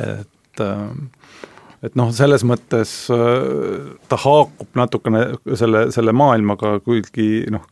[0.03, 0.65] et
[1.83, 5.25] et noh, selles mõttes ta haakub natukene
[5.59, 7.65] selle, selle maailmaga, kuigi noh,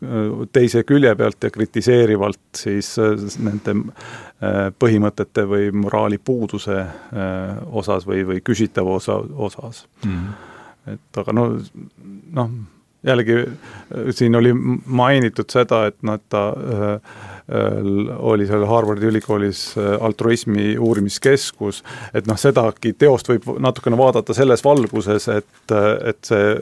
[0.52, 2.96] teise külje pealt ja kritiseerivalt siis
[3.38, 3.76] nende
[4.40, 10.14] Äh, põhimõtete või moraali puuduse äh, osas või, või küsitava osa, osas mm.
[10.14, 10.94] -hmm.
[10.94, 11.42] et aga no
[12.38, 12.54] noh,
[13.04, 17.29] jällegi äh, siin oli mainitud seda, et noh, et ta äh, Äh,
[18.18, 21.82] oli seal Harvardi ülikoolis äh, altruismi uurimiskeskus,
[22.14, 25.74] et noh, sedagi teost võib natukene vaadata selles valguses, et,
[26.06, 26.54] et see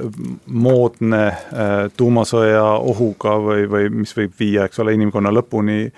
[0.47, 5.89] moodne äh, tuumasõja ohuga või, või mis võib viia, eks ole, inimkonna lõpuni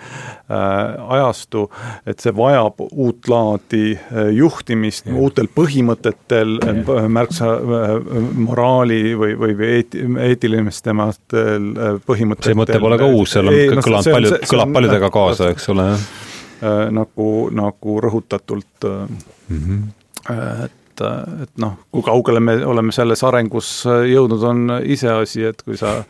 [0.51, 1.69] ajastu,
[2.09, 3.93] et see vajab uut laadi
[4.35, 5.15] juhtimist ja.
[5.15, 6.57] uutel põhimõtetel,
[7.12, 7.53] märksa
[8.35, 12.51] moraali või, või eeti-, eetilisematel põhimõtetel.
[12.51, 15.51] see mõte pole ka uus, seal on ei, no, kõlanud palju, kõlab palju paljudega kaasa,
[15.55, 16.05] eks ole, jah
[16.61, 16.90] äh,.
[16.93, 19.85] nagu, nagu rõhutatult mm, -hmm.
[20.66, 21.05] et,
[21.44, 26.01] et noh, kui kaugele me oleme selles arengus jõudnud, on iseasi, et kui sa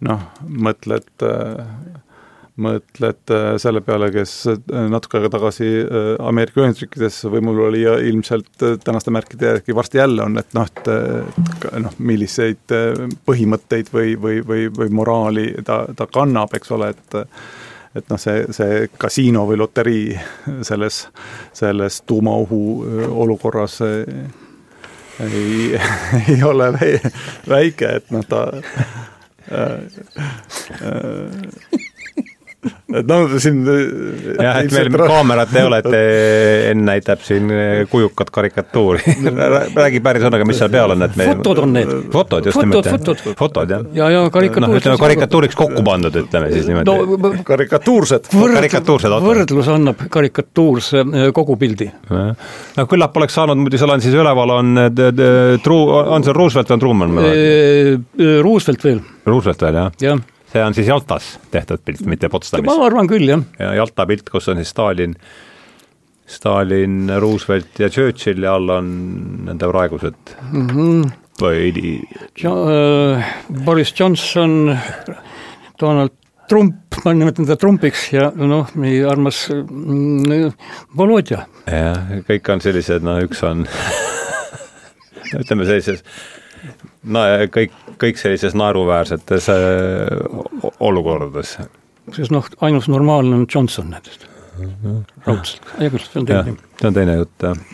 [0.00, 1.26] noh, mõtled
[2.62, 3.32] mõtled
[3.62, 4.32] selle peale, kes
[4.92, 5.68] natuke aega tagasi
[6.20, 11.80] Ameerika Ühendriikides võimul oli ja ilmselt tänaste märkide järgi varsti jälle on, et noh, et
[11.80, 12.76] noh, milliseid
[13.26, 17.18] põhimõtteid või, või, või, või moraali ta, ta kannab, eks ole, et
[17.94, 20.14] et noh, see, see kasiino või loterii
[20.64, 21.06] selles,
[21.52, 22.62] selles tuumaohu
[23.24, 23.80] olukorras
[25.20, 25.80] ei,
[26.28, 26.72] ei ole
[27.48, 28.46] väike, et noh, ta
[29.52, 29.80] äh,
[30.80, 31.88] äh,
[32.62, 35.96] et noh, siin jah, et meil kaamerat ei ole, et
[36.72, 37.50] Enn näitab siin
[37.90, 39.16] kujukat karikatuuri
[39.82, 41.90] räägi päris sõnaga, mis seal peal on, et me fotod on need.
[42.12, 43.34] fotod, just nimelt, jah.
[43.38, 43.84] fotod, jah.
[43.98, 47.32] ja, ja karikatuur noh, ütleme karikatuuriks kokku pandud, ütleme siis niimoodi no,.
[47.52, 48.30] karikatuursed.
[48.30, 51.90] karikatuursed võrdlus annab karikatuurse äh, kogupildi.
[52.12, 54.74] no küllap oleks saanud, muidu seal on siis üleval on
[55.62, 57.18] True, on see Roosevelt või on Truman?
[58.42, 59.02] Roosevelt veel.
[59.26, 59.98] Roosevelt veel, jah?
[60.02, 62.68] jah see on siis Jaltas tehtud pilt, mitte Potsdamis.
[62.68, 63.42] ma arvan küll, jah.
[63.58, 65.16] ja Jalta pilt, kus on siis Stalin,
[66.28, 68.90] Stalin, Roosevelt ja Churchill ja all on
[69.48, 71.12] nende praegused mm -hmm.
[71.40, 71.94] või
[72.42, 73.32] jo, äh,
[73.64, 74.76] Boris Johnson,
[75.80, 76.18] Donald
[76.48, 80.52] Trump, ma nimetan teda Trumpiks ja noh, meie armas mm,
[80.96, 81.46] Volodja.
[81.66, 83.66] jah, kõik on sellised, no üks on
[85.40, 86.04] ütleme sellises
[87.14, 87.22] no
[87.52, 91.56] kõik, kõik sellises naeruväärsetes äh, olukordades.
[92.12, 94.26] sest noh, ainus normaalne on Johnson näiteks,
[95.26, 96.56] raudselt, hea küll, see on teine.
[96.80, 97.66] see on teine jutt, jah.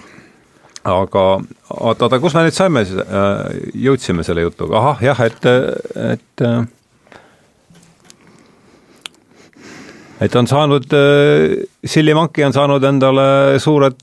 [0.88, 5.48] aga oota, oota, kus me nüüd saime siis äh,, jõudsime selle jutuga, ahah, jah, et,
[6.08, 6.60] et äh,
[10.20, 10.94] et on saanud,
[11.86, 13.26] Sillimanki on saanud endale
[13.62, 14.00] suured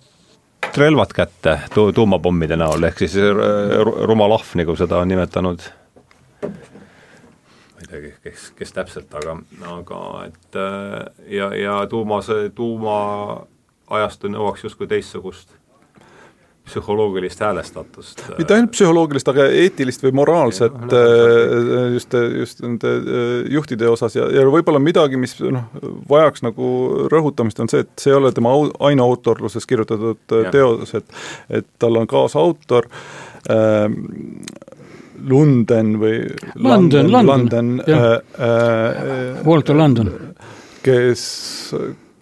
[0.77, 3.17] relvad kätte tu-, tuumapommide näol, ehk siis
[4.09, 5.67] rumal ahv, nagu seda on nimetanud.
[6.45, 9.37] Ma ei teagi, kes, kes täpselt, aga,
[9.77, 10.59] aga et
[11.31, 15.55] ja, ja tuumas, tuumaajastu nõuaks justkui teistsugust
[16.65, 18.23] psühholoogilist häälestatust.
[18.37, 24.17] mitte ainult psühholoogilist, aga eetilist või moraalset ja, äh, just, just nende äh, juhtide osas
[24.17, 25.69] ja, ja võib-olla midagi, mis noh,
[26.09, 26.69] vajaks nagu
[27.11, 30.55] rõhutamist, on see, et see ei ole tema au, ainuautorluses kirjutatud äh, ja.
[30.55, 31.05] teos, et
[31.49, 32.87] et tal on kaasautor
[33.51, 33.99] ähm,
[35.25, 36.17] Lunden või
[36.55, 38.07] London, London, London, äh,
[38.49, 40.11] äh, Walter London,
[40.83, 41.23] kes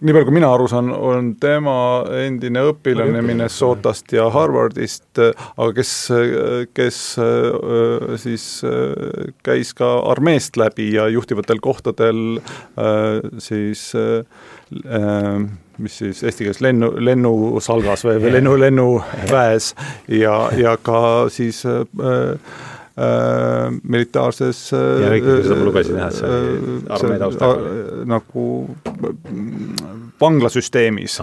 [0.04, 1.76] nii palju, kui mina aru saan, on tema
[2.20, 5.92] endine õpilane Minnesotast ja Harvardist, aga kes,
[6.76, 13.90] kes äh, siis äh, käis ka armeest läbi ja juhtivatel kohtadel äh, siis
[15.78, 19.72] mis siis eesti keeles lennu, lennusalgas või, või lennu, lennuväes
[20.12, 21.00] ja, ja ka
[21.32, 21.82] siis äh,
[22.94, 27.72] Äh, militaarses ja kõik, seda ma lugesin jah, et see oli armee taustaga.
[28.06, 28.44] nagu
[30.22, 31.16] vanglasüsteemis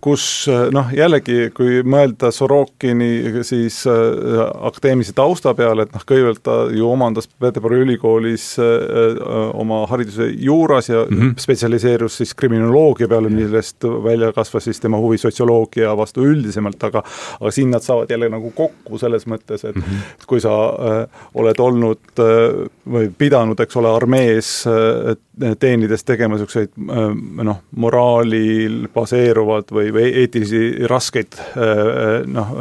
[0.00, 6.58] kus noh, jällegi, kui mõelda Sorokini siis äh, akadeemilise tausta peale, et noh, kõigepealt ta
[6.74, 9.18] ju omandas Peterburi ülikoolis äh,
[9.58, 11.34] oma hariduse juuras ja mm -hmm.
[11.38, 17.02] spetsialiseerus siis kriminoloogia peale, millest välja kasvas siis tema huvi sotsioloogia vastu üldisemalt, aga
[17.40, 20.26] aga siin nad saavad jälle nagu kokku selles mõttes, et mm -hmm.
[20.26, 25.16] kui sa äh, oled olnud äh, või pidanud, eks ole, armees äh,
[25.58, 32.52] teenides tegema niisuguseid äh, noh, moraalil baseeruvad või, või eetilisi raskeid äh, noh,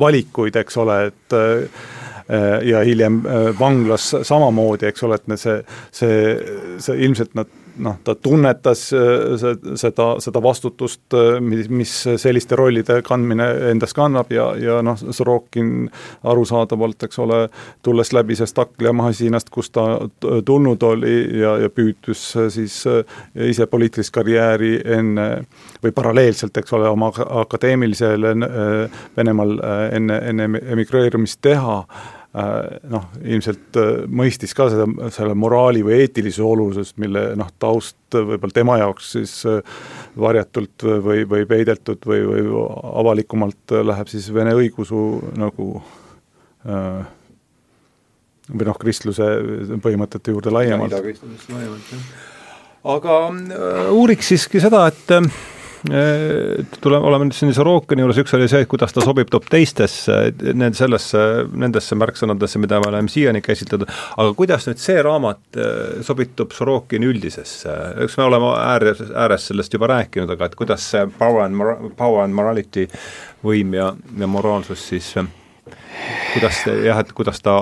[0.00, 1.38] valikuid, eks ole, et
[2.64, 3.18] ja hiljem
[3.58, 5.58] vanglas samamoodi, eks ole, et see,
[5.92, 6.20] see,
[6.80, 13.00] see ilmselt nad noh, ta tunnetas äh, seda, seda vastutust, äh, mis, mis selliste rollide
[13.06, 15.88] kandmine endas kannab ja, ja noh, Sorokin
[16.22, 17.40] arusaadavalt, eks ole,
[17.82, 19.86] tulles läbi sellest Aklia-masinast, kust ta
[20.46, 22.80] tulnud oli ja, ja püüdis äh, siis
[23.34, 25.28] ise poliitilist karjääri enne
[25.82, 27.10] või paralleelselt, eks ole, oma
[27.42, 28.34] akadeemilisele
[29.16, 29.56] Venemaal
[29.94, 31.82] enne, enne emigreerumist teha
[32.90, 38.56] noh, ilmselt äh, mõistis ka seda, selle moraali või eetilise olulisust, mille noh, taust võib-olla
[38.56, 39.60] tema jaoks siis äh,
[40.18, 42.64] varjatult või, või peidetud või, või
[43.04, 45.04] avalikumalt läheb siis vene õigeusu
[45.38, 45.68] nagu
[46.64, 49.26] või noh, kristluse
[49.84, 50.94] põhimõtete juurde laiemalt.
[52.94, 53.18] aga
[53.92, 55.12] uuriks siiski seda, et
[55.84, 60.16] tuleme, oleme nüüd siin Sorokini juures, üks oli see, kuidas ta sobitub teistesse,
[60.46, 61.20] nende sellesse,
[61.52, 67.10] nendesse märksõnadesse, mida me oleme siiani käsitlenud, aga kuidas nüüd see raamat äh, sobitub Sorokini
[67.12, 71.94] üldisesse, eks me oleme ääres, ääres sellest juba rääkinud, aga et kuidas see power and
[71.98, 72.88] power and morality
[73.44, 75.12] võim ja, ja moraalsus siis
[76.32, 77.58] kuidas jah, et kuidas ta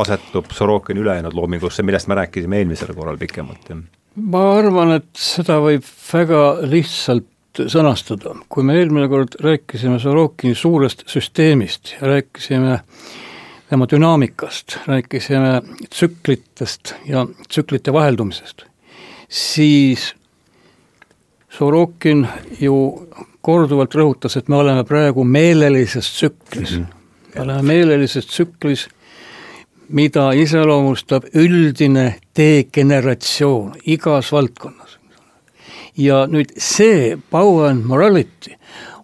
[0.00, 3.84] asetub Sorokini ülejäänud loomingusse, millest me rääkisime eelmisel korral pikemalt, jah?
[4.18, 7.28] Ma arvan, et seda võib väga lihtsalt
[7.66, 12.80] sõnastada, kui me eelmine kord rääkisime Sorokini suurest süsteemist ja rääkisime
[13.70, 18.64] tema dünaamikast, rääkisime tsüklitest ja tsüklite vaheldumisest,
[19.28, 20.14] siis
[21.50, 22.26] Sorokin
[22.60, 23.08] ju
[23.40, 26.84] korduvalt rõhutas, et me oleme praegu meelelises tsüklis mm.
[26.84, 27.34] -hmm.
[27.34, 28.88] me oleme meelelises tsüklis
[29.88, 34.97] mida iseloomustab üldine degeneratsioon igas valdkonnas.
[35.98, 38.54] Ja nüüd see power and morality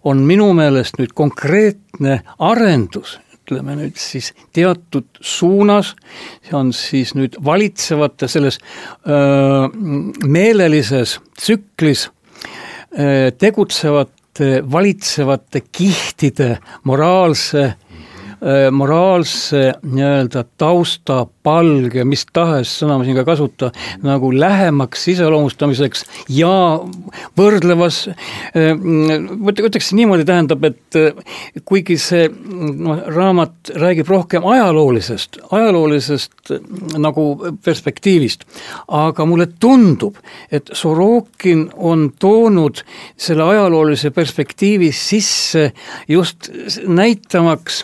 [0.05, 5.93] on minu meelest nüüd konkreetne arendus, ütleme nüüd siis teatud suunas,
[6.45, 8.59] see on siis nüüd valitsevate selles
[9.05, 9.67] öö,
[10.25, 12.07] meelelises tsüklis
[12.97, 17.73] öö, tegutsevate valitsevate kihtide moraalse
[18.71, 23.71] moraalse nii-öelda tausta, palge, mis tahes sõna ma siin ka kasuta,
[24.05, 26.51] nagu lähemaks iseloomustamiseks ja
[27.37, 28.03] võrdlevas,
[28.53, 28.73] äh,
[29.65, 31.17] ütleks niimoodi, tähendab, et äh,
[31.65, 36.53] kuigi see noh, raamat räägib rohkem ajaloolisest, ajaloolisest
[37.01, 37.27] nagu
[37.65, 38.45] perspektiivist,
[38.87, 42.81] aga mulle tundub, et Sorokin on toonud
[43.17, 45.71] selle ajaloolise perspektiivi sisse
[46.09, 46.49] just
[46.87, 47.83] näitamaks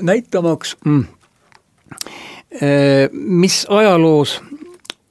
[0.00, 1.04] näitamaks, mm,
[2.50, 4.40] eh, mis ajaloos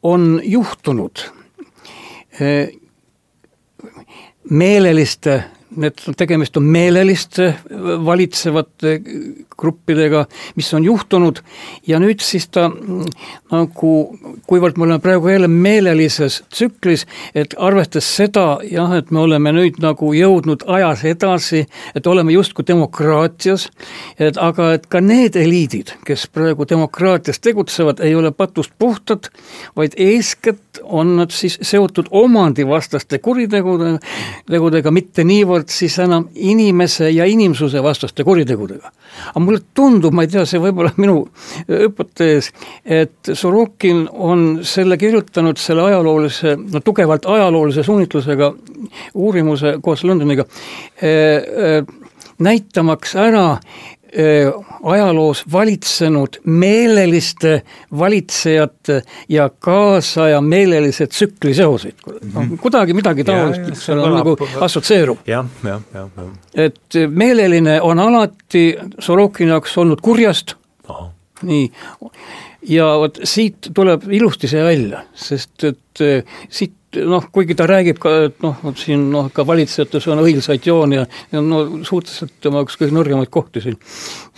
[0.03, 1.19] on juhtunud
[2.39, 2.69] eh,
[4.49, 5.43] meeleliste
[5.75, 7.55] need, tegemist on meeleliste
[8.05, 9.01] valitsevate
[9.61, 10.25] gruppidega,
[10.55, 11.41] mis on juhtunud
[11.87, 12.67] ja nüüd siis ta
[13.51, 13.93] nagu,
[14.49, 17.05] kuivõrd me oleme praegu jälle meelelises tsüklis,
[17.35, 21.65] et arvestades seda jah, et me oleme nüüd nagu jõudnud ajas edasi,
[21.95, 23.67] et oleme justkui demokraatias,
[24.19, 29.29] et aga et ka need eliidid, kes praegu demokraatias tegutsevad, ei ole patust puhtad,
[29.77, 33.99] vaid eeskätt on nad siis seotud omandivastaste kuritegudega,
[34.49, 38.91] tegudega, mitte niivõrd siis enam inimese ja inimsuse vastaste kuritegudega.
[39.35, 41.17] aga mulle tundub, ma ei tea, see võib olla minu
[41.67, 42.51] hüpotees,
[42.85, 48.51] et Sorokin on selle kirjutanud selle ajaloolise, no tugevalt ajaloolise suunitlusega
[49.13, 50.45] uurimuse koos Londoniga,
[51.01, 51.83] eh, eh,
[52.41, 53.45] näitamaks ära
[54.83, 57.61] ajaloos valitsenud meeleliste
[57.97, 62.31] valitsejate ja kaasaja meelelise tsükli seoseid mm.
[62.31, 62.57] -hmm.
[62.57, 65.17] kuidagi midagi taolist, eks ole, nagu assotsieerub.
[65.27, 66.27] jah, jah, jah, jah.
[66.53, 70.55] et meeleline on alati Sorokini jaoks olnud kurjast,
[71.41, 71.71] nii,
[72.67, 76.05] ja vot siit tuleb ilusti see välja, sest et
[76.49, 80.99] siit noh, kuigi ta räägib ka, et noh, siin noh, ka valitsejates on õilsaid jooni
[80.99, 83.77] ja, ja no suhteliselt tema üks kõige nõrgemaid kohti siin.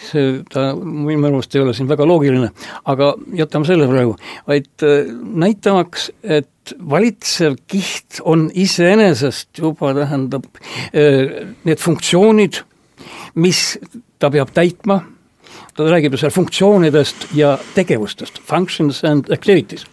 [0.04, 2.52] see, ta minu arust ei ole siin väga loogiline,
[2.92, 4.18] aga jätame selle praegu,
[4.50, 5.08] vaid äh,
[5.46, 10.46] näitamaks, et valitsev kiht on iseenesest juba, tähendab,
[10.92, 12.62] äh, need funktsioonid,
[13.40, 13.64] mis
[14.20, 15.02] ta peab täitma,
[15.74, 19.88] ta räägib ju seal funktsioonidest ja tegevustest, functions and activities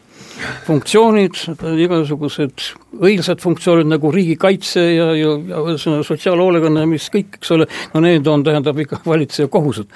[0.67, 1.37] funktsioonid,
[1.85, 8.03] igasugused õilsad funktsioonid nagu riigikaitse ja, ja, ja ühesõnaga sotsiaalhoolekanne, mis kõik, eks ole, no
[8.05, 9.91] need on, tähendab ikka valitseja kohused.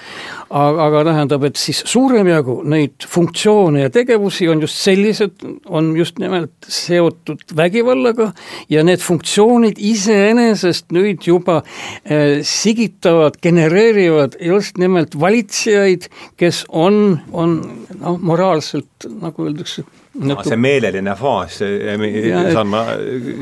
[0.50, 5.92] aga, aga tähendab, et siis suurem jagu neid funktsioone ja tegevusi on just sellised, on
[5.98, 8.30] just nimelt seotud vägivallaga
[8.70, 11.60] ja need funktsioonid iseenesest nüüd juba
[12.04, 16.08] eh, sigitavad, genereerivad just nimelt valitsejaid,
[16.40, 17.58] kes on, on
[17.98, 19.84] noh, moraalselt nagu öeldakse
[20.15, 22.85] no, see meeleline faas, saan ma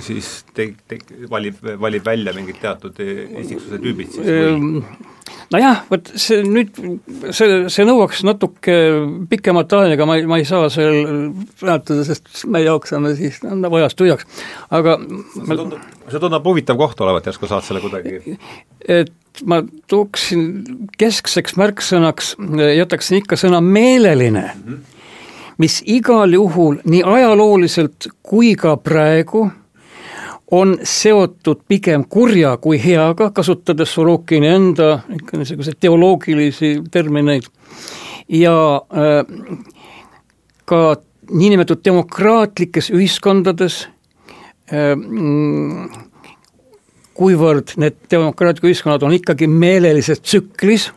[0.05, 1.01] siis te-, te-,
[1.31, 4.37] valib, valib välja mingid teatud isiksuse tüübid siis või?
[4.39, 5.11] Ehm,
[5.53, 6.79] nojah, vot see nüüd,
[7.31, 8.77] see, see nõuaks natuke
[9.31, 11.33] pikemat aega, ma ei, ma ei saa seal
[11.63, 14.29] rääkida, sest me jookseme siis nagu ajast tühjaks,
[14.73, 18.39] aga see tundub, see tundub huvitav koht olevat, järsku saad selle kuidagi
[18.89, 22.35] et ma tooksin keskseks märksõnaks,
[22.77, 24.49] jätaksin ikka sõna meeleline.
[24.57, 24.92] Mm, -hmm
[25.63, 29.45] mis igal juhul nii ajalooliselt kui ka praegu
[30.53, 37.49] on seotud pigem kurja kui heaga, kasutades Sorokini enda ikka niisuguseid teoloogilisi termineid.
[38.29, 38.55] Ja
[38.93, 39.23] äh,
[40.69, 40.83] ka
[41.31, 43.87] niinimetatud demokraatlikes ühiskondades
[44.69, 44.93] äh,
[47.17, 50.91] kuivõrd need demokraatlikud ühiskonnad on ikkagi meelelises tsüklis,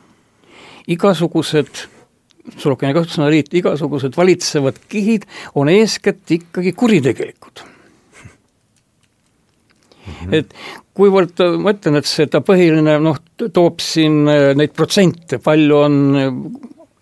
[0.92, 1.86] igasugused
[2.58, 7.66] Surokene kasutussõnaliit, igasugused valitsevad kihid on eeskätt ikkagi kuritegelikud
[10.06, 10.36] Mm -hmm.
[10.36, 10.54] et
[10.94, 13.18] kuivõrd ma ütlen, et seda põhiline noh,
[13.54, 16.28] toob siin äh, neid protsente, palju on äh,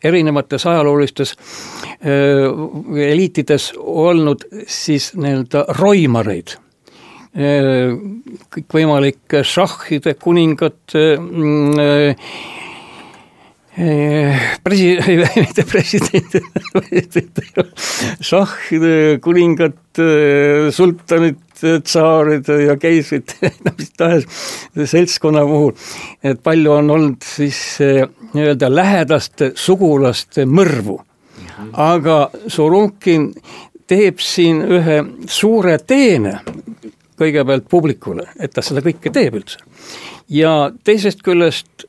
[0.03, 7.94] erinevates ajaloolistes äh, eliitides olnud siis nii-öelda roimareid äh,
[8.56, 12.15] kõikvõimalike šahhide, kuningate mm,
[14.64, 14.98] presi-,
[15.45, 16.36] mitte president,
[18.22, 19.80] šahhide, kuningad,
[20.74, 21.41] sultanid,
[21.84, 23.34] tsaarid ja keisrid,
[23.66, 24.28] no mis tahes
[24.91, 25.74] seltskonna puhul,
[26.24, 27.60] et palju on olnud siis
[28.34, 31.00] nii-öelda lähedaste sugulaste mõrvu.
[31.74, 33.32] aga Sorokin
[33.88, 36.40] teeb siin ühe suure teene
[37.20, 39.60] kõigepealt publikule, et ta seda kõike teeb üldse.
[40.30, 41.86] ja teisest küljest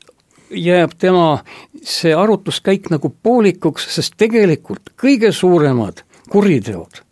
[0.54, 1.44] jääb tema
[1.82, 7.02] see arutluskäik nagu poolikuks, sest tegelikult kõige suuremad kuriteod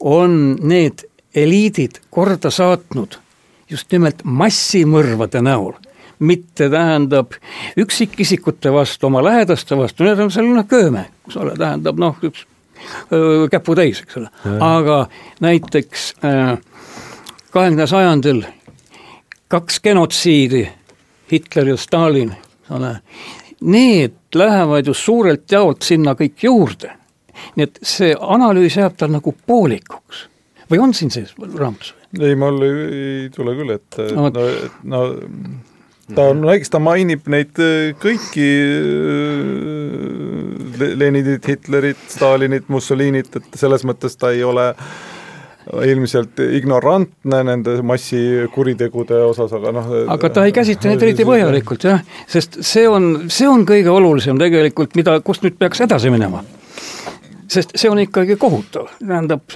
[0.00, 1.04] on need
[1.34, 3.18] eliidid korda saatnud
[3.70, 5.74] just nimelt massimõrvade näol.
[6.18, 7.36] Mitte tähendab
[7.78, 12.42] üksikisikute vastu, oma lähedaste vastu, need on selline kööme, eks ole, tähendab noh, üks
[13.52, 14.30] käputäis, eks ole,
[14.62, 15.04] aga
[15.44, 16.08] näiteks
[17.50, 18.42] kahekümnendal sajandil
[19.48, 20.64] kaks genotsiidi,
[21.30, 22.34] Hitler ja Stalin,
[22.74, 22.94] ole,
[23.60, 26.94] need lähevad ju suurelt jaolt sinna kõik juurde.
[27.56, 30.26] nii et see analüüs jääb tal nagu poolikuks
[30.70, 31.94] või on siin sees raamatus?
[32.20, 34.30] ei, mul ei, tule küll et no,
[34.82, 35.02] no
[36.14, 39.46] ta on, no eks ta mainib neid äh, kõiki äh,
[40.78, 44.70] Leninit, Hitlerit, Stalinit, Mussolinit, et selles mõttes ta ei ole
[45.84, 52.04] ilmselt ignorantne nende massikuritegude osas, aga noh aga ta ei käsitle neid eriti põhjalikult jah,
[52.30, 56.44] sest see on, see on kõige olulisem tegelikult, mida, kust nüüd peaks edasi minema.
[57.48, 59.54] Sest see on ikkagi kohutav, tähendab,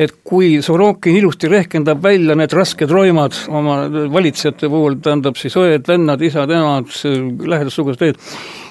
[0.00, 3.82] et kui Sorokin ilusti rehkendab välja need rasked roimad oma
[4.12, 6.88] valitsejate puhul, tähendab siis õed-vennad, isad-emad,
[7.52, 8.22] lähedassugulased,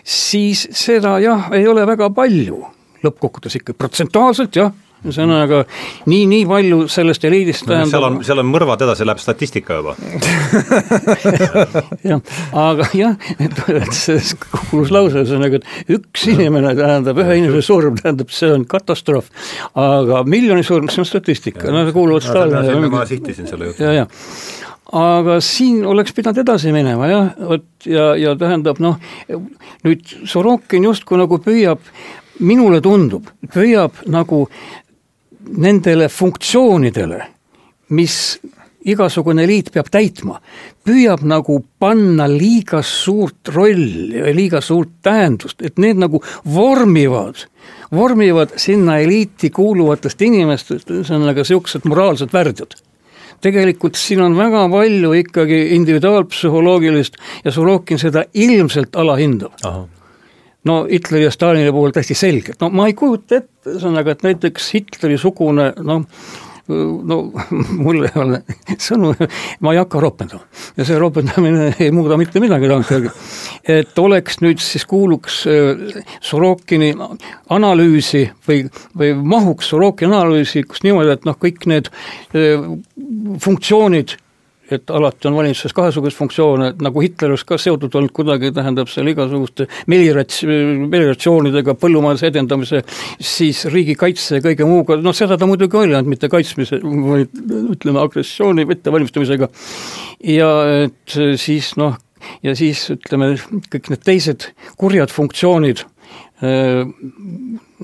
[0.01, 2.63] siis seda jah, ei ole väga palju.
[3.05, 5.63] Lõppkokkuvõttes ikka protsentuaalselt jah, ühesõnaga
[6.09, 9.79] nii, nii palju sellest eliidist no, tähendab seal on, seal on mõrvad edasi, läheb statistika
[9.79, 9.95] juba.
[12.09, 12.19] Jah,
[12.59, 13.59] aga jah, et,
[13.95, 19.29] see kuulus lause, ühesõnaga, et üks inimene tähendab, ühe inimese surm tähendab, see on katastroof,
[19.79, 24.07] aga miljoni surm, see on statistika, no see kuuluvad no, ma sihtisin selle ja
[24.93, 28.99] aga siin oleks pidanud edasi minema jah, vot ja, ja tähendab noh,
[29.85, 31.81] nüüd Sorokin justkui nagu püüab
[32.43, 34.45] minule tundub, püüab nagu
[35.47, 37.21] nendele funktsioonidele,
[37.89, 38.17] mis
[38.83, 40.39] igasugune liit peab täitma,
[40.83, 46.21] püüab nagu panna liiga suurt rolli ja liiga suurt tähendust, et need nagu
[46.55, 47.45] vormivad,
[47.95, 52.75] vormivad sinna eliiti kuuluvatest inimestest, ühesõnaga niisugused moraalsed värdjad.
[53.43, 59.59] Tegelikult siin on väga palju ikkagi individuaalpsühholoogilist ja Sorokin seda ilmselt alahindab
[60.69, 64.71] no Hitleri ja Stalini puhul täiesti selgelt, no ma ei kujuta ette, ühesõnaga, et näiteks
[64.77, 66.05] Hitleri-sugune noh,
[67.03, 67.17] no
[67.83, 68.39] mul ei ole
[68.79, 69.11] sõnu,
[69.63, 70.45] ma ei hakka ropendama.
[70.77, 73.11] ja see ropendamine ei muuda mitte midagi tagantjärgi.
[73.75, 76.93] et oleks nüüd siis kuuluks äh, Sorokini
[77.51, 78.63] analüüsi või,
[78.97, 82.69] või mahuks Sorokini analüüsi, kus niimoodi, et noh, kõik need äh,
[83.43, 84.17] funktsioonid
[84.77, 89.67] et alati on valitsuses kahesuguseid funktsioone, nagu Hitleris ka seotud olnud kuidagi, tähendab seal igasuguste
[89.91, 92.83] melirats-, meliratsioonidega, põllumajanduse edendamise,
[93.19, 97.43] siis riigikaitse ja kõige muuga, noh seda ta muidugi oli, ainult mitte kaitsmise, vaid
[97.75, 99.49] ütleme, agressiooni ettevalmistamisega.
[100.33, 100.49] ja
[100.85, 101.97] et siis noh,
[102.43, 103.33] ja siis ütleme,
[103.73, 105.85] kõik need teised kurjad funktsioonid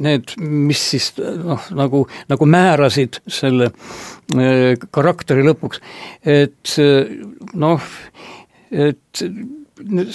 [0.03, 5.81] need, mis siis noh, nagu, nagu määrasid selle äh, karakteri lõpuks,
[6.25, 6.75] et
[7.59, 7.91] noh,
[8.69, 9.23] et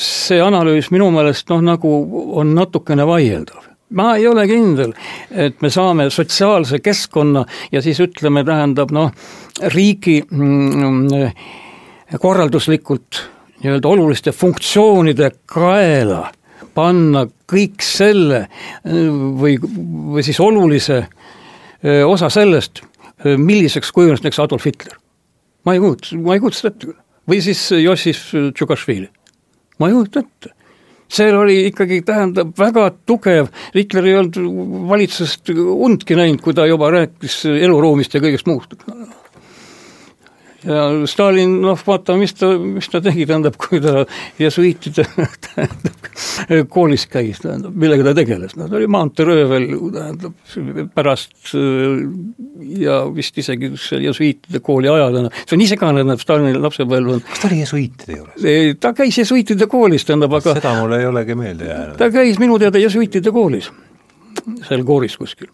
[0.00, 1.92] see analüüs minu meelest noh, nagu
[2.40, 3.70] on natukene vaieldav.
[3.94, 4.94] Ma ei ole kindel,
[5.30, 9.12] et me saame sotsiaalse keskkonna ja siis ütleme, tähendab noh,
[9.74, 13.20] riigi mm, korralduslikult
[13.62, 16.26] nii-öelda oluliste funktsioonide kaela
[16.74, 18.46] panna kõik selle
[18.84, 21.04] või, või siis olulise
[21.84, 22.82] osa sellest,
[23.24, 24.96] milliseks kujunes näiteks Adolf Hitler.
[25.64, 26.98] ma ei kujuta, ma ei kujuta seda ette
[27.30, 29.08] või siis Jossif Tšukašvili.
[29.78, 30.54] ma ei kujuta ette
[31.14, 34.38] seal oli ikkagi, tähendab, väga tugev, Hitler ei olnud
[34.90, 38.74] valitsusest undki näinud, kui ta juba rääkis eluruumist ja kõigest muust
[40.66, 44.04] ja Stalin, noh, vaata, mis ta, mis ta tegi, tähendab, kui ta
[44.40, 46.08] jesuiitide tähendab,
[46.72, 50.36] koolis käis, tähendab, millega ta tegeles, no ta oli maanteeröövel, tähendab,
[50.96, 51.54] pärast
[52.80, 53.72] ja vist isegi
[54.04, 57.24] jesuiitide kooli ajal, see on nii segane, tähendab, Stalini lapsepõlv on.
[57.28, 58.78] kas ta oli jesuiitide juures?
[58.80, 61.98] ta käis jesuiitide koolis, tähendab, aga seda mul ei olegi meelde jäänud.
[62.00, 63.70] ta käis minu teada jesuiitide koolis,
[64.68, 65.52] seal kooris kuskil.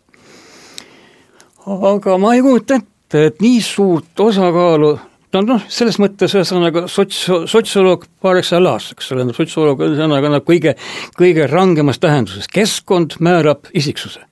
[1.67, 4.95] aga ma ei kujuta ette, et nii suurt osakaalu
[5.35, 10.47] no noh, selles mõttes ühesõnaga sots-, sotsioloog par excellence, eks ole, sotsioloog on ühesõnaga nagu
[10.47, 10.75] kõige,
[11.19, 14.27] kõige rangemas tähenduses, keskkond määrab isiksuse.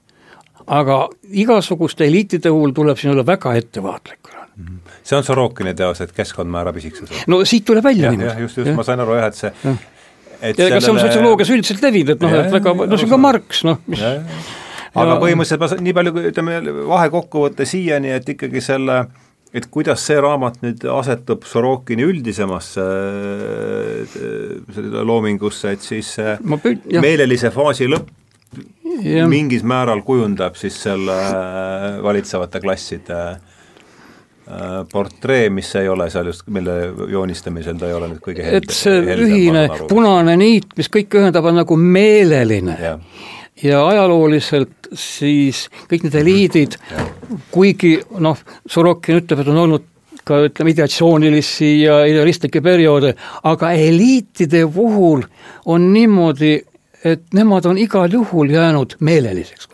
[0.68, 4.34] aga igasuguste eliitide puhul tuleb siin olla väga ettevaatlik.
[4.58, 4.80] Mhm.
[5.04, 7.14] see on Sorokini teos, et keskkond määrab isiksuse?
[7.26, 8.42] no siit tuleb välja niimoodi.
[8.42, 9.74] just, just, ma sain aru jah, et see ja.
[10.40, 13.14] et ja ega see on sotsioloogias üldiselt levinud, et noh, et väga, no see on
[13.14, 14.66] ka Marx, noh, mis ja, ja
[14.98, 15.22] aga ja...
[15.22, 16.60] põhimõtteliselt ma nii palju, ütleme,
[16.90, 19.02] vahekokkuvõte siiani, et ikkagi selle
[19.56, 22.84] et kuidas see raamat nüüd asetub Sorokini üldisemasse
[24.12, 28.10] sellele loomingusse, et siis püüd, meelelise faasi lõpp
[29.04, 29.28] ja.
[29.28, 31.16] mingis määral kujundab siis selle
[32.04, 36.76] valitsevate klasside äh, portree, mis ei ole seal just, mille
[37.08, 41.48] joonistamisel ta ei ole nüüd kõige helde, et see ühine punane niit, mis kõike ühendab,
[41.48, 42.76] on nagu meeleline
[43.62, 46.76] ja ja ajalooliselt siis kõik need eliidid,
[47.52, 49.86] kuigi noh, Sorokin ütleb, et on olnud
[50.28, 53.14] ka ütleme, ideatsioonilisi ja idealistlikke perioode,
[53.48, 55.24] aga eliitide puhul
[55.66, 56.54] on niimoodi,
[57.04, 59.68] et nemad on igal juhul jäänud meeleliseks.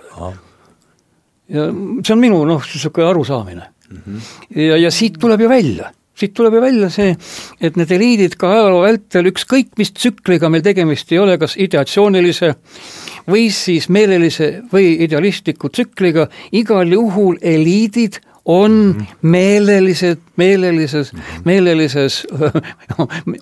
[1.49, 1.67] ja
[2.05, 3.97] see on minu noh, niisugune arusaamine mm.
[3.97, 4.21] -hmm.
[4.61, 7.15] ja, ja siit tuleb ju välja siit tuleb ju välja see,
[7.61, 12.55] et need eliidid ka ajaloo vältel, ükskõik mis tsükliga meil tegemist ei ole, kas ideatsioonilise
[13.31, 19.07] või siis meelelise või idealistliku tsükliga, igal juhul eliidid on -hmm.
[19.23, 21.13] meelelised, meelelises,
[21.45, 22.27] meelelises,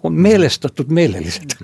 [0.02, 1.56] on meelestatud meelelised.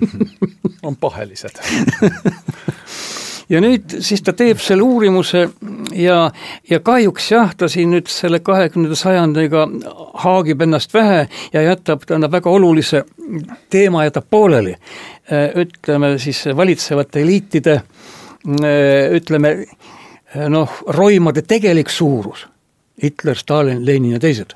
[0.83, 1.59] On pahelised
[3.49, 5.47] ja nüüd siis ta teeb selle uurimuse
[5.97, 6.17] ja,
[6.69, 9.65] ja kahjuks jah, ta siin nüüd selle kahekümnenda sajandiga
[10.23, 13.03] haagib ennast vähe ja jätab, tähendab, väga olulise
[13.69, 14.75] teema jätab pooleli.
[15.55, 17.81] ütleme siis valitsevate eliitide
[19.13, 19.55] ütleme
[20.49, 22.47] noh, roimade tegelik suurus,
[23.03, 24.53] Hitler, Stalin, Lenin ja teised.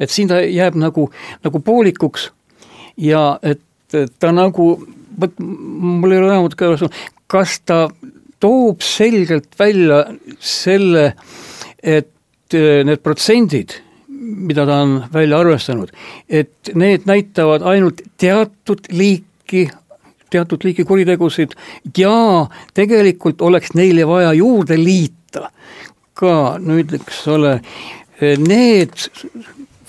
[0.00, 1.10] et siin ta jääb nagu,
[1.44, 2.30] nagu poolikuks
[2.96, 3.60] ja et
[4.18, 4.86] ta nagu,
[5.20, 6.88] vot mul ei ole raamatut ka,
[7.28, 7.86] kas ta
[8.40, 10.04] toob selgelt välja
[10.40, 11.12] selle,
[11.82, 13.76] et äh, need protsendid,
[14.08, 15.92] mida ta on välja arvestanud,
[16.28, 19.68] et need näitavad ainult teatud liiki
[20.28, 21.54] teatud liiki kuritegusid
[21.96, 22.46] ja
[22.76, 25.48] tegelikult oleks neile vaja juurde liita
[26.18, 27.54] ka nüüd, eks ole,
[28.20, 29.06] need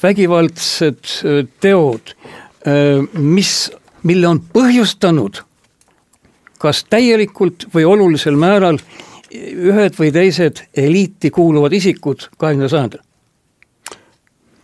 [0.03, 2.14] vägivaldsed äh, teod,
[2.68, 3.53] äh, mis,
[4.07, 5.41] mille on põhjustanud
[6.60, 8.80] kas täielikult või olulisel määral
[9.31, 13.03] ühed või teised eliiti kuuluvad isikud kahekümnendal sajandil?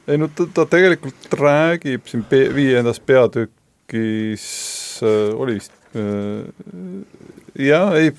[0.08, 4.46] ei no ta, ta tegelikult räägib siin pe viiendas peatükis
[5.04, 6.46] äh,, oli vist äh,
[7.68, 8.12] jah, ei,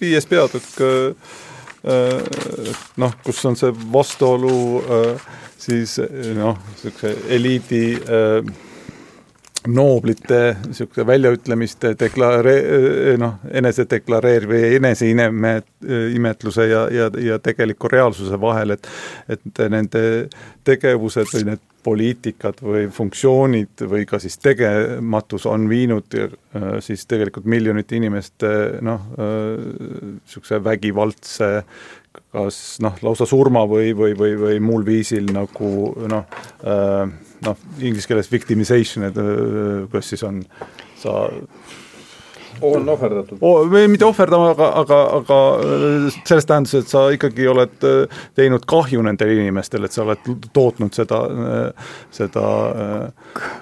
[0.00, 1.30] viies peatükk äh,
[1.84, 5.28] äh, noh, kus on see vastuolu äh,
[5.60, 5.98] siis
[6.36, 8.68] noh, niisuguse eliidi äh,
[9.68, 18.88] nooblite niisuguse väljaütlemiste deklare-, noh, enesedeklareer- või eneseimetluse ja, ja, ja tegeliku reaalsuse vahel, et
[19.28, 20.28] et nende
[20.64, 26.34] tegevused või need poliitikad või funktsioonid või ka siis tegematus on viinud äh,
[26.84, 28.50] siis tegelikult miljonite inimeste
[28.84, 31.50] noh, niisuguse äh, vägivaldse
[32.32, 35.70] kas noh, lausa surma või, või, või, või muul viisil nagu
[36.10, 37.04] noh äh,,
[37.46, 40.42] noh, inglise keeles victimization, et äh, kuidas siis on,
[41.00, 41.22] sa
[42.62, 43.62] on ohverdatud oh,.
[43.70, 48.66] või mitte ohverdama, aga, aga, aga äh, selles tähenduses, et sa ikkagi oled äh, teinud
[48.70, 51.20] kahju nendele inimestele, et sa oled tootnud seda,
[52.14, 52.44] seda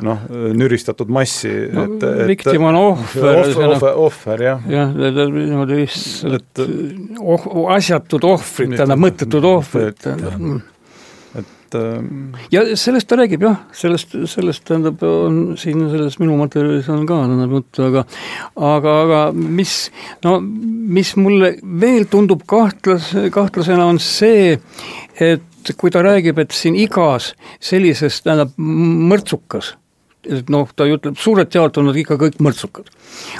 [0.07, 0.25] noh,
[0.59, 1.87] nüristatud massi no,.
[2.29, 3.43] viktim on ohver.
[3.45, 4.67] ohver, ohver, ohver, jah.
[4.73, 4.97] jah,
[5.35, 6.65] niimoodi lihtsalt
[7.21, 10.77] oh, asjatud ohvrid, tähendab mõttetud ohvrid, tähendab
[11.69, 16.89] et ähm, ja sellest ta räägib jah, sellest, sellest tähendab, on siin selles minu materjalis
[16.93, 18.05] on ka tähendab juttu, aga
[18.57, 19.75] aga, aga mis,
[20.25, 24.57] no mis mulle veel tundub kahtlas, kahtlasena, on see,
[25.21, 29.75] et kui ta räägib, et siin igas sellises, tähendab, mõrtsukas,
[30.53, 32.89] noh, ta ütleb, suurelt jaolt on nad ikka kõik mõrtsukad.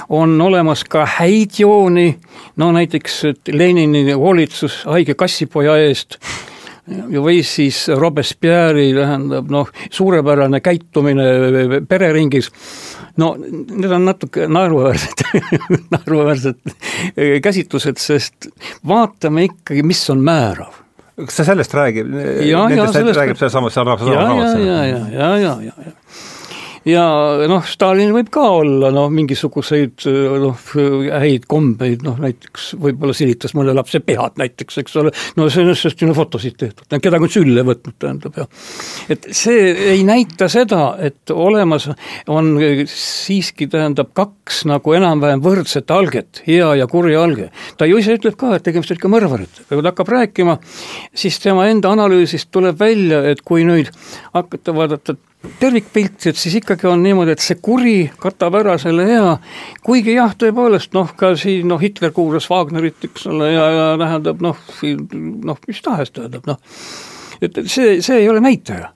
[0.09, 2.13] on olemas ka häid jooni,
[2.57, 3.23] no näiteks
[3.53, 6.19] Lenini hoolitsus haige kassipoja eest
[7.13, 12.51] või siis Robespierre'i tähendab noh, suurepärane käitumine pereringis,
[13.21, 15.25] no need on natuke naeruväärsed
[15.95, 16.75] naeruväärsed
[17.43, 18.51] käsitlused, sest
[18.87, 20.85] vaatame ikkagi, mis on määrav.
[21.19, 22.13] Kas sa sellest räägib?
[22.47, 25.98] ja, ja sellest räägib sealsamas, sealsamas ja, ja, ja, ja, ja, ja, ja, ja ja
[26.87, 30.05] noh, Stalin võib ka olla noh, mingisuguseid
[30.43, 30.63] noh,
[31.19, 36.11] häid kombeid, noh näiteks võib-olla silitas mõne lapse pead näiteks, eks ole, no sellest on
[36.11, 38.49] ju fotosid tehtud, kedagi on sülle võtnud, tähendab, jah.
[39.11, 41.89] et see ei näita seda, et olemas
[42.31, 42.55] on
[42.89, 47.49] siiski, tähendab, kaks nagu enam-vähem võrdset alget, hea ja kuri alge.
[47.77, 50.59] ta ju ise ütleb ka, et tegemist on ikka mõrvaritega, kui ta hakkab rääkima,
[51.17, 53.91] siis tema enda analüüsist tuleb välja, et kui nüüd
[54.33, 55.17] hakata vaadata
[55.59, 59.37] tervikpilti, et siis ikkagi on niimoodi, et see kuri katab ära selle hea,
[59.85, 64.43] kuigi jah, tõepoolest noh, ka siin noh, Hitler kuulas Wagnerit, eks ole, ja, ja tähendab
[64.43, 64.59] noh,
[65.47, 66.59] noh, mis tahes tähendab noh,
[67.39, 68.91] et see, see ei ole näitaja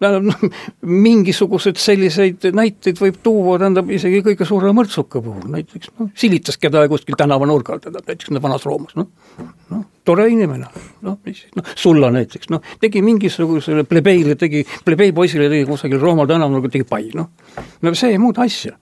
[0.00, 0.58] tähendab noh,
[1.04, 6.90] mingisuguseid selliseid näiteid võib tuua, tähendab isegi kõige suurema mõrtsuka puhul, näiteks noh, silitas kedagi
[6.92, 9.10] kuskil tänavanurgal, tähendab näiteks vanas Roomas, noh,
[9.70, 10.68] noh, tore inimene,
[11.06, 16.68] noh, mis noh, Sulla näiteks, noh, tegi mingisugusele plebeile, tegi, plebeipoisile tegi kusagil Rooma tänaval,
[16.72, 17.32] tegi pai, noh,
[17.82, 18.76] no see ei muuda asja.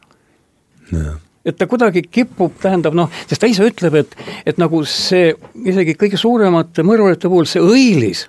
[0.94, 1.18] No
[1.48, 4.16] et ta kuidagi kipub, tähendab noh, sest ta ise ütleb, et,
[4.50, 5.30] et nagu see
[5.64, 8.26] isegi kõige suuremate mõrvarite puhul see õilis,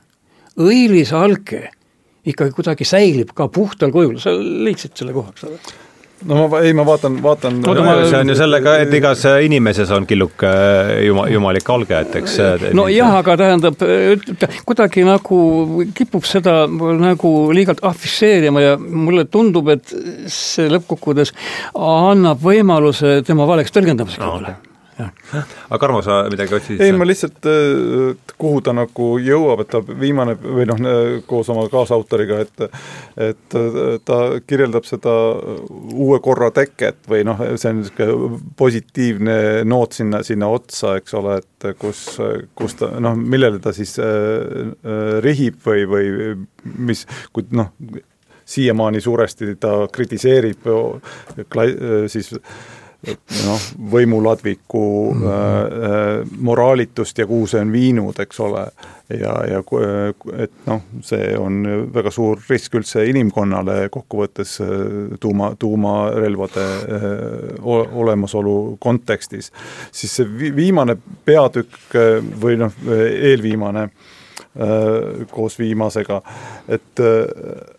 [0.56, 1.66] õilis alge
[2.34, 5.62] ikkagi kuidagi säilib ka puhtal kujul, sa leidsid selle koha, eks ole?
[6.28, 9.92] no ma, ei, ma vaatan, vaatan no, ma, see on ju sellega, et igas inimeses
[9.96, 10.52] on killuke
[11.06, 12.38] juma, jumalik alge, et eks
[12.78, 13.84] no jah, aga tähendab,
[14.68, 15.40] kuidagi nagu
[15.96, 19.96] kipub seda nagu liigalt afišeerima ja mulle tundub, et
[20.34, 21.36] see lõppkokkuvõttes
[21.76, 24.58] annab võimaluse tema valeks tõlgendamiseks no,
[25.00, 26.82] aga Tarmo, sa midagi otsisid?
[26.84, 30.82] ei, ma lihtsalt, äh, kuhu ta nagu jõuab, et ta viimane või noh,
[31.30, 32.66] koos oma kaasautoriga, et
[33.30, 35.14] et äh, ta kirjeldab seda
[35.94, 39.38] uue korra teket või noh, see on niisugune positiivne
[39.70, 42.04] noot sinna, sinna otsa, eks ole, et kus,
[42.58, 46.10] kus ta noh, millele ta siis äh, äh rihib või, või
[46.90, 47.72] mis, kui noh,
[48.50, 50.66] siiamaani suuresti ta kritiseerib
[52.10, 52.32] siis
[53.46, 53.62] noh,
[53.92, 55.28] võimuladviku mm -hmm.
[55.28, 58.68] äh, moraalitust ja kuhu see on viinud, eks ole.
[59.10, 59.64] ja, ja
[60.38, 61.64] et noh, see on
[61.94, 64.60] väga suur risk üldse inimkonnale kokkuvõttes
[65.20, 67.66] tuuma, tuumarelvade äh,
[68.04, 69.52] olemasolu kontekstis.
[69.92, 71.96] siis see viimane peatükk
[72.42, 72.74] või noh,
[73.32, 76.22] eelviimane äh, koos viimasega,
[76.68, 77.79] et äh,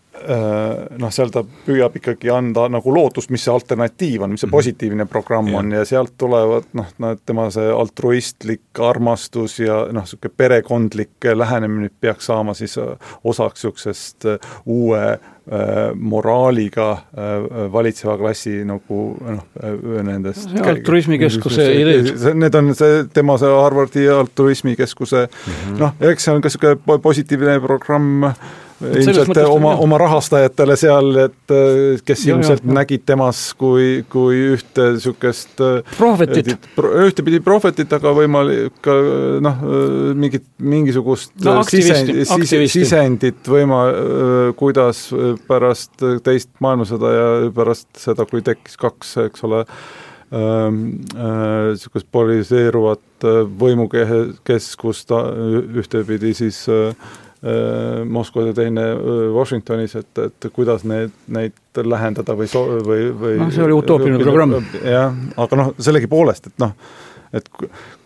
[1.01, 4.55] noh, seal ta püüab ikkagi anda nagu lootust, mis see alternatiiv on, mis see mhm.
[4.57, 5.59] positiivne programm ja.
[5.59, 6.91] on ja sealt tulevad noh,
[7.25, 14.25] tema see altruistlik armastus ja noh, niisugune perekondlik lähenemine peaks saama siis äh, osaks niisugusest
[14.25, 15.19] äh, uue
[15.95, 16.85] moraaliga
[17.73, 19.41] valitseva klassi nagu noh,
[20.05, 22.11] nendest altruismikeskuse ideed.
[22.37, 25.79] Need on see, tema see Harvardi altruismikeskuse mm -hmm.
[25.81, 28.29] noh, eks see on ka niisugune positiivne programm
[28.81, 34.39] ilmselt oma, oma rahastajatele seal, et äh, kes ja, ilmselt ja, nägid temas kui, kui
[34.55, 36.53] ühte niisugust äh, prohvetit,
[37.05, 38.97] ühtepidi prohvetit, aga võimalik ka
[39.43, 39.63] noh,
[40.17, 42.13] mingit, mingisugust no, sisend,
[42.71, 43.83] sisendit võima-,
[44.59, 45.07] kuidas
[45.49, 49.65] pärast teist maailmasõda ja pärast seda, kui tekkis kaks, eks ole,
[50.31, 53.25] niisugust polariseeruvat
[53.59, 57.30] võimukeskust ühtepidi siis äh, Äh,
[58.05, 63.39] Moskvas ja teine äh, Washingtonis, et, et kuidas need, neid lähendada või so-, või, või
[63.41, 64.53] noh, see oli utoopiline programm.
[64.85, 66.75] jah, aga noh, sellegipoolest, et noh,
[67.33, 67.49] et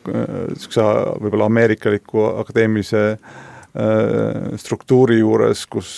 [0.06, 0.86] niisuguse
[1.20, 5.90] võib-olla ameerikaliku akadeemilise äh, struktuuri juures, kus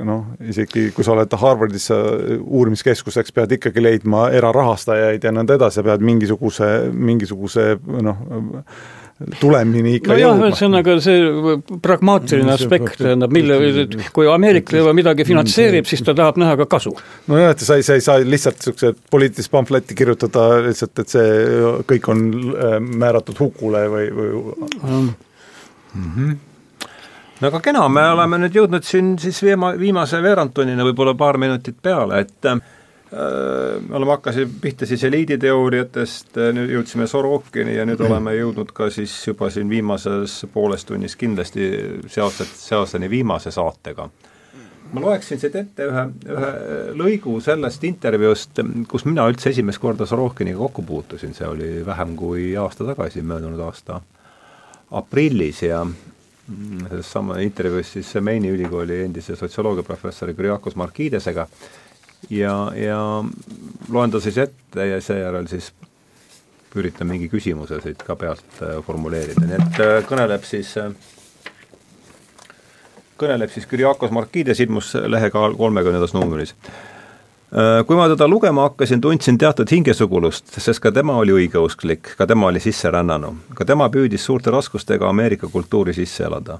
[0.00, 6.08] noh, isegi kui sa oled Harvardis uurimiskeskuseks, pead ikkagi leidma erarahastajaid ja nõnda edasi, pead
[6.08, 8.24] mingisuguse, mingisuguse noh,
[9.40, 10.48] tulemini ikka no jõudma.
[10.52, 13.58] ühesõnaga see pragmaatiline aspekt, tähendab, mille,
[14.14, 16.94] kui Ameerika midagi finantseerib, siis ta tahab näha ka kasu.
[17.30, 21.30] nojah, et sa ei, sa ei saa lihtsalt niisuguse poliitilist pamfletti kirjutada lihtsalt, et see
[21.90, 24.28] kõik on äh, määratud hukule või, või
[24.82, 25.08] mm.
[25.94, 26.36] -hmm
[27.38, 31.76] no aga kena, me oleme nüüd jõudnud siin siis viima-, viimase veerandtunnini, võib-olla paar minutit
[31.82, 32.77] peale, et Äh,
[33.10, 38.90] me oleme, hakkasime pihta siis eliiditeooriatest, äh, nüüd jõudsime Sorokini ja nüüd oleme jõudnud ka
[38.92, 41.70] siis juba siin viimases pooles tunnis kindlasti
[42.06, 44.10] sealset, sealseni viimase saatega.
[44.92, 46.52] ma loeksin siit ette ühe, ühe
[46.96, 52.54] lõigu sellest intervjuust, kus mina üldse esimest korda Sorokiniga kokku puutusin, see oli vähem kui
[52.56, 54.00] aasta tagasi, möödunud aasta
[54.90, 55.82] aprillis ja
[56.88, 61.46] selles sama intervjuus siis Maini ülikooli endise sotsioloogiaprofessori Kyriakos Markidesega
[62.30, 63.24] ja, ja
[63.88, 65.72] loen ta siis ette ja seejärel siis
[66.76, 70.92] üritan mingi küsimuse siit ka pealt äh, formuleerida, nii et äh, kõneleb siis äh,
[73.18, 76.54] kõneleb siis Kyriakos Markides, ilmus lehekaal kolmekümnendas numbris.
[77.48, 82.50] Kui ma teda lugema hakkasin, tundsin teatud hingesugulust, sest ka tema oli õigeusklik, ka tema
[82.50, 83.30] oli sisserännanu.
[83.56, 86.58] ka tema püüdis suurte raskustega Ameerika kultuuri sisse elada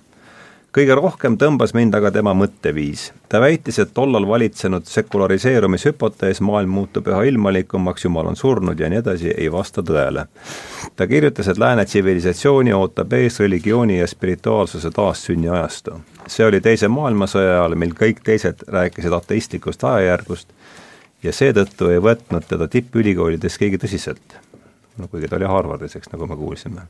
[0.74, 3.12] kõige rohkem tõmbas mind aga tema mõtteviis.
[3.28, 8.99] ta väitis, et tollal valitsenud sekulariseerumishüpotees maailm muutub üha ilmalikumaks, jumal on surnud ja nii
[8.99, 10.27] edasi, ei vasta tõele.
[10.97, 16.01] ta kirjutas, et lääne tsivilisatsiooni ootab ees religiooni ja spirituaalsuse taassünni ajastu.
[16.27, 20.49] see oli Teise maailmasõja ajal, mil kõik teised rääkisid ateistlikust ajajärgust
[21.23, 24.36] ja seetõttu ei võtnud teda tippülikoolides keegi tõsiselt.
[24.99, 26.82] no kuigi ta oli Harvardis, eks, nagu me kuulsime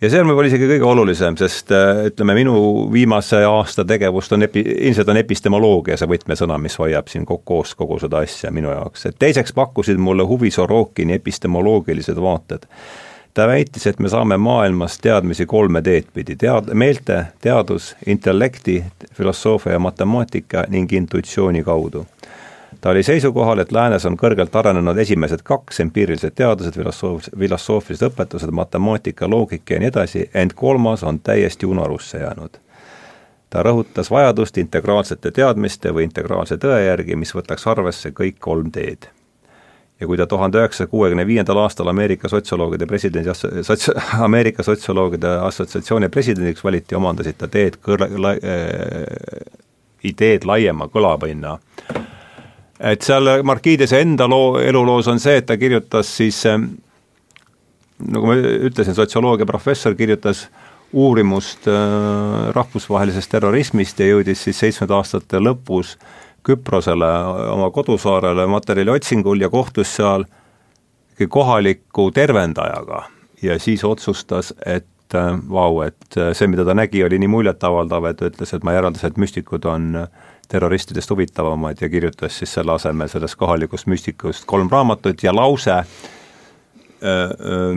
[0.00, 2.54] ja see on võib-olla isegi kõige olulisem, sest äh, ütleme, minu
[2.92, 8.00] viimase aasta tegevust on epi-, ilmselt on epistemoloogia see võtmesõna, mis hoiab siin koos kogu
[8.02, 12.66] seda asja minu jaoks, et teiseks pakkusid mulle huvi Sorokini epistemoloogilised vaated.
[13.34, 18.82] ta väitis, et me saame maailmas teadmisi kolme teed pidi, tead-, meelte, teadus, intellekti,
[19.14, 22.06] filosoofia ja matemaatika ning intuitsiooni kaudu
[22.80, 28.50] ta oli seisukohal, et läänes on kõrgelt arenenud esimesed kaks empiirilised teadused, filosoof-, filosoofilised õpetused,
[28.56, 32.58] matemaatika, loogika ja nii edasi, ent kolmas on täiesti unarusse jäänud.
[33.50, 39.08] ta rõhutas vajadust integraalsete teadmiste või integraalse tõe järgi, mis võtaks arvesse kõik kolm teed
[40.00, 43.28] ja kui ta tuhande üheksasaja kuuekümne viiendal aastal Ameerika sotsioloogide presidendi
[43.62, 43.90] sots-,
[44.28, 49.60] Ameerika sotsioloogide assotsiatsiooni presidendiks valiti, omandasid ta teed kõr-, la, äh,
[50.04, 51.58] ideed laiema kõlapinna
[52.80, 56.72] et seal Markidese enda loo, eluloos on see, et ta kirjutas siis ähm,
[58.08, 60.46] nagu ma ütlesin, sotsioloogia professor kirjutas
[60.92, 65.96] uurimust äh, rahvusvahelisest terrorismist ja jõudis siis seitsmenda aastate lõpus
[66.40, 67.08] Küprosele,
[67.52, 70.24] oma kodusaarele materjali otsingul ja kohtus seal
[71.28, 73.02] kohaliku tervendajaga.
[73.42, 78.08] Ja siis otsustas, et äh, vau, et äh, see, mida ta nägi, oli nii muljetavaldav,
[78.08, 80.08] et ütles, et ma järeldasin, et müstikud on äh,
[80.50, 85.76] terroristidest huvitavamad ja kirjutas siis selle asemel sellest kohalikust müstikust kolm raamatut ja lause,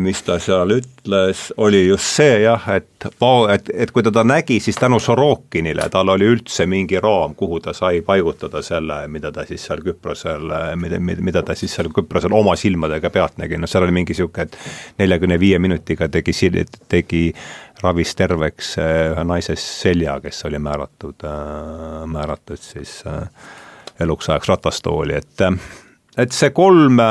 [0.03, 4.57] mis ta seal ütles, oli just see jah, et vau, et, et kui ta nägi,
[4.59, 9.45] siis tänu Sorokinile tal oli üldse mingi raam, kuhu ta sai paigutada selle, mida ta
[9.47, 13.87] siis seal Küprosel, mida, mida ta siis seal Küprosel oma silmadega pealt nägi, noh seal
[13.87, 16.35] oli mingi niisugune, et neljakümne viie minutiga tegi,
[16.91, 17.23] tegi
[17.83, 23.27] ravis terveks äh, ühe naise selja, kes oli määratud, äh, määratud siis äh,
[24.03, 25.47] eluks ajaks ratastooli, et,
[26.17, 27.01] et see kolm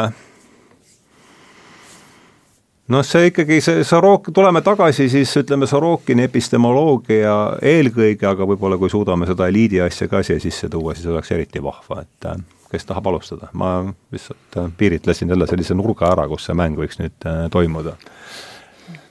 [2.88, 8.90] noh, see ikkagi, see Sorok, tuleme tagasi siis ütleme, Sorokini epistemoloogia eelkõige, aga võib-olla kui
[8.90, 12.30] suudame seda eliidi asja ka siia sisse tuua, siis oleks eriti vahva, et
[12.72, 13.74] kes tahab alustada, ma
[14.12, 17.98] lihtsalt piiritlesin jälle sellise nurga ära, kus see mäng võiks nüüd toimuda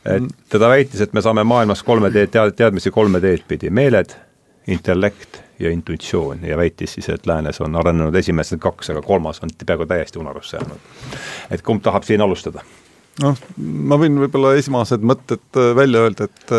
[0.05, 4.15] et teda väitis, et me saame maailmas kolme teed, tead-, teadmisi kolme teed pidi, meeled,
[4.71, 9.53] intellekt ja intuitsioon ja väitis siis, et läänes on arenenud esimesed kaks, aga kolmas on
[9.65, 11.17] peaaegu täiesti unarusse jäänud.
[11.51, 12.65] et kumb tahab siin alustada?
[13.21, 13.37] Noh,
[13.91, 16.55] ma võin võib-olla esmased mõtted äh, välja öelda, et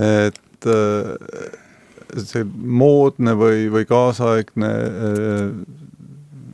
[0.00, 1.58] et äh,
[2.18, 5.79] see moodne või, või kaasaegne äh,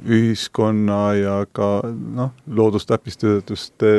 [0.07, 3.93] ühiskonna ja ka noh, loodustäppistuste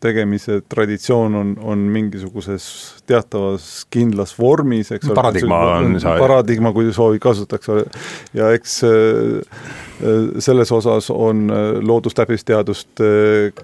[0.00, 2.66] tegemise traditsioon on, on mingisuguses
[3.06, 5.18] teatavas kindlas vormis, eks ole.
[5.18, 6.18] paradigma on see.
[6.20, 7.84] paradigma, kui soovi kasutatakse
[8.34, 9.70] ja eks äh,
[10.42, 11.46] selles osas on
[11.86, 13.00] loodustäppisteadust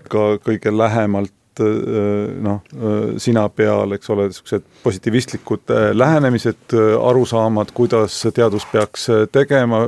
[0.09, 7.73] ka kõige lähemalt Äh, noh, äh, sina peal, eks ole, niisugused positiivistlikud äh, lähenemised, arusaamad,
[7.75, 9.83] kuidas teadus peaks tegema,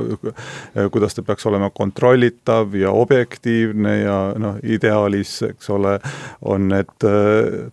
[0.91, 5.97] kuidas ta peaks olema kontrollitav ja objektiivne ja noh, ideaalis, eks ole,
[6.45, 7.07] on need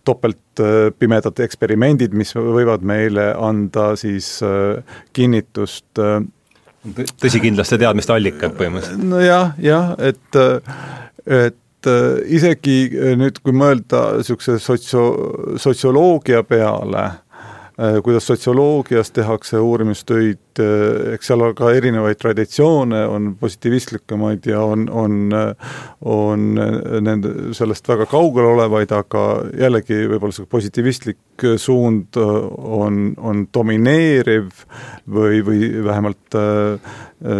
[0.07, 4.37] topeltpimedad eksperimendid, mis võivad meile anda siis
[5.13, 5.99] kinnitust
[7.21, 9.09] tõsikindlaste teadmiste allikad põhimõtteliselt.
[9.11, 10.41] nojah, jah, et,
[11.27, 17.05] et et äh, isegi äh, nüüd, kui mõelda niisuguse sotsio-, sotsioloogia peale,
[17.79, 20.61] äh, kuidas sotsioloogias tehakse uurimistöid,
[21.15, 25.33] eks seal on ka erinevaid traditsioone, on positiivistlikumaid ja on, on,
[26.05, 26.43] on
[27.01, 29.23] nende, sellest väga kaugel olevaid, aga
[29.57, 34.51] jällegi võib-olla see positiivistlik suund on, on domineeriv
[35.09, 36.37] või, või vähemalt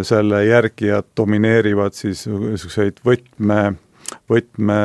[0.08, 3.62] selle järgijad domineerivad siis niisuguseid võtme
[4.32, 4.80] võtme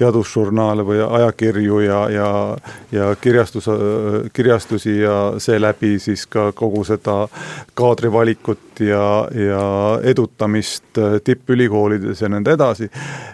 [0.00, 2.30] teadusžurnaale või ajakirju ja, ja,
[2.92, 3.68] ja kirjastus,
[4.32, 7.16] kirjastusi ja seeläbi siis ka kogu seda
[7.78, 9.04] kaadrivalikut ja,
[9.34, 9.64] ja
[10.02, 12.90] edutamist tippülikoolides ja nõnda edasi.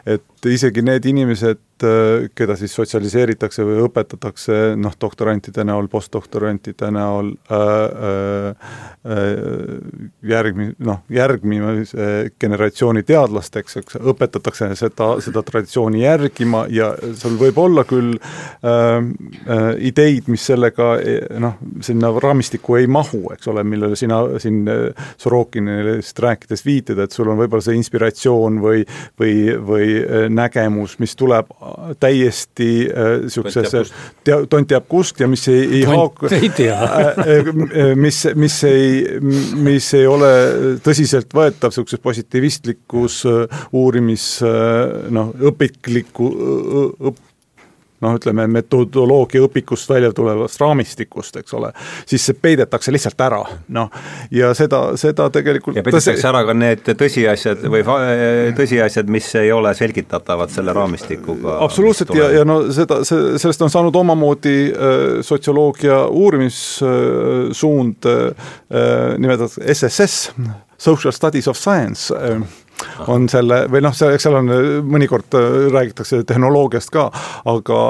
[0.07, 1.63] et isegi need inimesed,
[2.39, 8.71] keda siis sotsialiseeritakse või õpetatakse noh, doktorantide näol, postdoktorantide näol äh,,
[9.05, 9.35] äh,
[10.25, 14.36] järgmi-, noh, järgmise generatsiooni teadlasteks, eks, õpetatakse
[14.79, 20.95] seda, seda traditsiooni järgima ja sul võib olla küll äh, äh, ideid, mis sellega
[21.43, 24.65] noh, sinna raamistikku ei mahu, eks ole, millele sina siin
[25.21, 28.85] Sorokinist rääkides viitad, et sul on võib-olla see inspiratsioon või,
[29.21, 29.35] või,
[29.67, 29.89] või
[30.33, 31.51] nägemus, mis tuleb
[32.01, 33.91] täiesti niisugusesse äh,
[34.25, 36.77] tea-, tont teab kust ja mis ei, ei haaku ei tea.
[36.97, 39.19] Äh, äh, mis, mis ei,
[39.63, 40.29] mis ei ole
[40.85, 43.19] tõsiseltvõetav niisuguses positiivistlikus
[43.77, 46.31] uurimis noh, õpikliku
[47.11, 47.25] õp-,
[48.01, 51.71] noh, ütleme metodoloogia õpikust välja tulevast raamistikust, eks ole,
[52.09, 53.41] siis see peidetakse lihtsalt ära,
[53.73, 53.91] noh,
[54.35, 57.83] ja seda, seda tegelikult ja peidetakse ära ka need tõsiasjad või
[58.59, 61.59] tõsiasjad, mis ei ole selgitatavad selle raamistikuga.
[61.65, 64.73] absoluutselt ja, ja no seda, see, sellest on saanud omamoodi äh,
[65.27, 68.15] sotsioloogia uurimissuund äh,
[68.69, 70.31] äh, nimetatud SSS,
[70.77, 72.41] Social Studies of Science äh,
[73.09, 74.53] on selle, või noh, see, eks seal on,
[74.87, 77.11] mõnikord äh, räägitakse tehnoloogiast ka,
[77.49, 77.83] aga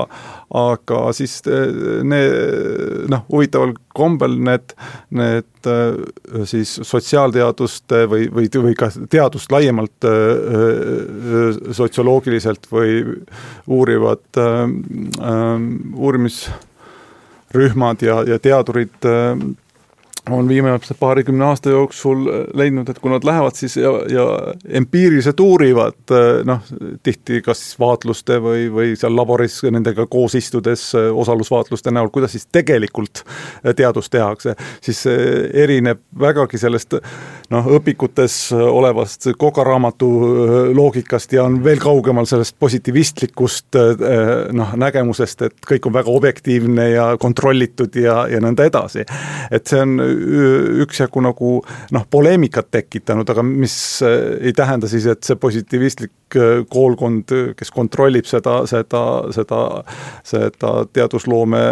[0.54, 1.72] aga siis äh,
[2.06, 4.74] need noh, huvitaval kombel need,
[5.16, 5.94] need äh,
[6.46, 10.06] siis sotsiaalteaduste või, või, või ka teadust laiemalt
[11.74, 13.02] sotsioloogiliselt või
[13.66, 14.70] uurivad äh,
[16.06, 18.98] uurimisrühmad ja, ja teadurid
[20.30, 24.24] on viimase paarikümne aasta jooksul leidnud, et kui nad lähevad siis ja, ja
[24.80, 26.14] empiiriliselt uurivad
[26.48, 26.64] noh,
[27.06, 32.48] tihti kas siis vaatluste või, või seal laboris nendega koos istudes osalusvaatluste näol, kuidas siis
[32.52, 33.22] tegelikult
[33.76, 36.98] teadust tehakse, siis erineb vägagi sellest
[37.54, 40.10] noh, õpikutes olevast kokaraamatu
[40.74, 43.78] loogikast ja on veel kaugemal sellest positiivistlikust
[44.56, 49.06] noh, nägemusest, et kõik on väga objektiivne ja kontrollitud ja, ja nõnda edasi.
[49.50, 50.15] et see on
[50.86, 51.52] üksjagu nagu
[51.94, 53.76] noh, poleemikat tekitanud, aga mis
[54.06, 56.12] äh, ei tähenda siis, et see positiivistlik
[56.72, 59.02] koolkond, kes kontrollib seda, seda,
[59.34, 59.60] seda,
[60.26, 61.62] seda teadusloome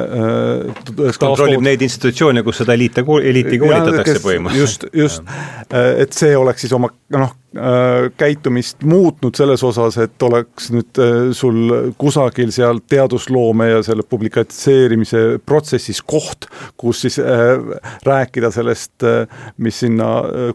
[0.96, 4.88] kes kontrollib neid institutsioone, kus seda eliite, eliiti koolitatakse põhimõtteliselt.
[4.94, 5.34] just, just,
[5.74, 11.12] et see oleks siis oma noh, Äh, käitumist muutnud selles osas, et oleks nüüd äh,
[11.38, 16.48] sul kusagil seal teadusloome ja selle publikatseerimise protsessis koht,
[16.80, 17.52] kus siis äh,
[18.02, 19.06] rääkida sellest,
[19.62, 20.08] mis sinna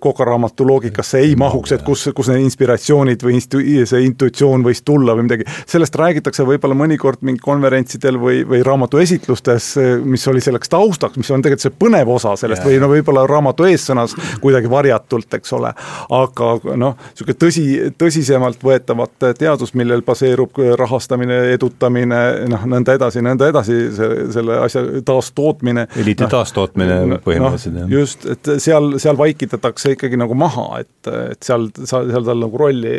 [0.04, 5.16] kokaraamatu loogikasse ei mahuks, et kus, kus need inspiratsioonid või instu-, see intuitsioon võis tulla
[5.18, 5.48] või midagi.
[5.70, 9.72] sellest räägitakse võib-olla mõnikord mingi konverentsidel või, või raamatu esitlustes,
[10.04, 12.72] mis oli selleks taustaks, mis on tegelikult see põnev osa sellest yeah.
[12.72, 15.74] või no võib-olla raamatu eessõnas kuidagi varjatult, eks ole,
[16.20, 17.66] aga noh, noh, niisugune tõsi,
[18.00, 22.22] tõsisemalt võetavat teadust, millel baseerub rahastamine, edutamine,
[22.52, 25.88] noh, nõnda edasi, nõnda edasi, selle asja taastootmine.
[26.00, 27.94] eliidi no, taastootmine no, põhimõtteliselt no,, jah.
[28.00, 32.96] just, et seal, seal vaikitatakse ikkagi nagu maha, et, et seal, seal tal nagu rolli,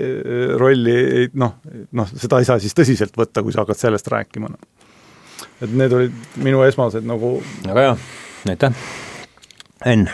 [0.61, 0.80] rolli
[1.35, 1.59] noh,
[1.93, 4.51] noh, seda ei saa siis tõsiselt võtta, kui sa hakkad sellest rääkima.
[5.61, 7.95] et need olid minu esmased nagu väga hea,
[8.55, 8.83] aitäh.
[9.87, 10.09] Enn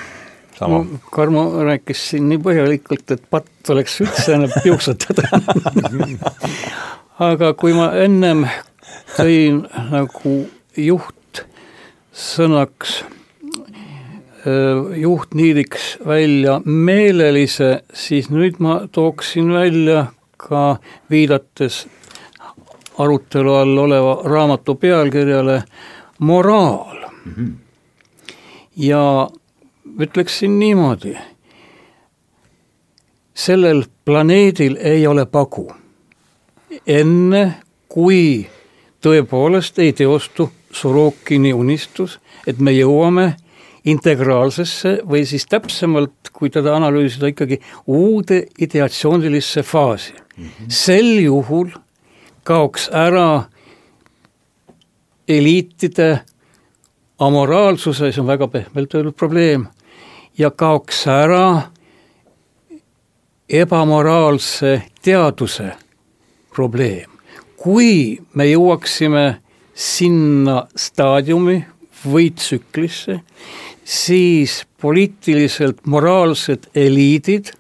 [0.58, 1.00] sama no,.
[1.10, 5.22] Karmo rääkis siin nii põhjalikult, et patt oleks üldse enam piuksutada
[7.30, 8.46] aga kui ma ennem
[9.16, 9.62] tõin
[9.92, 10.34] nagu
[10.76, 11.44] juhtsõnaks,
[14.44, 20.06] äh, juhtniidiks välja meelelise, siis nüüd ma tooksin välja
[20.36, 20.76] ka
[21.10, 21.86] viidates
[22.98, 25.62] arutelu all oleva raamatu pealkirjale
[26.18, 27.32] moraal mm.
[27.32, 27.52] -hmm.
[28.76, 29.28] ja
[30.00, 31.16] ütleksin niimoodi,
[33.34, 35.72] sellel planeedil ei ole pagu.
[36.86, 37.54] enne,
[37.88, 38.46] kui
[39.00, 43.36] tõepoolest ei teostu Sorokini unistus, et me jõuame
[43.84, 50.12] integraalsesse või siis täpsemalt, kui teda analüüsida, ikkagi uude ideatsioonilisse faasi.
[50.68, 51.70] Sel juhul
[52.46, 53.46] kaoks ära
[55.28, 56.20] eliitide
[57.18, 59.66] amoraalsuse, see on väga pehmelt öeldud probleem,
[60.38, 61.72] ja kaoks ära
[63.48, 65.72] ebamoraalse teaduse
[66.54, 67.10] probleem.
[67.56, 69.40] kui me jõuaksime
[69.74, 71.56] sinna staadiumi
[72.04, 73.16] või tsüklisse,
[73.82, 77.50] siis poliitiliselt moraalsed eliidid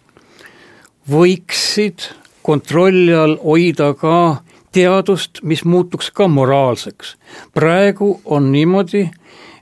[1.10, 2.06] võiksid
[2.46, 4.42] kontrolli all hoida ka
[4.72, 7.16] teadust, mis muutuks ka moraalseks.
[7.54, 9.10] praegu on niimoodi,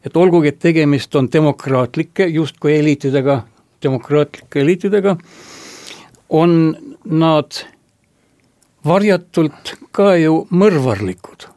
[0.05, 3.43] et olgugi, et tegemist on demokraatlike justkui eliitidega,
[3.83, 5.17] demokraatlike eliitidega,
[6.29, 7.61] on nad
[8.85, 11.49] varjatult ka ju mõrvarlikud,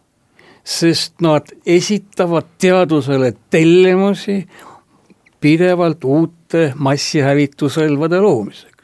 [0.63, 4.39] sest nad esitavad teadusele tellimusi
[5.41, 8.76] pidevalt uute massihävitusrelvade loomiseks.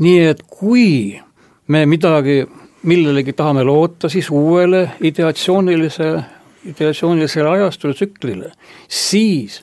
[0.00, 1.20] Nii et kui
[1.68, 2.42] me midagi,
[2.82, 6.22] millelegi tahame loota, siis uuele ideatsioonilisele,
[6.72, 8.52] ideatsioonilisele ajastule tsüklile,
[8.88, 9.60] siis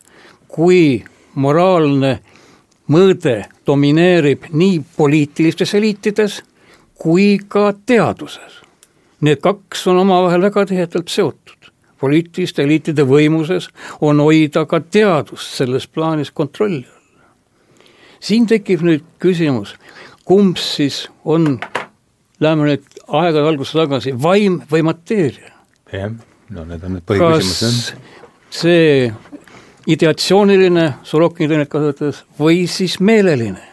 [0.47, 1.03] kui
[1.35, 2.19] moraalne
[2.91, 6.41] mõõde domineerib nii poliitilistes eliitides
[6.97, 8.61] kui ka teaduses.
[9.21, 11.53] Need kaks on omavahel väga tihedalt seotud.
[11.99, 13.69] poliitiliste eliitide võimuses
[14.01, 16.93] on hoida ka teadust selles plaanis kontrolli all.
[18.19, 19.75] siin tekib nüüd küsimus,
[20.27, 21.55] kumb siis on,
[22.43, 25.53] läheme nüüd aegade algusse tagasi, vaim või mateeria?
[25.93, 26.11] jah,
[26.51, 27.95] no need on need põhiküsimused.
[28.51, 29.07] see
[29.87, 33.63] ideatsiooniline, Sorokini tõnet kasutades, või siis meeleline.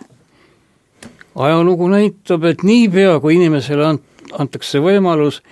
[1.34, 5.42] ajalugu näitab, et niipea, kui inimesele ant-, antakse võimalus,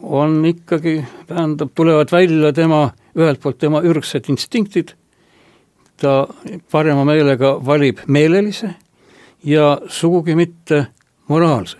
[0.00, 4.94] on ikkagi, tähendab, tulevad välja tema, ühelt poolt tema ürgsed instinktid,
[6.00, 6.24] ta
[6.72, 8.72] parema meelega valib meelelise
[9.44, 10.86] ja sugugi mitte
[11.28, 11.76] moraalse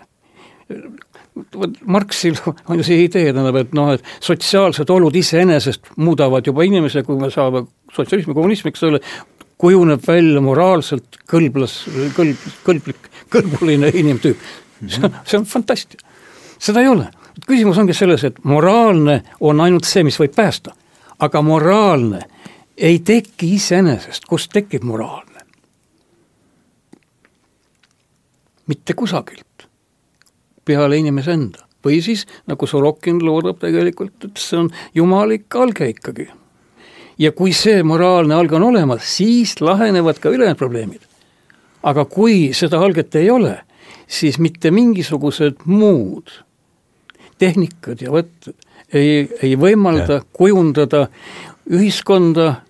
[1.85, 2.35] Marxil
[2.67, 7.19] on ju see idee, tähendab, et noh, et sotsiaalsed olud iseenesest muudavad juba inimese, kui
[7.19, 7.63] me saame
[7.95, 8.99] sotsialismi, kommunismi, eks ole,
[9.61, 11.77] kujuneb välja moraalselt kõlblas,
[12.17, 14.43] kõlb, kõlblik, kõlbuline inimtüüp.
[14.87, 15.99] see on, see on fantastia.
[16.59, 17.07] seda ei ole.
[17.47, 20.75] küsimus ongi selles, et moraalne on ainult see, mis võib päästa.
[21.19, 22.21] aga moraalne
[22.77, 25.30] ei teki iseenesest, kust tekib moraalne?
[28.71, 29.67] Mitte kusagilt
[30.65, 31.67] peale inimese enda.
[31.81, 36.27] või siis, nagu Sorokin loodab tegelikult, et see on jumalik alge ikkagi.
[37.17, 41.01] ja kui see moraalne alge on olemas, siis lahenevad ka ülejäänud probleemid.
[41.83, 43.57] aga kui seda alget ei ole,
[44.07, 46.29] siis mitte mingisugused muud
[47.41, 48.55] tehnikad ja võtted
[48.93, 50.25] ei, ei võimalda ja.
[50.33, 51.07] kujundada
[51.71, 52.61] ühiskonda,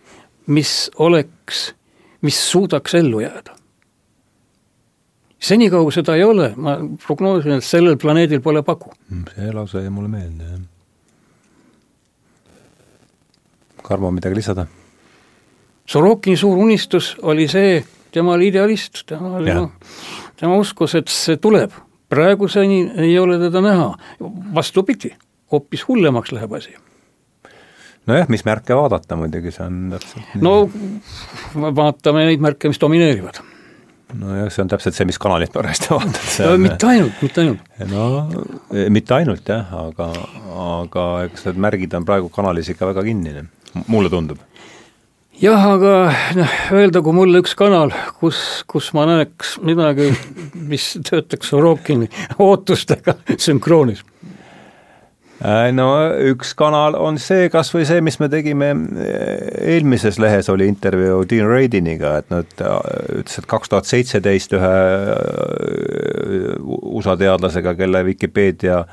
[0.48, 1.73] mis oleks,
[2.22, 3.61] mis suudaks ellu jääda
[5.42, 8.94] senikaua seda ei ole, ma prognoosin, et sellel planeedil pole paku.
[9.10, 10.60] Mm, see lause jäi mulle meelde, jah.
[13.82, 14.68] Karmo, midagi lisada?
[15.90, 17.82] Sorokini suur unistus oli see,
[18.14, 19.72] tema oli idealist, tema oli noh,
[20.40, 21.74] tema uskus, et see tuleb.
[22.12, 23.86] praeguseni ei ole teda näha,
[24.56, 25.14] vastupidi,
[25.52, 26.74] hoopis hullemaks läheb asi
[28.08, 30.70] nojah, mis märke vaadata muidugi, see on täpselt no
[31.56, 33.40] vaatame neid märke, mis domineerivad
[34.18, 36.22] nojah, see on täpselt see, mis kanalit parajasti vaatad.
[36.46, 37.74] no mitte ainult, mitte ainult.
[37.92, 38.06] no
[38.74, 40.12] eh, mitte ainult jah, aga,
[40.68, 43.46] aga eks need märgid on praegu kanalis ikka väga kinni,
[43.88, 44.42] mulle tundub.
[45.42, 45.96] jah, aga
[46.38, 48.40] noh, öeldagu mulle üks kanal, kus,
[48.70, 50.12] kus ma näeks midagi,
[50.56, 52.10] mis töötaks Sorokini
[52.40, 53.18] ootustega
[53.48, 54.06] sünkroonis
[55.74, 55.88] no
[56.32, 61.24] üks kanal on see, kas või see, mis me tegime äh, eelmises lehes, oli intervjuu
[61.30, 62.78] Dean Radiniga, et nad äh,
[63.22, 64.74] ütles, et kaks tuhat seitseteist ühe
[66.94, 68.84] USA teadlasega, kelle Vikipeedia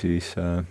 [0.00, 0.62] siis äh,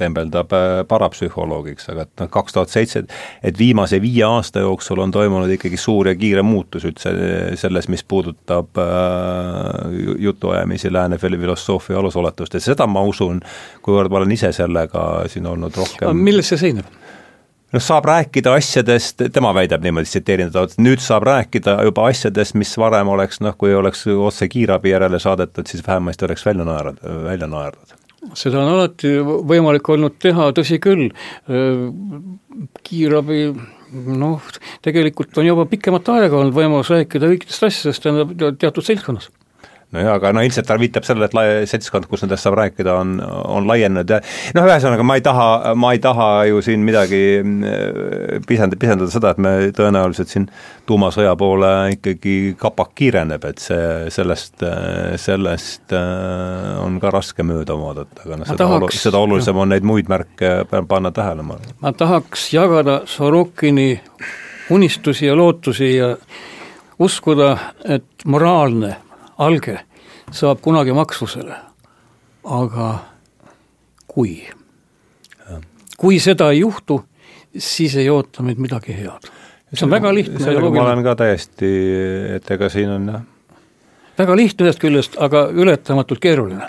[0.00, 3.04] tembeldab äh, parapsühholoogiks, aga et noh, kaks tuhat seitse,
[3.42, 7.14] et viimase viie aasta jooksul on toimunud ikkagi suur ja kiire muutus üldse
[7.60, 13.42] selles, mis puudutab äh, jutuajamisi lääne filosoofia alusoletust ja seda ma usun,
[13.82, 16.88] kuivõrd ma olen ise sellega siin olnud rohkem milles see seinab?
[17.72, 22.56] noh, saab rääkida asjadest, tema väidab niimoodi, tsiteerin teda, et nüüd saab rääkida juba asjadest,
[22.60, 27.02] mis varem oleks noh, kui oleks otse kiirabi järele saadetud, siis vähemasti oleks välja naerad,
[27.24, 27.98] välja naerdud
[28.38, 31.10] seda on alati võimalik olnud teha, tõsi küll,
[32.86, 33.44] kiirabi
[33.92, 34.50] noh,
[34.84, 39.30] tegelikult on juba pikemat aega olnud võimalus rääkida kõikidest asjadest, tähendab teatud seltskonnas
[39.92, 42.94] no jaa, aga no ilmselt ta viitab sellele, et lai-, seltskond, kus nendest saab rääkida,
[43.02, 44.20] on, on laienenud ja
[44.56, 45.48] noh, ühesõnaga ma ei taha,
[45.78, 50.48] ma ei taha ju siin midagi mm, pisend-, pisendada seda, et me tõenäoliselt siin
[50.88, 54.64] tuumasõja poole ikkagi kapak kiireneb, et see, sellest,
[55.20, 59.86] sellest äh, on ka raske mööda vaadata, aga noh, seda olu-, seda olulisem on neid
[59.86, 60.54] muid märke
[60.88, 61.78] panna tähele, ma arvan.
[61.84, 63.92] ma tahaks jagada Sorokini
[64.72, 66.14] unistusi ja lootusi ja
[67.02, 68.96] uskuda, et moraalne
[69.38, 69.78] alge
[70.32, 71.56] saab kunagi maksvusele.
[72.44, 72.88] aga
[74.06, 74.48] kui?
[75.96, 77.04] kui seda ei juhtu,
[77.58, 79.30] siis ei oota meid midagi head
[79.72, 81.68] see on väga lihtne sellega ma olen ka täiesti,
[82.36, 83.22] et ega siin on jah.
[84.18, 86.68] väga lihtne ühest küljest, aga ületamatult keeruline.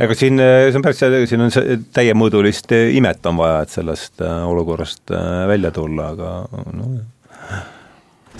[0.00, 1.54] ega siin, see on päris, siin on
[1.94, 6.34] täiemõõdulist imet on vaja, et sellest äh, olukorrast äh, välja tulla, aga
[6.78, 7.00] noh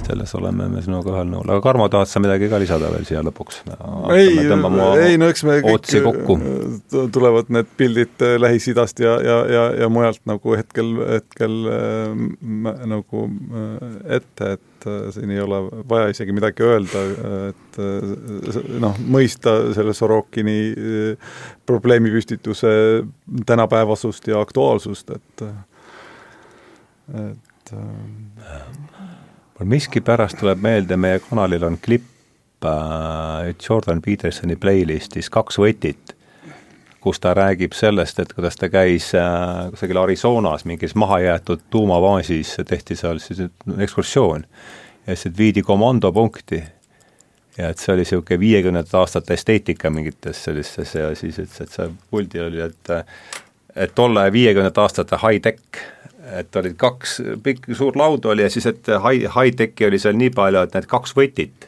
[0.01, 3.23] selles oleme me sinuga ühel nõul, aga Tarmo, tahad sa midagi ka lisada veel siia
[3.25, 3.63] lõpuks?
[4.17, 4.33] ei,
[5.05, 6.37] ei no eks me kõik kokku.
[7.15, 12.13] tulevad need pildid äh, Lähis-Idast ja, ja, ja, ja mujalt nagu hetkel, hetkel äh,
[12.93, 17.05] nagu äh, ette, et äh, siin ei ole vaja isegi midagi öelda,
[17.53, 21.37] et äh, noh, mõista selle Sorokini äh,
[21.69, 22.73] probleemipüstituse
[23.47, 25.47] tänapäevasust ja aktuaalsust, et
[27.13, 27.73] et
[29.63, 36.15] mul miskipärast tuleb meelde, meie kanalil on klipp äh, Jordan Petersoni playlistis Kaks võtit,
[37.03, 42.97] kus ta räägib sellest, et kuidas ta käis äh, kusagil Arizonas mingis mahajäetud tuumabaasis, tehti
[42.99, 43.45] seal siis
[43.79, 44.47] ekskursioon
[45.07, 46.63] ja siis viidi komandopunkti
[47.59, 51.91] ja et see oli niisugune viiekümnendate aastate esteetika mingites sellistes ja siis ütles, et see
[52.11, 53.42] puldil oli, et et
[53.95, 55.83] tolle viiekümnendate aastate high-tech
[56.39, 60.33] et olid kaks, pikk, suur laud oli ja siis, et high, high-tech'i oli seal nii
[60.35, 61.67] palju, et need kaks võtit,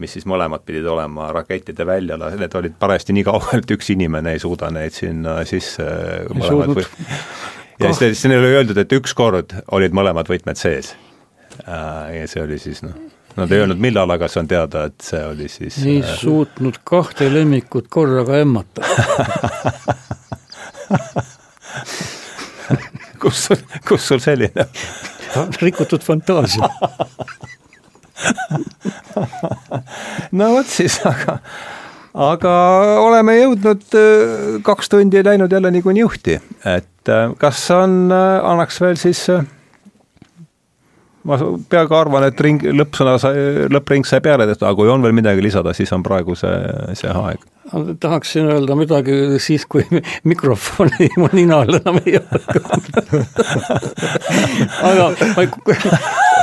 [0.00, 4.36] mis siis mõlemad pidid olema rakettide väljal, need olid parajasti nii kaugel, et üks inimene
[4.36, 5.86] ei suuda neid sinna sisse
[6.30, 6.86] mõlemad või
[7.82, 10.94] ja siis, neile oli öeldud, et ükskord olid mõlemad võtmed sees.
[11.66, 12.94] Äh, ja see oli siis noh,
[13.36, 16.80] nad ei öelnud, millal, aga see on teada, et see oli siis ei äh, suutnud
[16.88, 18.86] kahte lemmikut korraga emmata
[23.22, 24.66] kus sul, kus sul selline
[25.62, 26.68] rikutud fantaasia.
[30.32, 31.38] No vot siis, aga,
[32.28, 32.52] aga
[33.02, 36.38] oleme jõudnud, äh, kaks tundi läinud jälle niikuinii juhti,
[36.68, 39.26] et äh, kas on, äh, annaks veel siis
[41.28, 41.38] ma
[41.70, 45.44] peaaegu arvan, et ring, lõppsõna sai, lõppring sai peale tehtud, aga kui on veel midagi
[45.44, 46.54] lisada, siis on praegu see,
[46.98, 47.44] see aeg.
[48.02, 49.84] tahaksin öelda midagi siis, kui
[50.28, 52.40] mikrofoni mu ninal enam ei ole
[54.90, 55.04] aga,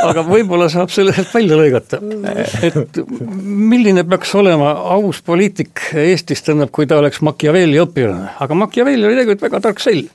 [0.10, 2.00] aga võib-olla saab selle sealt välja lõigata.
[2.64, 3.02] et
[3.44, 9.20] milline peaks olema aus poliitik Eestis, tähendab, kui ta oleks Machiavelli õpilane, aga Machiavelli oli
[9.20, 10.08] tegelikult väga tark sell.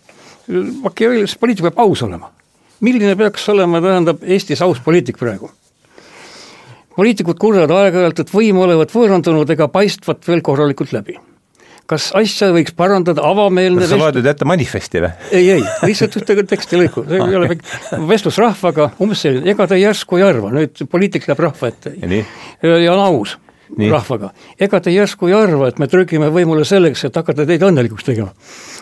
[0.49, 2.33] Machiavelli poliitik peab aus olema
[2.85, 5.51] milline peaks olema, tähendab, Eestis aus poliitik praegu?
[6.95, 11.17] poliitikud kurjad aeg-ajalt, et võim olevat võõrandunud ega paistvat veel korralikult läbi.
[11.91, 15.11] kas asja võiks parandada avameelne kas sa loed nüüd ette manifesti või?
[15.33, 17.57] ei, ei, lihtsalt ühte tekstilõiku, see ei ole
[18.09, 21.97] vestlus rahvaga, umbes selline, ega ta järsku ei arva, nüüd poliitik läheb rahva ette.
[22.63, 23.39] Ja on aus
[23.77, 23.91] Nii.
[23.91, 24.31] rahvaga.
[24.61, 28.33] ega te järsku ei arva, et me trükime võimule selleks, et hakata teid õnnelikuks tegema?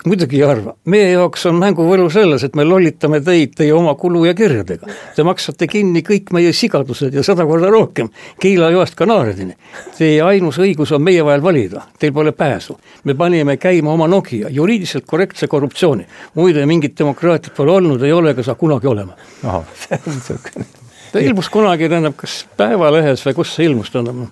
[0.07, 0.75] muidugi ei arva.
[0.85, 4.89] meie jaoks on mänguvõlu selles, et me lollitame teid teie oma kulu ja kirjadega.
[5.17, 8.11] Te maksate kinni kõik meie sigadused ja sada korda rohkem,
[8.43, 9.55] Keila-Joast Kanaarideni.
[9.99, 12.79] Teie ainus õigus on meie vahel valida, teil pole pääsu.
[13.05, 16.07] me panime käima oma Nokia, juriidiliselt korrektse korruptsiooni.
[16.35, 19.17] muide, mingit demokraatiat pole olnud, ei ole ega saa kunagi olema.
[19.45, 19.65] ahah,
[21.13, 24.29] ta ilmus kunagi, tähendab, kas Päevalehes või kus see ilmus, tähendab,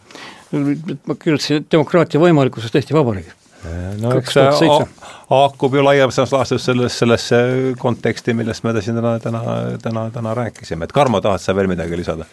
[0.52, 3.36] ma kirjutasin demokraatia võimalikkusest Eesti Vabariigis.
[4.00, 4.70] no eks see
[5.30, 7.40] haakub ju laiemas laastus selles, sellesse
[7.78, 9.42] konteksti, millest me siin täna, täna,
[9.82, 12.26] täna, täna rääkisime, et Karmo, tahad sa veel midagi lisada?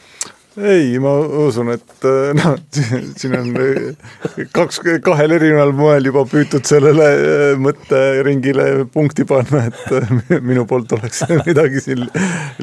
[0.57, 1.11] Ei, ma
[1.45, 2.55] usun, et äh, noh,
[3.19, 10.41] siin on äh, kaks, kahel erineval moel juba püütud sellele äh, mõtteringile punkti panna, et
[10.41, 12.05] minu poolt oleks midagi siin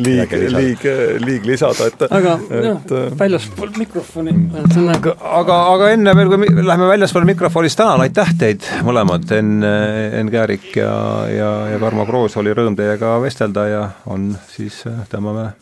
[0.00, 0.86] liig, liig,
[1.22, 4.36] liig lisada, et aga et, jah, väljaspool mikrofoni.
[4.54, 10.32] Ühesõnaga aga, aga enne veel, kui läheme väljaspool mikrofonist, tänan, aitäh teid mõlemad, Enn, Enn
[10.34, 10.94] Käärik ja,
[11.30, 15.52] ja, ja Tarmo Kroos, oli rõõm teiega vestelda ja on siis, tõmbame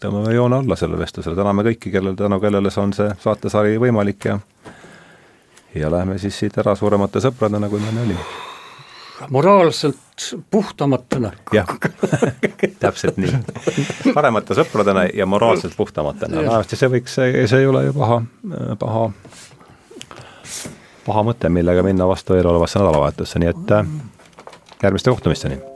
[0.00, 4.28] tõmbame joone alla sellele vestlusele, täname kõiki, kellel, tänu kellele see on see saatesari võimalik
[4.30, 4.38] ja
[5.74, 8.20] ja lähme siis siit ära suuremate sõpradena, kui me enne olime.
[9.30, 9.96] moraalselt
[10.50, 11.32] puhtamatena.
[11.52, 11.68] jah,
[12.82, 13.38] täpselt nii.
[14.14, 18.22] paremate sõpradena ja moraalselt puhtamatena, vähemasti see võiks, see ei ole ju paha,
[18.78, 19.10] paha,
[21.06, 23.76] paha mõte, millega minna vastu eelolevasse nädalavahetusse, nii et
[24.82, 25.69] järgmiste kohtumisteni